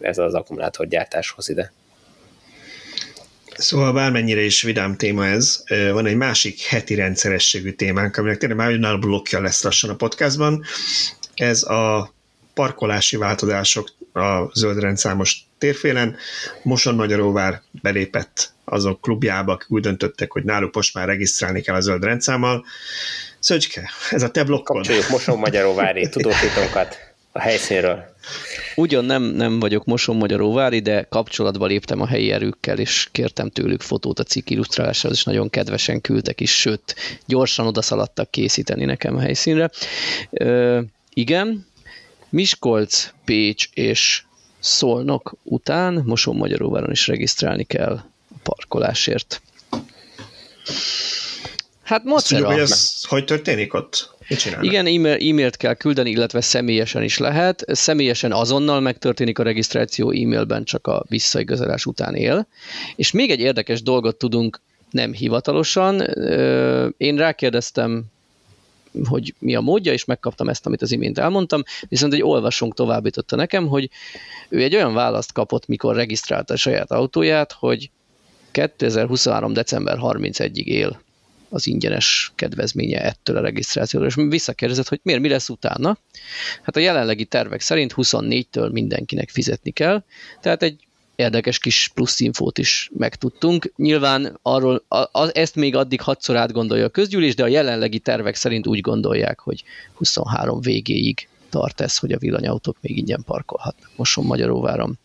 [0.00, 1.72] ez az akkumulátorgyártás hoz ide.
[3.56, 8.72] Szóval bármennyire is vidám téma ez, van egy másik heti rendszerességű témánk, aminek tényleg már
[8.72, 10.64] önálló blokkja lesz lassan a podcastban.
[11.34, 12.12] Ez a
[12.54, 16.16] parkolási változások a zöld rendszámos térfélen.
[16.62, 21.80] Moson Magyaróvár belépett azok klubjába, akik úgy döntöttek, hogy náluk most már regisztrálni kell a
[21.80, 22.64] zöld rendszámmal.
[23.38, 24.76] Szöcske, ez a te blokkod.
[24.76, 28.04] Kapcsoljuk Moson Magyaróvári tudósítónkat a helyszínről.
[28.76, 34.18] Ugyan nem, nem vagyok Moson-Magyaróvári, de kapcsolatba léptem a helyi erőkkel, és kértem tőlük fotót
[34.18, 36.94] a cikk illusztrálásra, és nagyon kedvesen küldtek is, sőt,
[37.26, 39.70] gyorsan odaszaladtak készíteni nekem a helyszínre.
[40.30, 40.80] Ö,
[41.14, 41.66] igen,
[42.28, 44.22] Miskolc, Pécs és
[44.58, 47.92] Szolnok után Moson Magyaróváron is regisztrálni kell
[48.28, 49.42] a parkolásért.
[51.82, 52.46] Hát Mozilla.
[52.46, 54.11] hogy ez hogy történik ott?
[54.60, 57.64] Igen, e-mail, e-mailt kell küldeni, illetve személyesen is lehet.
[57.66, 62.46] Személyesen azonnal megtörténik a regisztráció, e-mailben csak a visszaigazolás után él.
[62.96, 66.00] És még egy érdekes dolgot tudunk nem hivatalosan.
[66.96, 68.04] Én rákérdeztem
[69.04, 73.36] hogy mi a módja, és megkaptam ezt, amit az imént elmondtam, viszont egy olvasónk továbbította
[73.36, 73.90] nekem, hogy
[74.48, 77.90] ő egy olyan választ kapott, mikor regisztrálta a saját autóját, hogy
[78.50, 79.52] 2023.
[79.52, 81.00] december 31-ig él
[81.52, 85.98] az ingyenes kedvezménye ettől a regisztrációtól, és visszakérdezett, hogy miért, mi lesz utána.
[86.62, 90.02] Hát a jelenlegi tervek szerint 24-től mindenkinek fizetni kell,
[90.40, 93.72] tehát egy érdekes kis plusz infót is megtudtunk.
[93.76, 98.34] Nyilván arról, a, a, ezt még addig hatszor átgondolja a közgyűlés, de a jelenlegi tervek
[98.34, 99.64] szerint úgy gondolják, hogy
[99.94, 103.90] 23 végéig tart ez, hogy a villanyautók még ingyen parkolhatnak.
[103.96, 104.98] Moson Magyaróváron.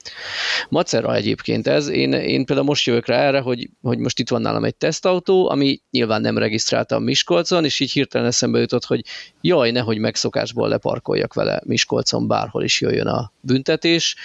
[0.70, 1.88] Macera egyébként ez.
[1.88, 5.50] Én, én például most jövök rá erre, hogy, hogy most itt van nálam egy tesztautó,
[5.50, 9.04] ami nyilván nem regisztráltam Miskolcon, és így hirtelen eszembe jutott, hogy
[9.42, 14.16] jaj, nehogy megszokásból leparkoljak vele Miskolcon, bárhol is jöjjön a büntetés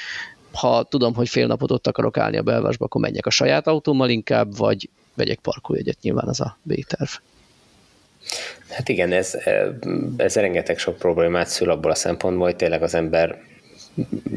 [0.53, 4.09] ha tudom, hogy fél napot ott akarok állni a belvásba, akkor menjek a saját autómmal
[4.09, 7.11] inkább, vagy vegyek parkolójegyet, nyilván az a B-terv.
[8.69, 9.39] Hát igen, ez,
[10.17, 13.39] ez rengeteg sok problémát szül abból a szempontból, hogy tényleg az ember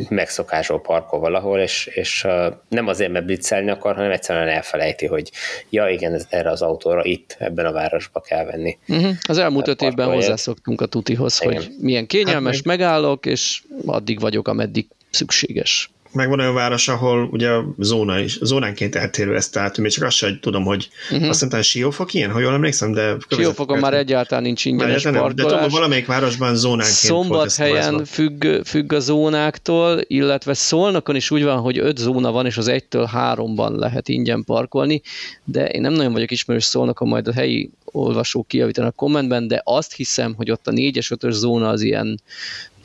[0.10, 2.28] megszokásról parkol valahol, és, és
[2.70, 5.32] nem azért, mert blitzelni akar, hanem egyszerűen elfelejti, hogy
[5.70, 8.78] ja igen, ez, erre az autóra itt, ebben a városba kell venni.
[8.88, 9.12] Uh-huh.
[9.28, 11.56] Az elmúlt öt évben hozzászoktunk a tutihoz, igen.
[11.56, 17.30] hogy milyen kényelmes, hát megállok, és addig vagyok, ameddig szükséges meg van olyan város, ahol
[17.32, 21.30] ugye a zóna is, zónánként eltérő ezt, tehát még csak azt sem tudom, hogy uh-huh.
[21.30, 23.16] azt hiszem, Siófok ilyen, ha jól emlékszem, de...
[23.30, 25.52] Siófokon már egyáltalán nincs ingyenes már parkolás.
[25.52, 31.60] De tudom, valamelyik városban zónánként Szombathelyen függ, függ a zónáktól, illetve Szolnokon is úgy van,
[31.60, 35.02] hogy öt zóna van, és az egytől háromban lehet ingyen parkolni,
[35.44, 39.94] de én nem nagyon vagyok ismerős Szolnokon, majd a helyi olvasók kijavítanak kommentben, de azt
[39.94, 42.22] hiszem, hogy ott a 4-es, 5 zóna az ilyen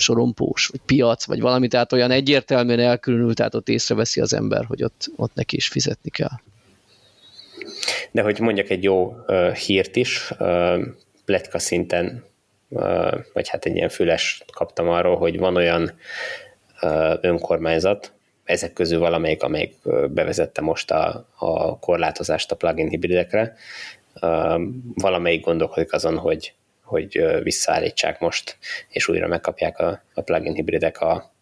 [0.01, 4.83] sorompós, vagy piac, vagy valami, tehát olyan egyértelműen elkülönült, tehát ott észreveszi az ember, hogy
[4.83, 6.41] ott, ott neki is fizetni kell.
[8.11, 10.81] De hogy mondjak egy jó uh, hírt is, uh,
[11.25, 12.25] pletka szinten,
[12.69, 15.93] uh, vagy hát egy ilyen füles kaptam arról, hogy van olyan
[16.83, 18.13] uh, önkormányzat,
[18.45, 19.75] ezek közül valamelyik, amelyik
[20.09, 23.57] bevezette most a, a korlátozást a plugin hibridekre,
[24.95, 26.55] valamelyik gondolkodik azon, hogy,
[26.91, 28.59] hogy visszaállítsák most,
[28.89, 31.33] és újra megkapják a, a plugin hibridek a,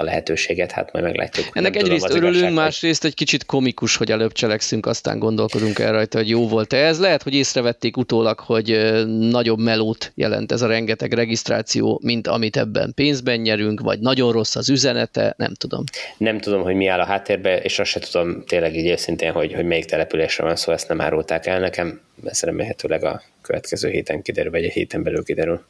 [0.00, 1.46] a lehetőséget, hát majd meglátjuk.
[1.52, 5.92] Ennek egyrészt tudom, örülünk, igazság, másrészt egy kicsit komikus, hogy előbb cselekszünk, aztán gondolkodunk el
[5.92, 7.00] rajta, hogy jó volt ez.
[7.00, 12.92] Lehet, hogy észrevették utólag, hogy nagyobb melót jelent ez a rengeteg regisztráció, mint amit ebben
[12.94, 15.84] pénzben nyerünk, vagy nagyon rossz az üzenete, nem tudom.
[16.16, 19.52] Nem tudom, hogy mi áll a háttérben, és azt se tudom tényleg így őszintén, hogy,
[19.54, 24.22] hogy melyik településre van szó, ezt nem árulták el nekem, ez remélhetőleg a következő héten
[24.22, 25.64] kiderül, vagy egy héten belül kiderül.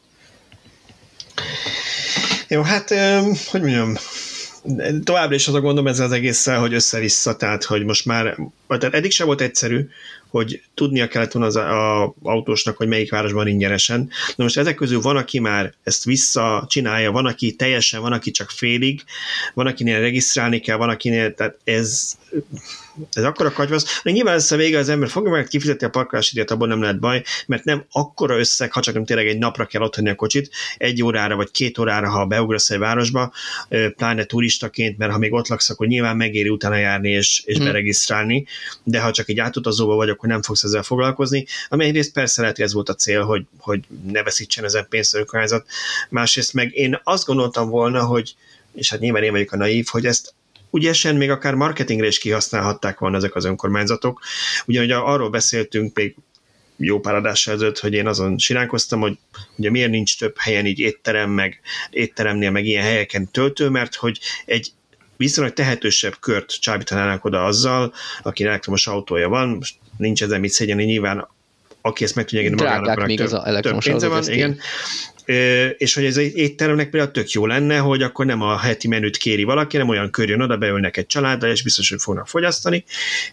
[2.51, 2.89] Jó, hát,
[3.51, 3.97] hogy mondjam,
[5.05, 8.37] továbbra is az a gondom ezzel az egésszel, hogy össze-vissza, tehát hogy most már,
[8.69, 9.89] tehát eddig sem volt egyszerű,
[10.31, 14.11] hogy tudnia kellett volna az a, a autósnak, hogy melyik városban ingyenesen.
[14.37, 18.31] Na most ezek közül van, aki már ezt vissza csinálja, van, aki teljesen, van, aki
[18.31, 19.03] csak félig,
[19.55, 22.19] van, akinél regisztrálni kell, van, akinél, tehát ez
[23.13, 25.89] ez akkor a katyvasz, de nyilván lesz a vége, az ember fogja meg kifizeti a
[25.89, 29.39] parkolási díjat, abból nem lehet baj, mert nem akkora összeg, ha csak nem tényleg egy
[29.39, 33.33] napra kell ott a kocsit, egy órára vagy két órára, ha beugrasz egy városba,
[33.97, 37.65] pláne turistaként, mert ha még ott laksz, akkor nyilván megéri utána járni és, és hmm.
[37.65, 38.47] beregisztrálni,
[38.85, 42.57] de ha csak egy átutazóba vagy, akkor nem fogsz ezzel foglalkozni, ami egyrészt persze lehet,
[42.57, 45.67] hogy ez volt a cél, hogy, hogy ne veszítsen ezen pénzt önkormányzat,
[46.09, 48.35] másrészt meg én azt gondoltam volna, hogy
[48.75, 50.35] és hát nyilván én vagyok a naív, hogy ezt
[50.73, 54.21] ügyesen még akár marketingre is kihasználhatták volna ezek az önkormányzatok.
[54.67, 56.17] Ugyanúgy arról beszéltünk még
[56.77, 59.19] jó pár adás előtt, hogy én azon siránkoztam, hogy
[59.57, 61.61] ugye miért nincs több helyen így étterem, meg
[61.91, 64.73] étteremnél, meg ilyen helyeken töltő, mert hogy egy
[65.21, 70.85] viszonylag tehetősebb kört csábítanának oda azzal, aki elektromos autója van, most nincs ezen mit szégyenni,
[70.85, 71.29] nyilván
[71.81, 74.59] aki ezt meg tudja engedni magának, még az elektromos több pénze van, igen
[75.79, 79.17] és hogy ez egy étteremnek például tök jó lenne, hogy akkor nem a heti menüt
[79.17, 82.85] kéri valaki, nem olyan körjön oda, beülnek egy családdal, és biztos, hogy fognak fogyasztani,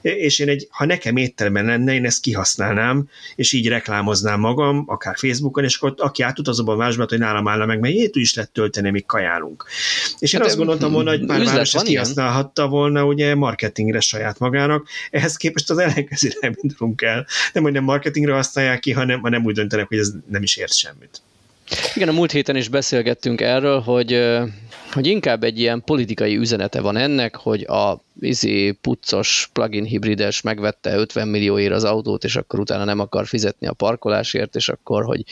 [0.02, 5.18] és én egy, ha nekem étteremben lenne, én ezt kihasználnám, és így reklámoznám magam, akár
[5.18, 8.52] Facebookon, és akkor aki átutazóban a vásban, hogy nálam állna meg, mert én is lehet
[8.52, 9.66] tölteni, még kajálunk.
[10.20, 14.40] És én hát, azt gondoltam volna, hogy pár város ezt kihasználhatta volna ugye marketingre saját
[14.40, 17.28] magának, ehhez képest az ellenkezőre indulunk el.
[17.54, 20.76] Nem, hogy nem marketingre használják ki, hanem, hanem úgy döntenek, hogy ez nem is ért
[20.76, 21.22] semmit.
[21.96, 24.22] Igen, a múlt héten is beszélgettünk erről, hogy,
[24.94, 30.96] hogy inkább egy ilyen politikai üzenete van ennek, hogy a izé, puccos plugin hibrides megvette
[30.96, 35.24] 50 millióért az autót, és akkor utána nem akar fizetni a parkolásért, és akkor, hogy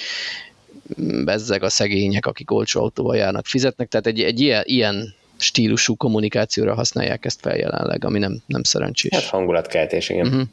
[1.24, 3.88] bezzeg a szegények, akik olcsó autóval járnak, fizetnek.
[3.88, 9.14] Tehát egy, egy ilyen, ilyen stílusú kommunikációra használják ezt fel jelenleg, ami nem, nem szerencsés.
[9.14, 10.28] Hát hangulatkeltés, igen.
[10.28, 10.48] Uh-huh.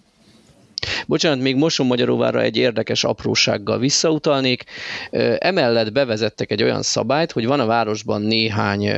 [1.06, 4.64] Bocsánat, még Mosonmagyaróvára egy érdekes aprósággal visszautalnék.
[5.38, 8.92] Emellett bevezettek egy olyan szabályt, hogy van a városban néhány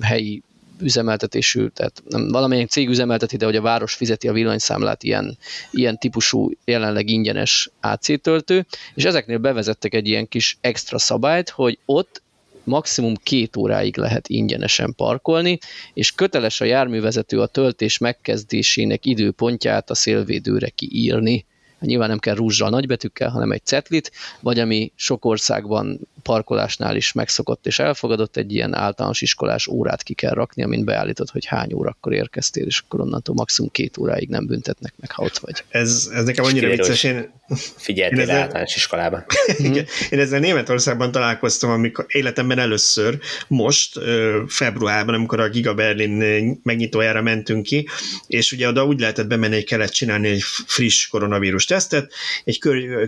[0.00, 0.42] helyi
[0.80, 5.38] üzemeltetésű, tehát nem, valamilyen cég üzemelteti, de hogy a város fizeti a villanyszámlát ilyen,
[5.70, 11.78] ilyen típusú jelenleg ingyenes AC töltő, és ezeknél bevezettek egy ilyen kis extra szabályt, hogy
[11.84, 12.22] ott
[12.68, 15.58] maximum két óráig lehet ingyenesen parkolni,
[15.94, 21.46] és köteles a járművezető a töltés megkezdésének időpontját a szélvédőre kiírni.
[21.80, 27.66] Nyilván nem kell rúzsal nagybetűkkel, hanem egy cetlit, vagy ami sok országban parkolásnál is megszokott
[27.66, 32.12] és elfogadott, egy ilyen általános iskolás órát ki kell rakni, amint beállítod, hogy hány órakor
[32.12, 35.64] érkeztél, és akkor onnantól maximum két óráig nem büntetnek meg, ha ott vagy.
[35.68, 37.36] Ez, ez nekem annyira vicces, én...
[37.76, 38.36] Figyeltél ezzel...
[38.36, 39.24] általános iskolában.
[39.56, 43.98] Igen, én ezzel Németországban találkoztam, amikor életemben először, most,
[44.46, 47.88] februárban, amikor a Giga Berlin megnyitójára mentünk ki,
[48.26, 52.12] és ugye oda úgy lehetett bemenni, hogy kellett csinálni egy friss koronavírus tesztet,
[52.44, 52.58] egy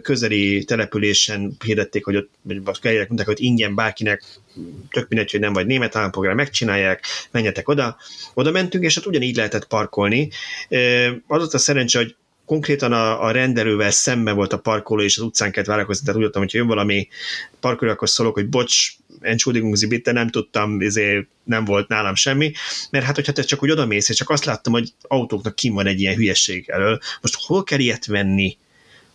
[0.03, 2.31] közeli településen hirdették, hogy ott
[3.11, 4.25] mondták, hogy ingyen bárkinek,
[4.91, 7.97] tök mindegy, hogy nem vagy német állampolgár, megcsinálják, menjetek oda.
[8.35, 10.31] Oda mentünk, és ott ugyanígy lehetett parkolni.
[11.27, 12.15] Az ott a szerencse, hogy
[12.51, 16.25] konkrétan a, a rendelővel szemben volt a parkoló, és az utcán kellett várakozni, tehát úgy
[16.25, 17.09] tudtam, hogy jön valami
[17.61, 22.53] parkoló, akkor szólok, hogy bocs, entschuldigung Sie bitte, nem tudtam, ezért nem volt nálam semmi,
[22.91, 25.87] mert hát hogyha te csak úgy odamész, és csak azt láttam, hogy autóknak kim van
[25.87, 28.57] egy ilyen hülyeség elől, most hol kell ilyet venni?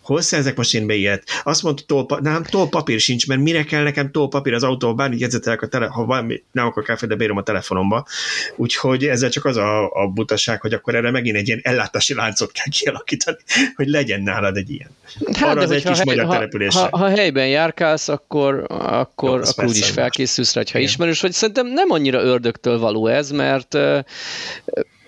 [0.06, 1.24] Hol szerzek most én be ilyet?
[1.44, 5.62] Azt mondta, tolpa, nem, tolpapír sincs, mert mire kell nekem tolpapír az autóba, bármit jegyzetelek
[5.62, 8.06] a tele, ha valami, nem akar kávé, de bírom a telefonomba.
[8.56, 12.52] Úgyhogy ezzel csak az a, a butaság, hogy akkor erre megint egy ilyen ellátási láncot
[12.52, 13.38] kell kialakítani,
[13.76, 14.90] hogy legyen nálad egy ilyen.
[15.34, 19.46] Hát, Arra az egy kis hely, magyar ha, Ha, ha, helyben járkálsz, akkor, akkor, Jó,
[19.46, 21.32] akkor úgyis felkészülsz rá, ha ismerős vagy.
[21.32, 23.78] Szerintem nem annyira ördögtől való ez, mert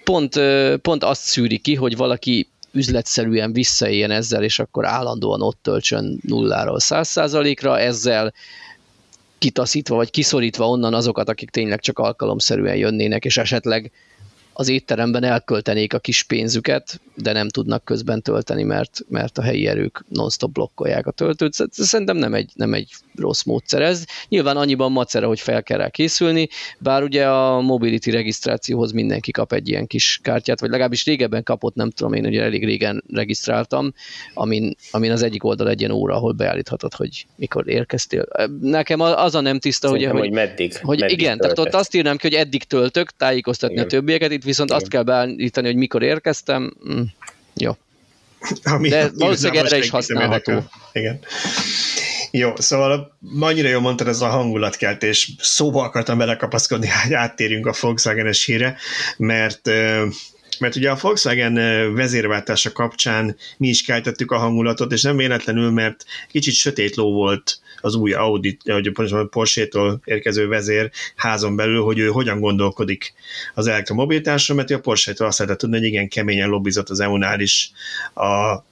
[0.03, 0.39] pont,
[0.81, 6.79] pont azt szűri ki, hogy valaki üzletszerűen visszaéljen ezzel, és akkor állandóan ott töltsön nulláról
[6.79, 8.33] száz százalékra, ezzel
[9.37, 13.91] kitaszítva vagy kiszorítva onnan azokat, akik tényleg csak alkalomszerűen jönnének, és esetleg
[14.53, 19.67] az étteremben elköltenék a kis pénzüket, de nem tudnak közben tölteni, mert, mert a helyi
[19.67, 21.53] erők non-stop blokkolják a töltőt.
[21.71, 24.05] Szerintem nem egy, nem egy rossz módszer ez.
[24.29, 26.49] Nyilván annyiban macera, hogy fel kell rá készülni,
[26.79, 31.75] bár ugye a mobility regisztrációhoz mindenki kap egy ilyen kis kártyát, vagy legalábbis régebben kapott,
[31.75, 33.93] nem tudom, én ugye elég régen regisztráltam,
[34.33, 38.25] amin, amin az egyik oldal egy ilyen óra, ahol beállíthatod, hogy mikor érkeztél.
[38.61, 40.77] Nekem az a nem tiszta, hogy, hogy, hogy meddig.
[40.81, 41.55] Hogy meddig igen, töltött.
[41.55, 43.85] tehát ott azt írnám ki, hogy eddig töltök, tájékoztatni igen.
[43.85, 44.81] a többieket, itt viszont igen.
[44.81, 46.73] azt kell beállítani, hogy mikor érkeztem.
[46.89, 47.01] Mm,
[47.61, 47.77] jó.
[48.63, 50.63] Ami De valószínűleg erre is használható.
[50.91, 51.19] Igen.
[52.31, 55.31] Jó, szóval annyira jól mondtad ez a hangulatkeltés.
[55.39, 58.77] Szóba akartam belekapaszkodni, hogy áttérjünk a Volkswagen-es híre,
[59.17, 59.69] mert
[60.59, 61.53] mert ugye a Volkswagen
[61.93, 67.59] vezérváltása kapcsán mi is keltettük a hangulatot, és nem véletlenül, mert kicsit sötét ló volt
[67.81, 68.91] az új Audi, vagy
[69.29, 73.13] Porsche-tól érkező vezér házon belül, hogy ő hogyan gondolkodik
[73.53, 77.71] az elektromobilitásról, mert a Porsche-tól azt lehetett tudni, hogy igen keményen lobbizott az EU-nál is
[78.13, 78.65] a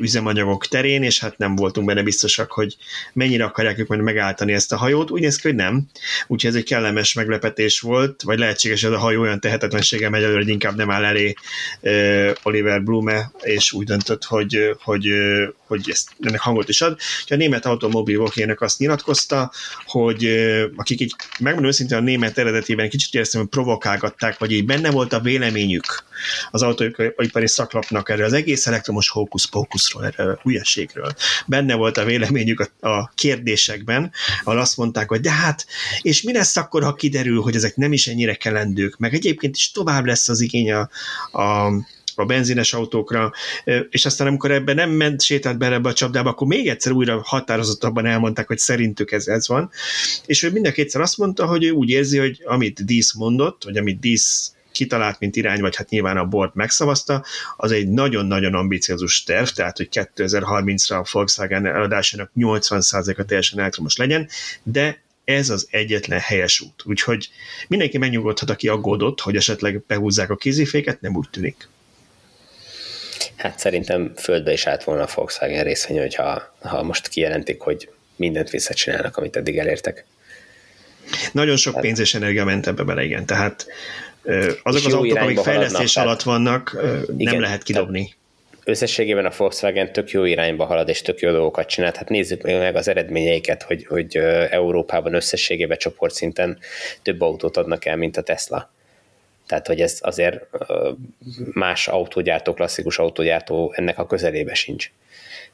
[0.00, 2.76] üzemanyagok terén, és hát nem voltunk benne biztosak, hogy
[3.12, 5.10] mennyire akarják ők majd megállítani ezt a hajót.
[5.10, 5.86] Úgy néz ki, hogy nem.
[6.26, 10.22] Úgyhogy ez egy kellemes meglepetés volt, vagy lehetséges, hogy ez a hajó olyan tehetetlenséggel megy
[10.22, 11.34] előre, hogy inkább nem áll elé
[11.80, 16.98] uh, Oliver Blume, és úgy döntött, hogy, hogy, uh, hogy ezt, ennek hangot is ad.
[17.28, 19.52] a német automobil Vokének azt nyilatkozta,
[19.86, 24.64] hogy uh, akik így megmondom őszintén a német eredetében kicsit éreztem, hogy provokálgatták, vagy így
[24.64, 26.04] benne volt a véleményük
[26.50, 31.14] az autóipari szaklapnak erre az egész elektromos hókusz fókuszról, erre a hülyeségről.
[31.46, 34.12] Benne volt a véleményük a, a kérdésekben,
[34.44, 35.66] ahol azt mondták, hogy de hát,
[36.02, 39.70] és mi lesz akkor, ha kiderül, hogy ezek nem is ennyire kelendők, meg egyébként is
[39.70, 40.88] tovább lesz az igény a,
[41.40, 41.72] a
[42.16, 43.32] a benzines autókra,
[43.90, 47.20] és aztán amikor ebben nem ment, sétált bele ebbe a csapdába, akkor még egyszer újra
[47.24, 49.70] határozottabban elmondták, hogy szerintük ez, ez van,
[50.26, 53.64] és ő mind a kétszer azt mondta, hogy ő úgy érzi, hogy amit Dísz mondott,
[53.64, 57.24] vagy amit Dísz kitalált, mint irány, vagy hát nyilván a board megszavazta,
[57.56, 64.28] az egy nagyon-nagyon ambiciózus terv, tehát hogy 2030-ra a Volkswagen eladásának 80%-a teljesen elektromos legyen,
[64.62, 66.82] de ez az egyetlen helyes út.
[66.84, 67.28] Úgyhogy
[67.68, 71.68] mindenki megnyugodhat, aki aggódott, hogy esetleg behúzzák a kéziféket, nem úgy tűnik.
[73.36, 78.50] Hát szerintem földbe is állt volna a Volkswagen részvény, hogyha ha most kijelentik, hogy mindent
[78.50, 80.04] visszacsinálnak, amit eddig elértek.
[81.32, 83.26] Nagyon sok pénz és energia ment ebbe bele, igen.
[83.26, 83.66] Tehát
[84.62, 86.72] azok az autók, amik fejlesztés alatt vannak,
[87.06, 88.14] nem igen, lehet kidobni.
[88.64, 91.92] Összességében a Volkswagen tök jó irányba halad, és tök jó dolgokat csinál.
[91.96, 94.16] Hát nézzük meg az eredményeiket, hogy, hogy
[94.50, 96.58] Európában összességében csoportszinten
[97.02, 98.72] több autót adnak el, mint a Tesla.
[99.46, 100.46] Tehát, hogy ez azért
[101.52, 104.90] más autógyártó, klasszikus autógyártó ennek a közelébe sincs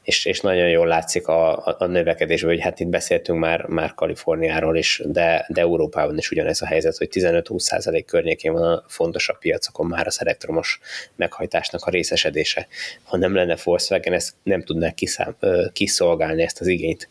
[0.03, 3.93] és, és nagyon jól látszik a, a, a növekedésből, hogy hát itt beszéltünk már, már
[3.93, 9.37] Kaliforniáról is, de, de Európában is ugyanez a helyzet, hogy 15-20% környékén van a fontosabb
[9.39, 10.79] piacokon már az elektromos
[11.15, 12.67] meghajtásnak a részesedése.
[13.03, 15.35] Ha nem lenne Volkswagen, ezt nem tudnák kiszám,
[15.73, 17.09] kiszolgálni ezt az igényt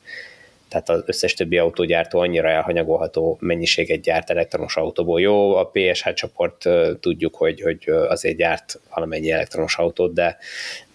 [0.70, 5.20] tehát az összes többi autógyártó annyira elhanyagolható mennyiséget gyárt elektromos autóból.
[5.20, 6.68] Jó, a PSH csoport
[7.00, 10.38] tudjuk, hogy, hogy azért gyárt valamennyi elektromos autót, de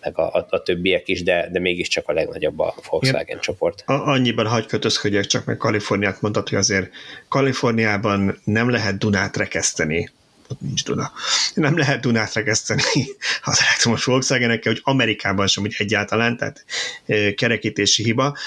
[0.01, 3.39] meg a, a, a többiek is, de, de mégiscsak a legnagyobb a Volkswagen Igen.
[3.39, 3.83] csoport.
[3.85, 6.89] A, annyiban hagy kötözködjek csak, meg Kaliforniát mondtad, hogy azért
[7.27, 10.09] Kaliforniában nem lehet Dunát rekeszteni
[10.47, 11.11] ott nincs Duna.
[11.53, 12.81] Nem lehet Dunát regeszteni
[13.43, 16.65] az elektromos volkswagen hogy Amerikában sem úgy egyáltalán, tehát
[17.35, 18.37] kerekítési hiba.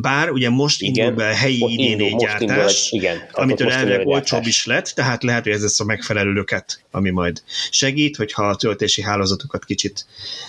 [0.00, 4.64] Bár ugye most igen, indul be a helyi idéné gyártás, igen, amitől elvileg olcsóbb is
[4.64, 9.02] lett, tehát lehet, hogy ez lesz a megfelelő löket, ami majd segít, hogyha a töltési
[9.02, 10.06] hálózatokat kicsit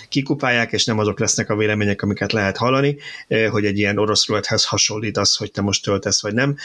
[0.08, 2.96] kikupálják, és nem azok lesznek a vélemények, amiket lehet hallani,
[3.50, 6.56] hogy egy ilyen orosz rulethez hasonlít az, hogy te most töltesz, vagy nem.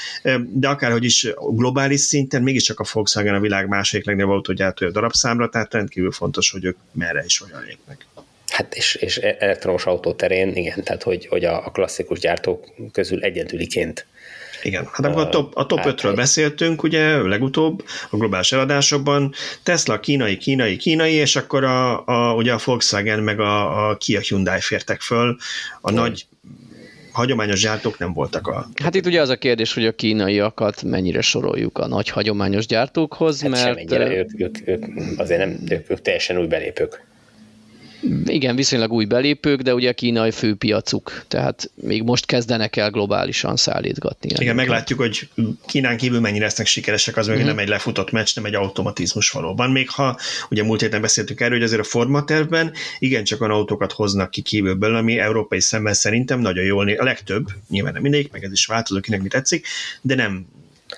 [0.48, 5.50] De akárhogy is globális szinten mégiscsak a Volkswagen a világ második legnagyobb legnagyobb autógyártója darabszámra,
[5.50, 8.06] tehát rendkívül fontos, hogy ők merre is olyan lépnek.
[8.48, 13.24] Hát és, és elektromos autó terén, igen, tehát hogy, hogy a, a klasszikus gyártók közül
[13.24, 14.06] egyedüliként
[14.64, 19.34] igen, hát amikor a top, a top 5-ről beszéltünk, ugye legutóbb a globális eladásokban,
[19.64, 24.20] Tesla kínai, kínai, kínai, és akkor a, a, ugye a Volkswagen meg a, a Kia
[24.20, 25.38] Hyundai fértek föl,
[25.82, 26.04] a Igen.
[26.04, 26.26] nagy
[27.20, 28.68] hagyományos gyártók nem voltak a...
[28.84, 33.42] Hát itt ugye az a kérdés, hogy a kínaiakat mennyire soroljuk a nagy hagyományos gyártókhoz,
[33.42, 33.92] hát mert...
[33.92, 34.86] ők, ők, ők,
[35.18, 37.08] azért nem, ők, ők teljesen új belépők
[38.26, 44.30] igen, viszonylag új belépők, de ugye kínai főpiacuk, tehát még most kezdenek el globálisan szállítgatni.
[44.40, 45.30] Igen, meglátjuk, hogy
[45.66, 47.46] Kínán kívül mennyire lesznek sikeresek, az mm-hmm.
[47.46, 49.72] nem egy lefutott meccs, nem egy automatizmus valóban.
[49.72, 50.20] Még ha,
[50.50, 54.96] ugye múlt héten beszéltük erről, hogy azért a formatervben igencsak olyan autókat hoznak ki kívülből,
[54.96, 58.66] ami európai szemben szerintem nagyon jól néz, a legtöbb, nyilván nem mindegyik, meg ez is
[58.66, 59.68] változó, kinek mi tetszik,
[60.02, 60.46] de nem,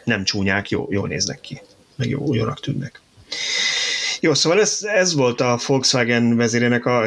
[0.03, 1.61] nem csúnyák, jó, jól néznek ki,
[1.95, 3.01] meg jó, jónak tűnnek.
[4.23, 7.03] Jó, szóval ez, ez volt a Volkswagen vezérének a,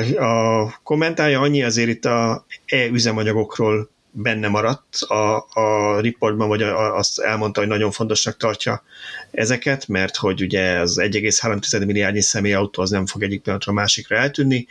[0.62, 4.97] a kommentárja, annyi azért itt a e-üzemanyagokról benne maradt.
[5.01, 8.82] A, a riportban, vagy a, azt elmondta, hogy nagyon fontosnak tartja
[9.31, 14.16] ezeket, mert hogy ugye az 1,3 milliárdnyi személyautó az nem fog egyik pillanatra a másikra
[14.16, 14.66] eltűnni,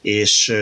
[0.00, 0.54] és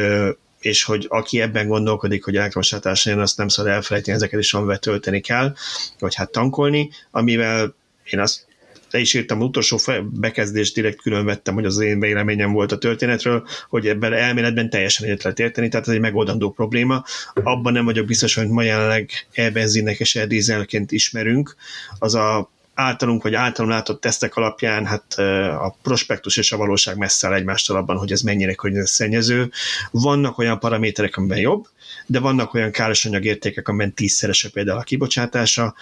[0.61, 4.79] és hogy aki ebben gondolkodik, hogy elektromos jön, azt nem szabad elfelejteni, ezeket is amivel
[4.79, 5.55] tölteni kell,
[5.99, 7.75] vagy hát tankolni, amivel
[8.05, 8.47] én azt
[8.91, 13.47] le is írtam, utolsó bekezdést direkt külön vettem, hogy az én véleményem volt a történetről,
[13.69, 17.05] hogy ebben elméletben teljesen egyet lehet érteni, tehát ez egy megoldandó probléma.
[17.35, 21.57] Abban nem vagyok biztos, hogy ma jelenleg e-benzinnek és e-dízelként ismerünk.
[21.99, 25.19] Az a általunk vagy általunk látott tesztek alapján hát
[25.59, 29.51] a prospektus és a valóság messze el egymástól abban, hogy ez mennyire környezetszennyező.
[29.91, 31.67] Vannak olyan paraméterek, amiben jobb,
[32.07, 35.75] de vannak olyan károsanyagértékek, amiben tízszerese például a kibocsátása,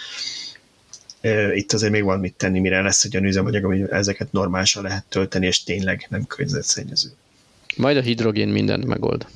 [1.54, 5.04] itt azért még van mit tenni, mire lesz egy olyan üzemanyag, ami ezeket normálisan lehet
[5.08, 7.08] tölteni, és tényleg nem környezetszennyező.
[7.76, 9.26] Majd a hidrogén mindent megold.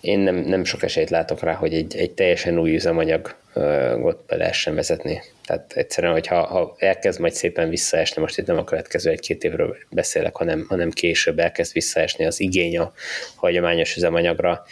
[0.00, 4.74] Én nem, nem sok esélyt látok rá, hogy egy, egy teljesen új üzemanyagot be lehessen
[4.74, 5.22] vezetni.
[5.46, 9.76] Tehát egyszerűen, hogyha ha elkezd majd szépen visszaesni, most itt nem a következő egy-két évről
[9.90, 12.92] beszélek, hanem, hanem később elkezd visszaesni az igény a
[13.34, 14.64] hagyományos üzemanyagra,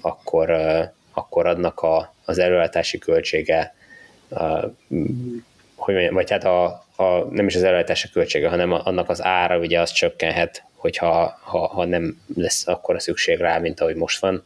[0.00, 0.50] akkor,
[1.12, 3.74] akkor adnak a, az előállítási költsége
[5.88, 6.64] hogy mondjam, vagy hát a,
[6.96, 11.66] a, nem is az előállítási költsége, hanem annak az ára ugye az csökkenhet, hogyha ha,
[11.66, 14.44] ha nem lesz akkor a szükség rá, mint ahogy most van.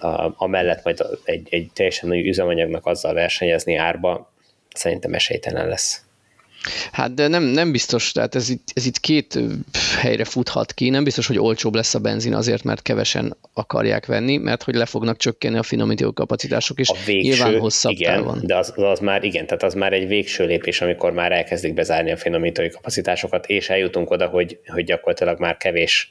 [0.00, 4.32] A, amellett majd egy, egy teljesen új üzemanyagnak azzal versenyezni árba,
[4.74, 6.04] szerintem esélytelen lesz.
[6.92, 9.38] Hát de nem, nem biztos, tehát ez itt, ez itt két
[9.98, 14.36] helyre futhat ki, nem biztos, hogy olcsóbb lesz a benzin azért, mert kevesen akarják venni,
[14.36, 18.40] mert hogy le fognak csökkenni a finomító kapacitások, és a végső, nyilván hosszabb igen, van.
[18.42, 22.10] de az, az, már igen, tehát az már egy végső lépés, amikor már elkezdik bezárni
[22.10, 26.10] a finomítói kapacitásokat, és eljutunk oda, hogy, hogy gyakorlatilag már kevés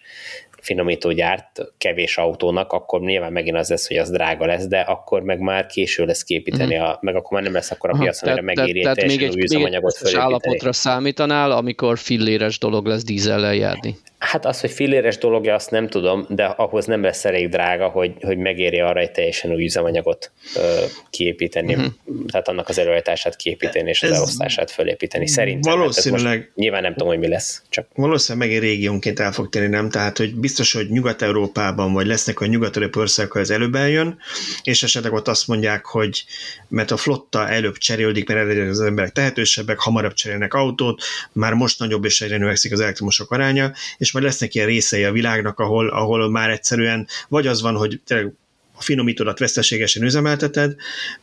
[0.67, 5.21] finomító gyárt kevés autónak, akkor nyilván megint az lesz, hogy az drága lesz, de akkor
[5.21, 6.81] meg már késő lesz képíteni, mm.
[6.81, 9.35] a, meg akkor már nem lesz akkor a piacon, amire megéri tehát, tehát még egy,
[9.35, 13.95] még egy állapotra számítanál, amikor filléres dolog lesz dízellel járni.
[14.17, 18.11] Hát az, hogy filléres dologja, azt nem tudom, de ahhoz nem lesz elég drága, hogy,
[18.21, 21.93] hogy megérje arra egy teljesen új üzemanyagot ö, kiépíteni, uh-huh.
[22.31, 25.27] tehát annak az előállítását kiépíteni és az Ez elosztását fölépíteni.
[25.27, 25.71] Szerintem.
[25.71, 26.51] Hát valószínűleg.
[26.55, 27.61] Nyilván nem tudom, hogy mi lesz.
[27.69, 27.87] Csak.
[27.95, 29.89] Valószínűleg megint régiónként el fog tenni, nem?
[29.89, 34.17] Tehát, hogy biztos, hogy Nyugat-Európában, vagy lesznek a nyugat országok, ez előbb eljön,
[34.63, 36.23] és esetleg ott azt mondják, hogy
[36.67, 42.05] mert a flotta előbb cserélődik, mert az emberek tehetősebbek, hamarabb cserélnek autót, már most nagyobb
[42.05, 46.29] és egyre növekszik az elektromosok aránya, és majd lesznek ilyen részei a világnak, ahol, ahol
[46.29, 48.33] már egyszerűen vagy az van, hogy tényleg
[48.77, 50.75] a finomítódat veszteségesen üzemelteted,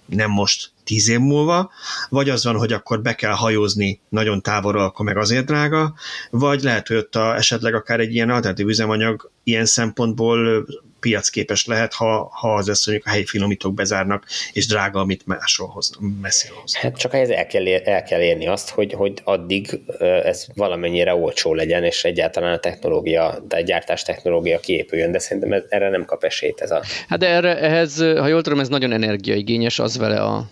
[0.06, 1.70] nem most tíz év múlva,
[2.08, 5.94] vagy az van, hogy akkor be kell hajózni nagyon távolra, akkor meg azért drága,
[6.30, 10.66] vagy lehet, hogy ott a, esetleg akár egy ilyen alternatív üzemanyag ilyen szempontból
[11.04, 15.68] piacképes lehet, ha, ha az lesz, mondjuk a helyi finomítók bezárnak, és drága, amit máshol
[15.68, 15.90] hoz,
[16.20, 16.76] messziről hoz.
[16.76, 19.80] Hát csak ez el kell, ér, el kell érni azt, hogy, hogy addig
[20.24, 25.52] ez valamennyire olcsó legyen, és egyáltalán a technológia, de a gyártás technológia kiépüljön, de szerintem
[25.52, 26.82] ez, erre nem kap esélyt ez a...
[27.08, 30.50] Hát de erre, ehhez, ha jól tudom, ez nagyon energiaigényes, az vele a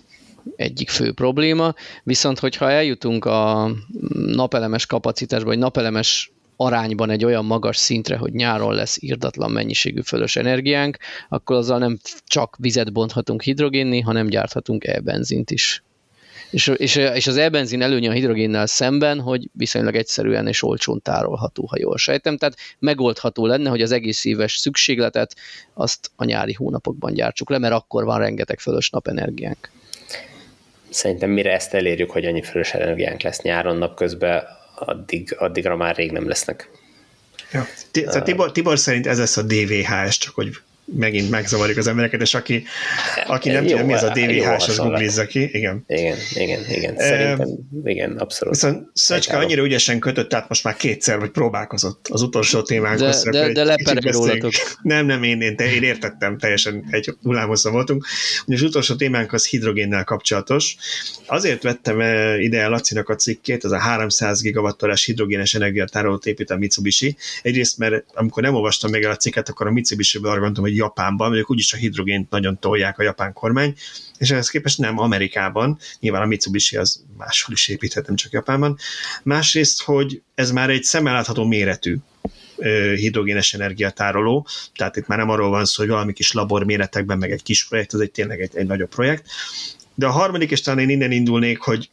[0.57, 3.71] egyik fő probléma, viszont hogyha eljutunk a
[4.27, 10.37] napelemes kapacitásba, vagy napelemes arányban egy olyan magas szintre, hogy nyáron lesz írdatlan mennyiségű fölös
[10.37, 10.97] energiánk,
[11.29, 15.83] akkor azzal nem csak vizet bonthatunk hidrogénni, hanem gyárthatunk e-benzint is.
[16.51, 21.67] És, és, és az e-benzin előnye a hidrogénnel szemben, hogy viszonylag egyszerűen és olcsón tárolható,
[21.67, 22.37] ha jól sejtem.
[22.37, 25.37] Tehát megoldható lenne, hogy az egész éves szükségletet
[25.75, 29.71] azt a nyári hónapokban gyártsuk le, mert akkor van rengeteg fölös napenergiánk.
[30.91, 34.43] Szerintem mire ezt elérjük, hogy annyi fölös energiánk lesz nyáron napközben,
[34.85, 36.71] addig, addigra már rég nem lesznek.
[37.53, 37.67] Ja.
[38.23, 40.51] Tibor, Tibor szerint ez lesz a DVHS, csak hogy
[40.97, 42.65] megint megzavarjuk az embereket, és aki,
[43.27, 45.49] aki nem tudja, mi ez a DVH, az googlizza ki.
[45.53, 45.85] Igen.
[45.87, 46.97] Igen, igen, igen.
[46.97, 48.55] Szerintem, uh, igen, abszolút.
[48.55, 53.23] Viszont Szöcske annyira ügyesen kötött, tehát most már kétszer vagy próbálkozott az utolsó témánkhoz.
[53.23, 54.53] De, de, de lepereg rólatok.
[54.83, 58.07] Nem, nem, én, én, én értettem, teljesen egy hullámhosszа voltunk.
[58.47, 60.77] Ugye az utolsó témánk az hidrogénnel kapcsolatos.
[61.27, 62.01] Azért vettem
[62.41, 67.17] ide a Lacinak a cikkét, az a 300 gigawattolás hidrogénes energiatárolót épít a Mitsubishi.
[67.43, 70.77] Egyrészt, mert amikor nem olvastam még el a cikket, akkor a Mitsubishi-ből arra gondoltam, hogy
[70.83, 73.75] Japánban, ők úgyis a hidrogént nagyon tolják a japán kormány,
[74.19, 78.77] és ehhez képest nem Amerikában, nyilván a Mitsubishi az máshol is építhet, nem csak Japánban.
[79.23, 81.97] Másrészt, hogy ez már egy szemmel méretű
[82.97, 87.31] hidrogénes energiatároló, tehát itt már nem arról van szó, hogy valami kis labor méretekben, meg
[87.31, 89.27] egy kis projekt, ez egy tényleg egy, egy nagyobb projekt.
[89.95, 91.91] De a harmadik, és talán én innen indulnék, hogy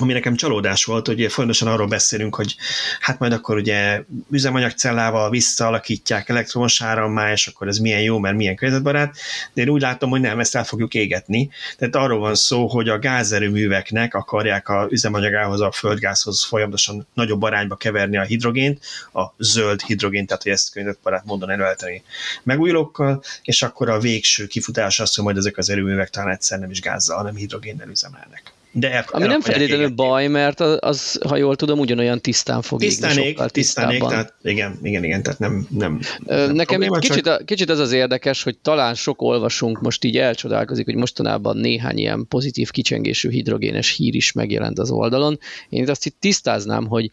[0.00, 2.56] ami nekem csalódás volt, hogy folyamatosan arról beszélünk, hogy
[3.00, 8.56] hát majd akkor ugye üzemanyagcellával visszaalakítják elektromos árammá, és akkor ez milyen jó, mert milyen
[8.56, 9.16] környezetbarát,
[9.52, 11.50] de én úgy látom, hogy nem, ezt el fogjuk égetni.
[11.78, 17.76] Tehát arról van szó, hogy a gázerőműveknek akarják a üzemanyagához, a földgázhoz folyamatosan nagyobb arányba
[17.76, 22.02] keverni a hidrogént, a zöld hidrogént, tehát hogy ezt környezetbarát módon előállítani
[22.42, 26.70] megújulókkal, és akkor a végső kifutás az, hogy majd ezek az erőművek talán egyszer nem
[26.70, 28.52] is gázzal, hanem hidrogénnel üzemelnek.
[28.74, 32.80] De el, Ami nem feltétlenül baj, mert az, az, ha jól tudom, ugyanolyan tisztán fog
[32.80, 36.98] tisztán égni, ég, tisztán ég, tehát igen, igen, igen, tehát nem, nem, nem Nekem probléma,
[36.98, 37.46] kicsit, csak...
[37.46, 42.26] kicsit az az érdekes, hogy talán sok olvasunk most így elcsodálkozik, hogy mostanában néhány ilyen
[42.28, 45.38] pozitív kicsengésű hidrogénes hír is megjelent az oldalon.
[45.68, 47.10] Én itt azt itt tisztáznám, hogy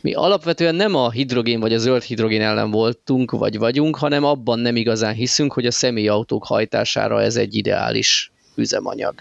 [0.00, 4.58] mi alapvetően nem a hidrogén vagy a zöld hidrogén ellen voltunk, vagy vagyunk, hanem abban
[4.58, 9.14] nem igazán hiszünk, hogy a személyautók hajtására ez egy ideális üzemanyag.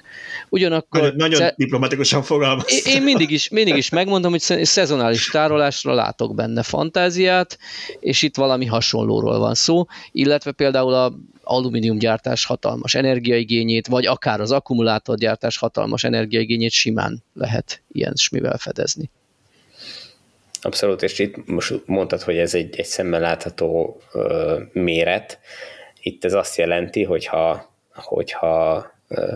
[0.49, 1.01] Ugyanakkor...
[1.01, 2.87] Nagyon, nagyon diplomatikusan fogalmaz.
[2.87, 7.57] Én mindig is, mindig is megmondom, hogy szezonális tárolásra látok benne fantáziát,
[7.99, 14.51] és itt valami hasonlóról van szó, illetve például a alumíniumgyártás hatalmas energiaigényét, vagy akár az
[14.51, 19.09] akkumulátorgyártás hatalmas energiaigényét simán lehet ilyen smivel fedezni.
[20.61, 25.39] Abszolút, és itt most mondtad, hogy ez egy, egy szemmel látható ö, méret.
[26.01, 28.85] Itt ez azt jelenti, hogyha, hogyha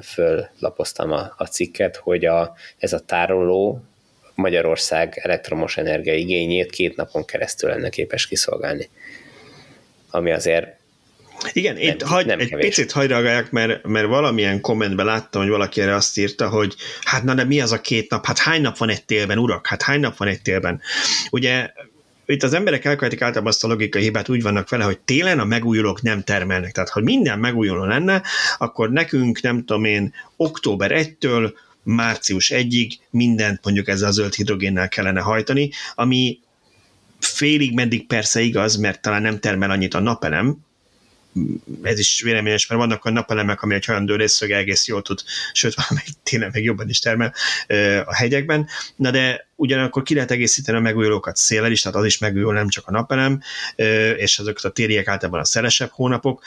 [0.04, 3.84] föllapoztam a, a cikket, hogy a, ez a tároló
[4.36, 8.90] Magyarország elektromos energia igényét két napon keresztül lenne képes kiszolgálni.
[10.10, 10.82] Ami azért
[11.54, 12.66] igen, nem, itt hagy, nem egy kevés.
[12.66, 13.12] picit hagyd
[13.52, 17.62] mert, mert valamilyen kommentben láttam, hogy valaki erre azt írta, hogy hát na de mi
[17.62, 18.26] az a két nap?
[18.26, 19.68] Hát hány nap van egy télben, urak?
[19.68, 20.82] Hát hány nap van egy télben?
[21.32, 21.72] Ugye
[22.26, 25.46] itt az emberek elkövetik általában azt a logikai hibát, úgy vannak vele, hogy télen a
[25.46, 26.72] megújulók nem termelnek.
[26.72, 28.22] Tehát, ha minden megújuló lenne,
[28.58, 34.88] akkor nekünk, nem tudom én, október 1-től március 1-ig mindent mondjuk ezzel a zöld hidrogénnel
[34.88, 36.40] kellene hajtani, ami
[37.20, 40.58] félig meddig persze igaz, mert talán nem termel annyit a napelem,
[41.82, 45.20] ez is véleményes, mert vannak a napelemek, ami egy olyan dőrészög egész jól tud,
[45.54, 47.34] sőt, valamelyik tényleg még jobban is termel
[48.06, 52.18] a hegyekben, na de ugyanakkor ki lehet egészíteni a megújulókat széllel is, tehát az is
[52.18, 53.42] megújul, nem csak a napelem,
[54.18, 56.44] és azokat a tériek általában a szelesebb hónapok,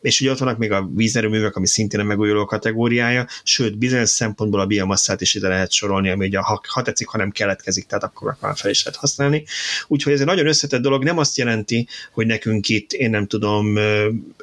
[0.00, 4.60] és ugye ott vannak még a vízerőművek, ami szintén a megújuló kategóriája, sőt, bizonyos szempontból
[4.60, 8.04] a biomasszát is ide lehet sorolni, ami ugye, ha, ha tetszik, ha nem keletkezik, tehát
[8.04, 9.44] akkor már fel is lehet használni.
[9.86, 13.76] Úgyhogy ez egy nagyon összetett dolog, nem azt jelenti, hogy nekünk itt, én nem tudom,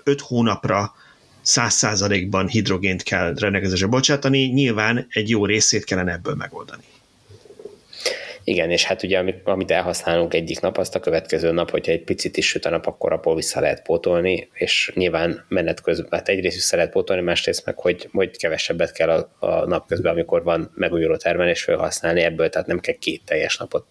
[0.03, 0.93] öt hónapra
[1.41, 6.83] száz százalékban hidrogént kell rendelkezésre bocsátani, nyilván egy jó részét kellene ebből megoldani.
[8.47, 12.37] Igen, és hát ugye amit, elhasználunk egyik nap, azt a következő nap, hogyha egy picit
[12.37, 16.55] is süt a nap, akkor abból vissza lehet pótolni, és nyilván menet közben, hát egyrészt
[16.55, 20.71] vissza lehet pótolni, másrészt meg, hogy, hogy kevesebbet kell a, a nap közben, amikor van
[20.75, 23.85] megújuló termelés felhasználni ebből, tehát nem kell két teljes napot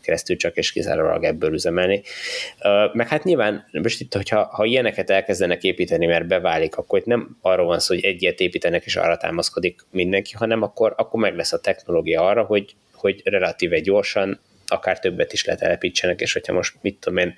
[0.00, 2.02] keresztül csak és kizárólag ebből üzemelni.
[2.92, 7.36] Meg hát nyilván most itt, hogyha ha ilyeneket elkezdenek építeni, mert beválik, akkor itt nem
[7.40, 11.52] arról van szó, hogy egyet építenek és arra támaszkodik mindenki, hanem akkor, akkor meg lesz
[11.52, 16.96] a technológia arra, hogy hogy relatíve gyorsan akár többet is letelepítsenek, és hogyha most mit
[17.00, 17.34] tudom én,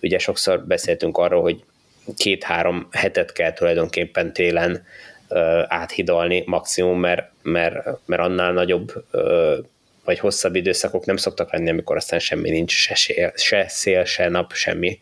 [0.00, 1.64] ugye sokszor beszéltünk arról, hogy
[2.16, 4.84] két-három hetet kell tulajdonképpen télen
[5.28, 7.74] uh, áthidalni maximum, mert, mert,
[8.06, 9.58] mert annál nagyobb uh,
[10.04, 14.28] vagy hosszabb időszakok nem szoktak lenni, amikor aztán semmi nincs, se, se, se szél, se
[14.28, 14.98] nap, semmi.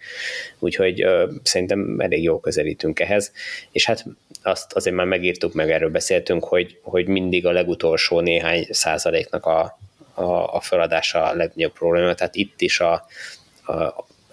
[0.58, 3.32] Úgyhogy uh, szerintem elég jól közelítünk ehhez.
[3.72, 4.04] És hát
[4.42, 9.78] azt azért már megírtuk, meg erről beszéltünk, hogy, hogy mindig a legutolsó néhány százaléknak a,
[10.20, 12.92] a, a feladása a legnagyobb probléma, tehát itt is a,
[13.66, 13.72] a,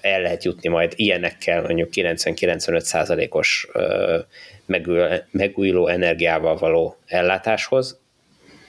[0.02, 3.68] el lehet jutni majd ilyenekkel mondjuk 90-95 százalékos
[5.32, 8.00] megújuló energiával való ellátáshoz.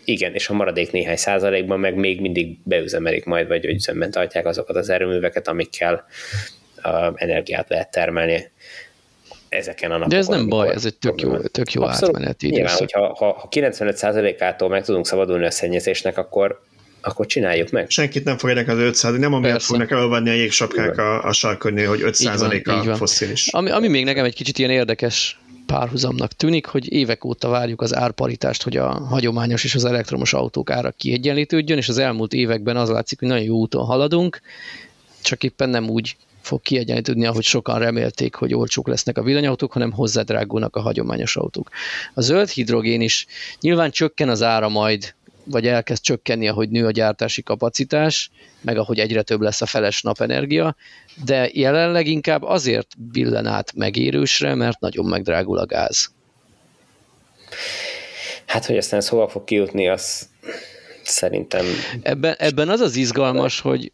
[0.04, 4.76] Igen, és a maradék néhány százalékban meg még mindig beüzemelik majd, vagy üzemben tartják azokat
[4.76, 6.04] az erőműveket, amikkel
[7.14, 8.50] energiát lehet termelni
[9.48, 10.08] ezeken a napokon.
[10.08, 13.32] De ez nem baj, ez egy tök jó, tök jó Abszolút, átmeneti Nyilván, hogyha ha,
[13.32, 16.62] ha 95%-ától meg tudunk szabadulni a szennyezésnek, akkor,
[17.00, 17.90] akkor csináljuk meg.
[17.90, 21.88] Senkit nem fog érdekelni az 500, nem amiatt fognak elvenni a jégsapkák a, a sarkörnél,
[21.88, 23.48] hogy 5% a fosszilis.
[23.48, 27.94] Ami, ami még nekem egy kicsit ilyen érdekes párhuzamnak tűnik, hogy évek óta várjuk az
[27.94, 32.88] árparitást, hogy a hagyományos és az elektromos autók ára kiegyenlítődjön, és az elmúlt években az
[32.88, 34.40] látszik, hogy nagyon jó úton haladunk,
[35.22, 39.92] csak éppen nem úgy fog kiegyenlítődni, ahogy sokan remélték, hogy olcsók lesznek a villanyautók, hanem
[39.92, 41.70] hozzádrágulnak a hagyományos autók.
[42.14, 43.26] A zöld hidrogén is
[43.60, 45.14] nyilván csökken az ára majd
[45.50, 48.30] vagy elkezd csökkenni, ahogy nő a gyártási kapacitás,
[48.60, 50.76] meg ahogy egyre több lesz a feles napenergia,
[51.24, 56.12] de jelenleg inkább azért billen át megérősre, mert nagyon megdrágul a gáz.
[58.46, 60.28] Hát, hogy aztán ez hova fog kijutni, az
[61.02, 61.64] szerintem...
[62.02, 63.92] Ebben, ebben az az izgalmas, hogy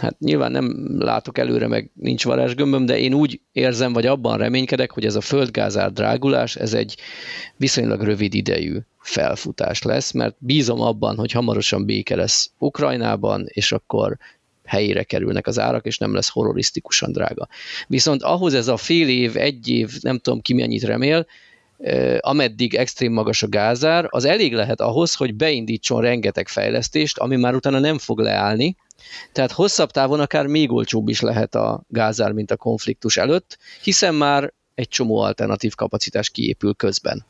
[0.00, 4.90] hát nyilván nem látok előre, meg nincs varázsgömböm, de én úgy érzem, vagy abban reménykedek,
[4.92, 6.96] hogy ez a földgázár drágulás, ez egy
[7.56, 14.18] viszonylag rövid idejű felfutás lesz, mert bízom abban, hogy hamarosan béke lesz Ukrajnában, és akkor
[14.64, 17.48] helyére kerülnek az árak, és nem lesz horrorisztikusan drága.
[17.86, 21.26] Viszont ahhoz ez a fél év, egy év, nem tudom ki mennyit remél,
[22.18, 27.54] ameddig extrém magas a gázár, az elég lehet ahhoz, hogy beindítson rengeteg fejlesztést, ami már
[27.54, 28.76] utána nem fog leállni,
[29.32, 34.14] tehát hosszabb távon akár még olcsóbb is lehet a gázár, mint a konfliktus előtt, hiszen
[34.14, 37.24] már egy csomó alternatív kapacitás kiépül közben.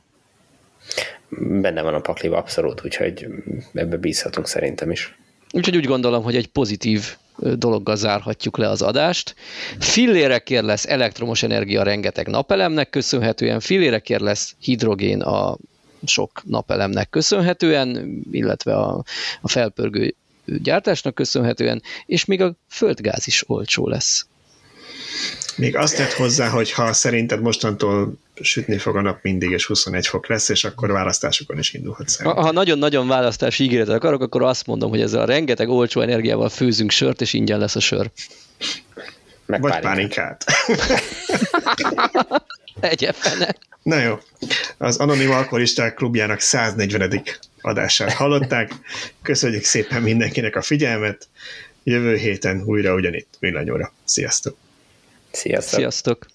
[1.61, 3.27] Benne van a pakliba abszolút, úgyhogy
[3.73, 5.19] ebbe bízhatunk szerintem is.
[5.53, 9.35] Úgyhogy úgy gondolom, hogy egy pozitív dologgal zárhatjuk le az adást.
[9.79, 15.57] Fillérekért lesz elektromos energia rengeteg napelemnek köszönhetően, fillérekért lesz hidrogén a
[16.05, 19.05] sok napelemnek köszönhetően, illetve a,
[19.41, 20.15] a felpörgő
[20.63, 24.27] gyártásnak köszönhetően, és még a földgáz is olcsó lesz.
[25.57, 30.07] Még azt tett hozzá, hogy ha szerinted mostantól sütni fog a nap mindig, és 21
[30.07, 32.43] fok lesz, és akkor választásokon is indulhat szerintem.
[32.43, 36.91] Ha nagyon-nagyon választási ígéretet akarok, akkor azt mondom, hogy ezzel a rengeteg olcsó energiával főzünk
[36.91, 38.11] sört, és ingyen lesz a sör.
[39.47, 40.45] Meg Vagy pálinkát.
[42.81, 43.55] Egyefene.
[43.83, 44.19] Na jó.
[44.79, 47.23] Az Anonim Alkoholisták klubjának 140.
[47.61, 48.73] adását hallották.
[49.23, 51.29] Köszönjük szépen mindenkinek a figyelmet.
[51.85, 53.93] Jövő héten újra ugyanitt villanyóra.
[54.05, 54.57] Sziasztok!
[55.31, 55.79] Sziasztok!
[55.79, 56.27] Sziasztok!